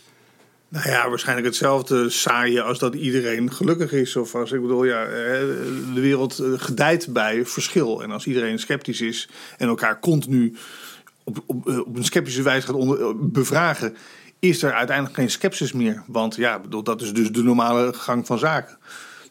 Nou 0.68 0.88
ja, 0.88 1.08
waarschijnlijk 1.08 1.46
hetzelfde 1.46 2.10
saaien 2.10 2.64
als 2.64 2.78
dat 2.78 2.94
iedereen 2.94 3.52
gelukkig 3.52 3.92
is. 3.92 4.16
Of 4.16 4.34
als 4.34 4.52
ik 4.52 4.60
bedoel, 4.60 4.84
ja, 4.84 5.04
de 5.94 6.00
wereld 6.00 6.42
gedijt 6.56 7.12
bij 7.12 7.46
verschil. 7.46 8.02
En 8.02 8.10
als 8.10 8.26
iedereen 8.26 8.58
sceptisch 8.58 9.00
is 9.00 9.28
en 9.58 9.68
elkaar 9.68 10.00
continu 10.00 10.56
op, 11.24 11.42
op, 11.46 11.66
op 11.66 11.96
een 11.96 12.04
sceptische 12.04 12.42
wijze 12.42 12.66
gaat 12.66 13.32
bevragen. 13.32 13.96
is 14.38 14.62
er 14.62 14.72
uiteindelijk 14.72 15.16
geen 15.16 15.30
sceptisch 15.30 15.72
meer. 15.72 16.02
Want 16.06 16.36
ja, 16.36 16.58
bedoel, 16.58 16.82
dat 16.82 17.02
is 17.02 17.12
dus 17.12 17.30
de 17.30 17.42
normale 17.42 17.92
gang 17.92 18.26
van 18.26 18.38
zaken. 18.38 18.78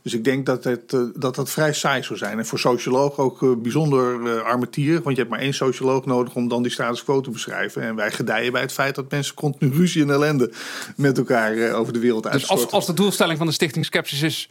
Dus 0.05 0.13
ik 0.13 0.23
denk 0.23 0.45
dat 0.45 0.63
het, 0.63 0.93
uh, 0.93 1.01
dat 1.15 1.35
dat 1.35 1.49
vrij 1.49 1.73
saai 1.73 2.03
zou 2.03 2.17
zijn. 2.17 2.39
En 2.39 2.45
voor 2.45 2.59
sociologen 2.59 3.23
ook 3.23 3.41
uh, 3.41 3.51
bijzonder 3.57 4.19
uh, 4.21 4.41
armetierig. 4.41 5.03
Want 5.03 5.15
je 5.15 5.21
hebt 5.21 5.33
maar 5.33 5.43
één 5.43 5.53
socioloog 5.53 6.05
nodig 6.05 6.35
om 6.35 6.47
dan 6.47 6.63
die 6.63 6.71
status 6.71 7.03
quo 7.03 7.21
te 7.21 7.29
beschrijven. 7.29 7.81
En 7.81 7.95
wij 7.95 8.11
gedijen 8.11 8.51
bij 8.51 8.61
het 8.61 8.71
feit 8.71 8.95
dat 8.95 9.11
mensen 9.11 9.35
continu 9.35 9.75
ruzie 9.75 10.01
en 10.01 10.09
ellende 10.09 10.51
met 10.95 11.17
elkaar 11.17 11.73
over 11.73 11.93
de 11.93 11.99
wereld 11.99 12.27
uitstorten. 12.27 12.55
Dus 12.55 12.65
als, 12.65 12.73
als 12.73 12.85
de 12.85 12.93
doelstelling 12.93 13.37
van 13.37 13.47
de 13.47 13.53
Stichting 13.53 13.85
Skepsis 13.85 14.21
is 14.21 14.49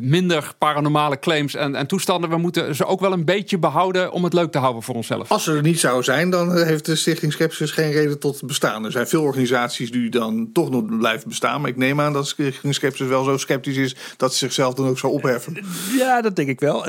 minder 0.00 0.52
paranormale 0.58 1.18
claims 1.18 1.54
en, 1.54 1.74
en 1.74 1.86
toestanden. 1.86 2.30
We 2.30 2.36
moeten 2.36 2.74
ze 2.74 2.86
ook 2.86 3.00
wel 3.00 3.12
een 3.12 3.24
beetje 3.24 3.58
behouden 3.58 4.12
om 4.12 4.24
het 4.24 4.32
leuk 4.32 4.52
te 4.52 4.58
houden 4.58 4.82
voor 4.82 4.94
onszelf. 4.94 5.30
Als 5.30 5.44
ze 5.44 5.52
er 5.52 5.62
niet 5.62 5.80
zou 5.80 6.02
zijn, 6.02 6.30
dan 6.30 6.56
heeft 6.56 6.84
de 6.84 6.96
Stichting 6.96 7.32
Skepsis 7.32 7.70
geen 7.70 7.92
reden 7.92 8.18
tot 8.18 8.42
bestaan. 8.46 8.84
Er 8.84 8.92
zijn 8.92 9.08
veel 9.08 9.22
organisaties 9.22 9.90
die 9.90 10.10
dan 10.10 10.50
toch 10.52 10.70
nog 10.70 10.98
blijven 10.98 11.28
bestaan. 11.28 11.60
Maar 11.60 11.70
ik 11.70 11.76
neem 11.76 12.00
aan 12.00 12.12
dat 12.12 12.22
de 12.22 12.28
Stichting 12.28 12.74
Skepsis 12.74 13.06
wel 13.06 13.24
zo 13.24 13.36
sceptisch 13.36 13.76
is 13.76 13.96
dat 14.16 14.32
ze 14.32 14.38
zichzelf 14.38 14.66
dan 14.76 14.86
ook 14.86 14.98
zo 14.98 15.06
opheffen. 15.06 15.56
Ja, 15.96 16.20
dat 16.20 16.36
denk 16.36 16.48
ik 16.48 16.60
wel. 16.60 16.88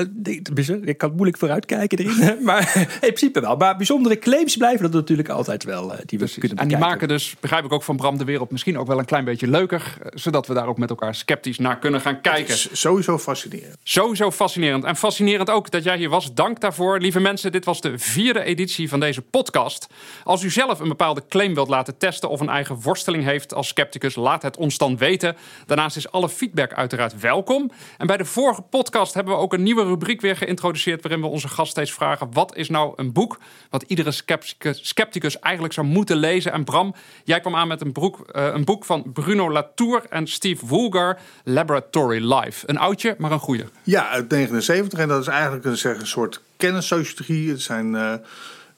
Ik 0.82 0.98
kan 0.98 1.12
moeilijk 1.12 1.38
vooruitkijken 1.38 1.98
erin, 1.98 2.36
maar 2.44 2.72
in 2.76 2.98
principe 2.98 3.40
wel. 3.40 3.56
Maar 3.56 3.76
bijzondere 3.76 4.18
claims 4.18 4.56
blijven 4.56 4.82
dat 4.82 4.92
natuurlijk 4.92 5.28
altijd 5.28 5.64
wel. 5.64 5.94
Die 6.06 6.18
we 6.18 6.34
kunnen 6.38 6.58
en 6.58 6.68
die 6.68 6.78
maken 6.78 7.08
dus, 7.08 7.36
begrijp 7.40 7.64
ik 7.64 7.72
ook 7.72 7.82
van 7.82 7.96
Bram 7.96 8.18
de 8.18 8.24
Wereld, 8.24 8.50
misschien 8.50 8.78
ook 8.78 8.86
wel 8.86 8.98
een 8.98 9.04
klein 9.04 9.24
beetje 9.24 9.46
leuker. 9.46 9.96
Zodat 10.14 10.46
we 10.46 10.54
daar 10.54 10.66
ook 10.66 10.78
met 10.78 10.90
elkaar 10.90 11.14
sceptisch 11.14 11.58
naar 11.58 11.78
kunnen 11.78 12.00
gaan 12.00 12.20
kijken. 12.20 12.56
sowieso 12.72 13.18
fascinerend. 13.18 13.76
Sowieso 13.82 14.30
fascinerend. 14.30 14.84
En 14.84 14.96
fascinerend 14.96 15.50
ook 15.50 15.70
dat 15.70 15.84
jij 15.84 15.96
hier 15.96 16.08
was. 16.08 16.34
Dank 16.34 16.60
daarvoor. 16.60 16.98
Lieve 16.98 17.20
mensen, 17.20 17.52
dit 17.52 17.64
was 17.64 17.80
de 17.80 17.98
vierde 17.98 18.42
editie 18.42 18.88
van 18.88 19.00
deze 19.00 19.22
podcast. 19.22 19.86
Als 20.24 20.42
u 20.42 20.50
zelf 20.50 20.80
een 20.80 20.88
bepaalde 20.88 21.22
claim 21.28 21.54
wilt 21.54 21.68
laten 21.68 21.98
testen 21.98 22.28
of 22.28 22.40
een 22.40 22.48
eigen 22.48 22.80
worsteling 22.82 23.24
heeft 23.24 23.54
als 23.54 23.68
scepticus, 23.68 24.14
laat 24.14 24.42
het 24.42 24.56
ons 24.56 24.78
dan 24.78 24.96
weten. 24.96 25.36
Daarnaast 25.66 25.96
is 25.96 26.10
alle 26.10 26.28
feedback 26.28 26.72
uiteraard 26.72 27.20
welkom. 27.20 27.69
En 27.98 28.06
bij 28.06 28.16
de 28.16 28.24
vorige 28.24 28.62
podcast 28.62 29.14
hebben 29.14 29.34
we 29.34 29.40
ook 29.40 29.52
een 29.52 29.62
nieuwe 29.62 29.84
rubriek 29.84 30.20
weer 30.20 30.36
geïntroduceerd. 30.36 31.02
waarin 31.02 31.20
we 31.20 31.26
onze 31.26 31.48
gast 31.48 31.70
steeds 31.70 31.92
vragen: 31.92 32.32
wat 32.32 32.56
is 32.56 32.68
nou 32.68 32.92
een 32.96 33.12
boek 33.12 33.38
wat 33.70 33.84
iedere 33.86 34.10
scepticus, 34.10 34.88
scepticus 34.88 35.38
eigenlijk 35.38 35.74
zou 35.74 35.86
moeten 35.86 36.16
lezen? 36.16 36.52
En 36.52 36.64
Bram, 36.64 36.94
jij 37.24 37.40
kwam 37.40 37.56
aan 37.56 37.68
met 37.68 37.80
een, 37.80 37.94
uh, 37.96 38.12
een 38.32 38.64
boek 38.64 38.84
van 38.84 39.12
Bruno 39.12 39.50
Latour 39.52 40.04
en 40.08 40.26
Steve 40.26 40.66
Woolgar, 40.66 41.18
Laboratory 41.44 42.32
Life. 42.34 42.68
Een 42.68 42.78
oudje, 42.78 43.14
maar 43.18 43.32
een 43.32 43.38
goede. 43.38 43.64
Ja, 43.82 44.08
uit 44.08 44.30
79. 44.30 44.98
En 44.98 45.08
dat 45.08 45.20
is 45.20 45.26
eigenlijk 45.26 45.64
een, 45.64 45.76
zeg, 45.76 46.00
een 46.00 46.06
soort 46.06 46.40
kennissociologie. 46.56 47.50
Het 47.50 47.60
zijn. 47.60 47.94
Uh, 47.94 48.14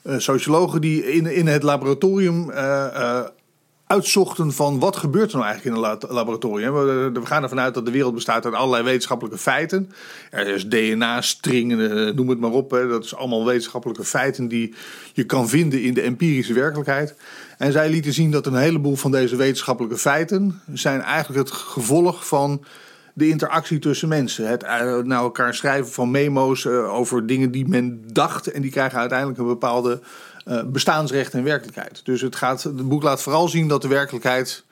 uh, 0.02 0.18
sociologen 0.18 0.80
die 0.80 1.12
in, 1.12 1.26
in 1.26 1.46
het 1.46 1.62
laboratorium 1.62 2.50
uh, 2.50 3.20
uitzochten 3.92 4.52
van 4.52 4.78
wat 4.78 4.96
gebeurt 4.96 5.32
er 5.32 5.38
nou 5.38 5.48
eigenlijk 5.48 5.76
in 5.76 5.84
een 5.84 6.14
laboratorium. 6.14 6.72
We, 7.12 7.20
gaan 7.24 7.42
ervan 7.42 7.60
uit 7.60 7.74
dat 7.74 7.84
de 7.84 7.90
wereld 7.90 8.14
bestaat 8.14 8.44
uit 8.44 8.54
allerlei 8.54 8.84
wetenschappelijke 8.84 9.38
feiten. 9.38 9.92
Er 10.30 10.46
is 10.46 10.68
DNA-stringen, 10.68 12.14
noem 12.14 12.28
het 12.28 12.40
maar 12.40 12.50
op. 12.50 12.70
Hè. 12.70 12.88
Dat 12.88 13.04
is 13.04 13.14
allemaal 13.14 13.44
wetenschappelijke 13.44 14.04
feiten 14.04 14.48
die 14.48 14.74
je 15.12 15.24
kan 15.24 15.48
vinden 15.48 15.82
in 15.82 15.94
de 15.94 16.00
empirische 16.00 16.52
werkelijkheid. 16.52 17.14
En 17.58 17.72
zij 17.72 17.90
lieten 17.90 18.12
zien 18.12 18.30
dat 18.30 18.46
een 18.46 18.54
heleboel 18.54 18.96
van 18.96 19.10
deze 19.10 19.36
wetenschappelijke 19.36 19.98
feiten 19.98 20.60
zijn 20.72 21.00
eigenlijk 21.00 21.48
het 21.48 21.58
gevolg 21.58 22.26
van 22.26 22.64
de 23.14 23.28
interactie 23.28 23.78
tussen 23.78 24.08
mensen. 24.08 24.48
Het 24.48 24.62
naar 25.06 25.22
elkaar 25.22 25.54
schrijven 25.54 25.92
van 25.92 26.10
memo's 26.10 26.66
over 26.66 27.26
dingen 27.26 27.50
die 27.50 27.68
men 27.68 28.02
dacht. 28.12 28.46
En 28.46 28.62
die 28.62 28.70
krijgen 28.70 28.98
uiteindelijk 28.98 29.38
een 29.38 29.46
bepaalde 29.46 30.00
uh, 30.48 30.62
bestaansrecht 30.64 31.34
en 31.34 31.44
werkelijkheid. 31.44 32.00
Dus 32.04 32.20
het, 32.20 32.36
gaat, 32.36 32.62
het 32.62 32.88
boek 32.88 33.02
laat 33.02 33.22
vooral 33.22 33.48
zien 33.48 33.68
dat 33.68 33.82
de 33.82 33.88
werkelijkheid, 33.88 34.64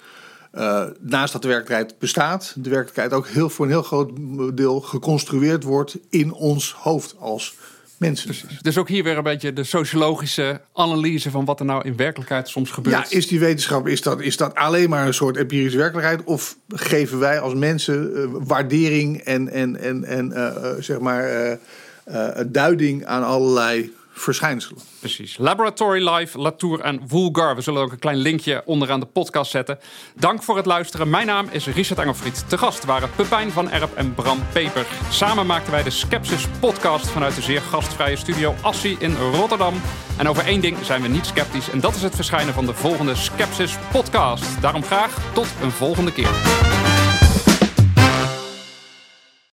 uh, 0.55 0.85
naast 1.01 1.33
dat 1.33 1.43
de 1.43 1.49
werkelijkheid 1.49 1.99
bestaat, 1.99 2.55
de 2.57 2.71
werkelijkheid 2.71 3.13
ook 3.13 3.27
heel, 3.27 3.51
voor 3.51 3.65
een 3.65 3.71
heel 3.71 3.83
groot 3.83 4.11
deel 4.55 4.81
geconstrueerd 4.81 5.63
wordt 5.63 5.99
in 6.09 6.33
ons 6.33 6.73
hoofd 6.73 7.15
als 7.19 7.55
mensen. 7.97 8.35
Dus 8.63 8.79
ook 8.79 8.89
hier 8.89 9.05
weer 9.05 9.17
een 9.17 9.23
beetje 9.23 9.53
de 9.53 9.65
sociologische 9.65 10.61
analyse 10.73 11.31
van 11.31 11.45
wat 11.45 11.61
er 11.61 11.67
nou 11.67 11.85
in 11.85 11.97
werkelijkheid 11.97 12.49
soms 12.49 12.71
gebeurt. 12.71 13.11
Ja, 13.11 13.17
is 13.17 13.29
die 13.29 13.41
wetenschap, 13.41 13.89
is 13.89 14.03
dat, 14.03 14.21
is 14.21 14.37
dat 14.37 14.55
alleen 14.55 14.89
maar 14.89 15.07
een 15.07 15.15
soort 15.15 15.37
empirische 15.37 15.79
werkelijkheid? 15.79 16.25
Of 16.25 16.57
geven 16.69 17.19
wij 17.19 17.41
als 17.41 17.55
mensen 17.55 18.11
uh, 18.15 18.25
waardering 18.33 19.19
en, 19.19 19.49
en, 19.49 19.77
en, 19.77 20.05
en 20.05 20.33
zeg 20.85 20.99
maar 20.99 21.59
duiding 22.47 23.07
aan 23.07 23.25
allerlei 23.25 23.93
verschijnselen. 24.13 24.83
Precies. 24.99 25.37
Laboratory 25.39 26.09
Life, 26.09 26.39
Latour 26.39 26.81
en 26.81 27.01
Woolgar. 27.09 27.55
We 27.55 27.61
zullen 27.61 27.83
ook 27.83 27.93
een 27.93 27.99
klein 27.99 28.17
linkje 28.17 28.63
onderaan 28.65 29.01
de 29.01 29.07
podcast 29.07 29.51
zetten. 29.51 29.79
Dank 30.15 30.43
voor 30.43 30.57
het 30.57 30.67
luisteren. 30.67 31.11
Mijn 31.11 31.27
naam 31.27 31.49
is 31.51 31.67
Richard 31.67 32.01
Engelfried. 32.01 32.49
Te 32.49 32.59
gast 32.59 32.85
waren 32.85 33.11
Pepijn 33.17 33.51
van 33.51 33.71
Erp 33.71 33.95
en 33.95 34.15
Bram 34.15 34.39
Peper. 34.53 34.87
Samen 35.11 35.47
maakten 35.47 35.73
wij 35.73 35.83
de 35.83 35.91
Skepsis 35.91 36.47
podcast 36.61 37.09
vanuit 37.09 37.35
de 37.35 37.43
zeer 37.43 37.61
gastvrije 37.61 38.17
studio 38.17 38.55
Assi 38.63 38.97
in 38.99 39.17
Rotterdam. 39.17 39.75
En 40.17 40.29
over 40.29 40.45
één 40.45 40.61
ding 40.61 40.77
zijn 40.83 41.03
we 41.03 41.09
niet 41.09 41.27
sceptisch. 41.27 41.71
En 41.71 41.81
dat 41.81 41.95
is 41.95 42.03
het 42.03 42.15
verschijnen 42.15 42.55
van 42.55 42.67
de 42.67 42.75
volgende 42.75 43.15
Skepsis 43.15 43.77
podcast. 43.93 44.61
Daarom 44.61 44.83
graag 44.83 45.33
tot 45.33 45.49
een 45.63 45.71
volgende 45.71 46.13
keer. 46.13 46.90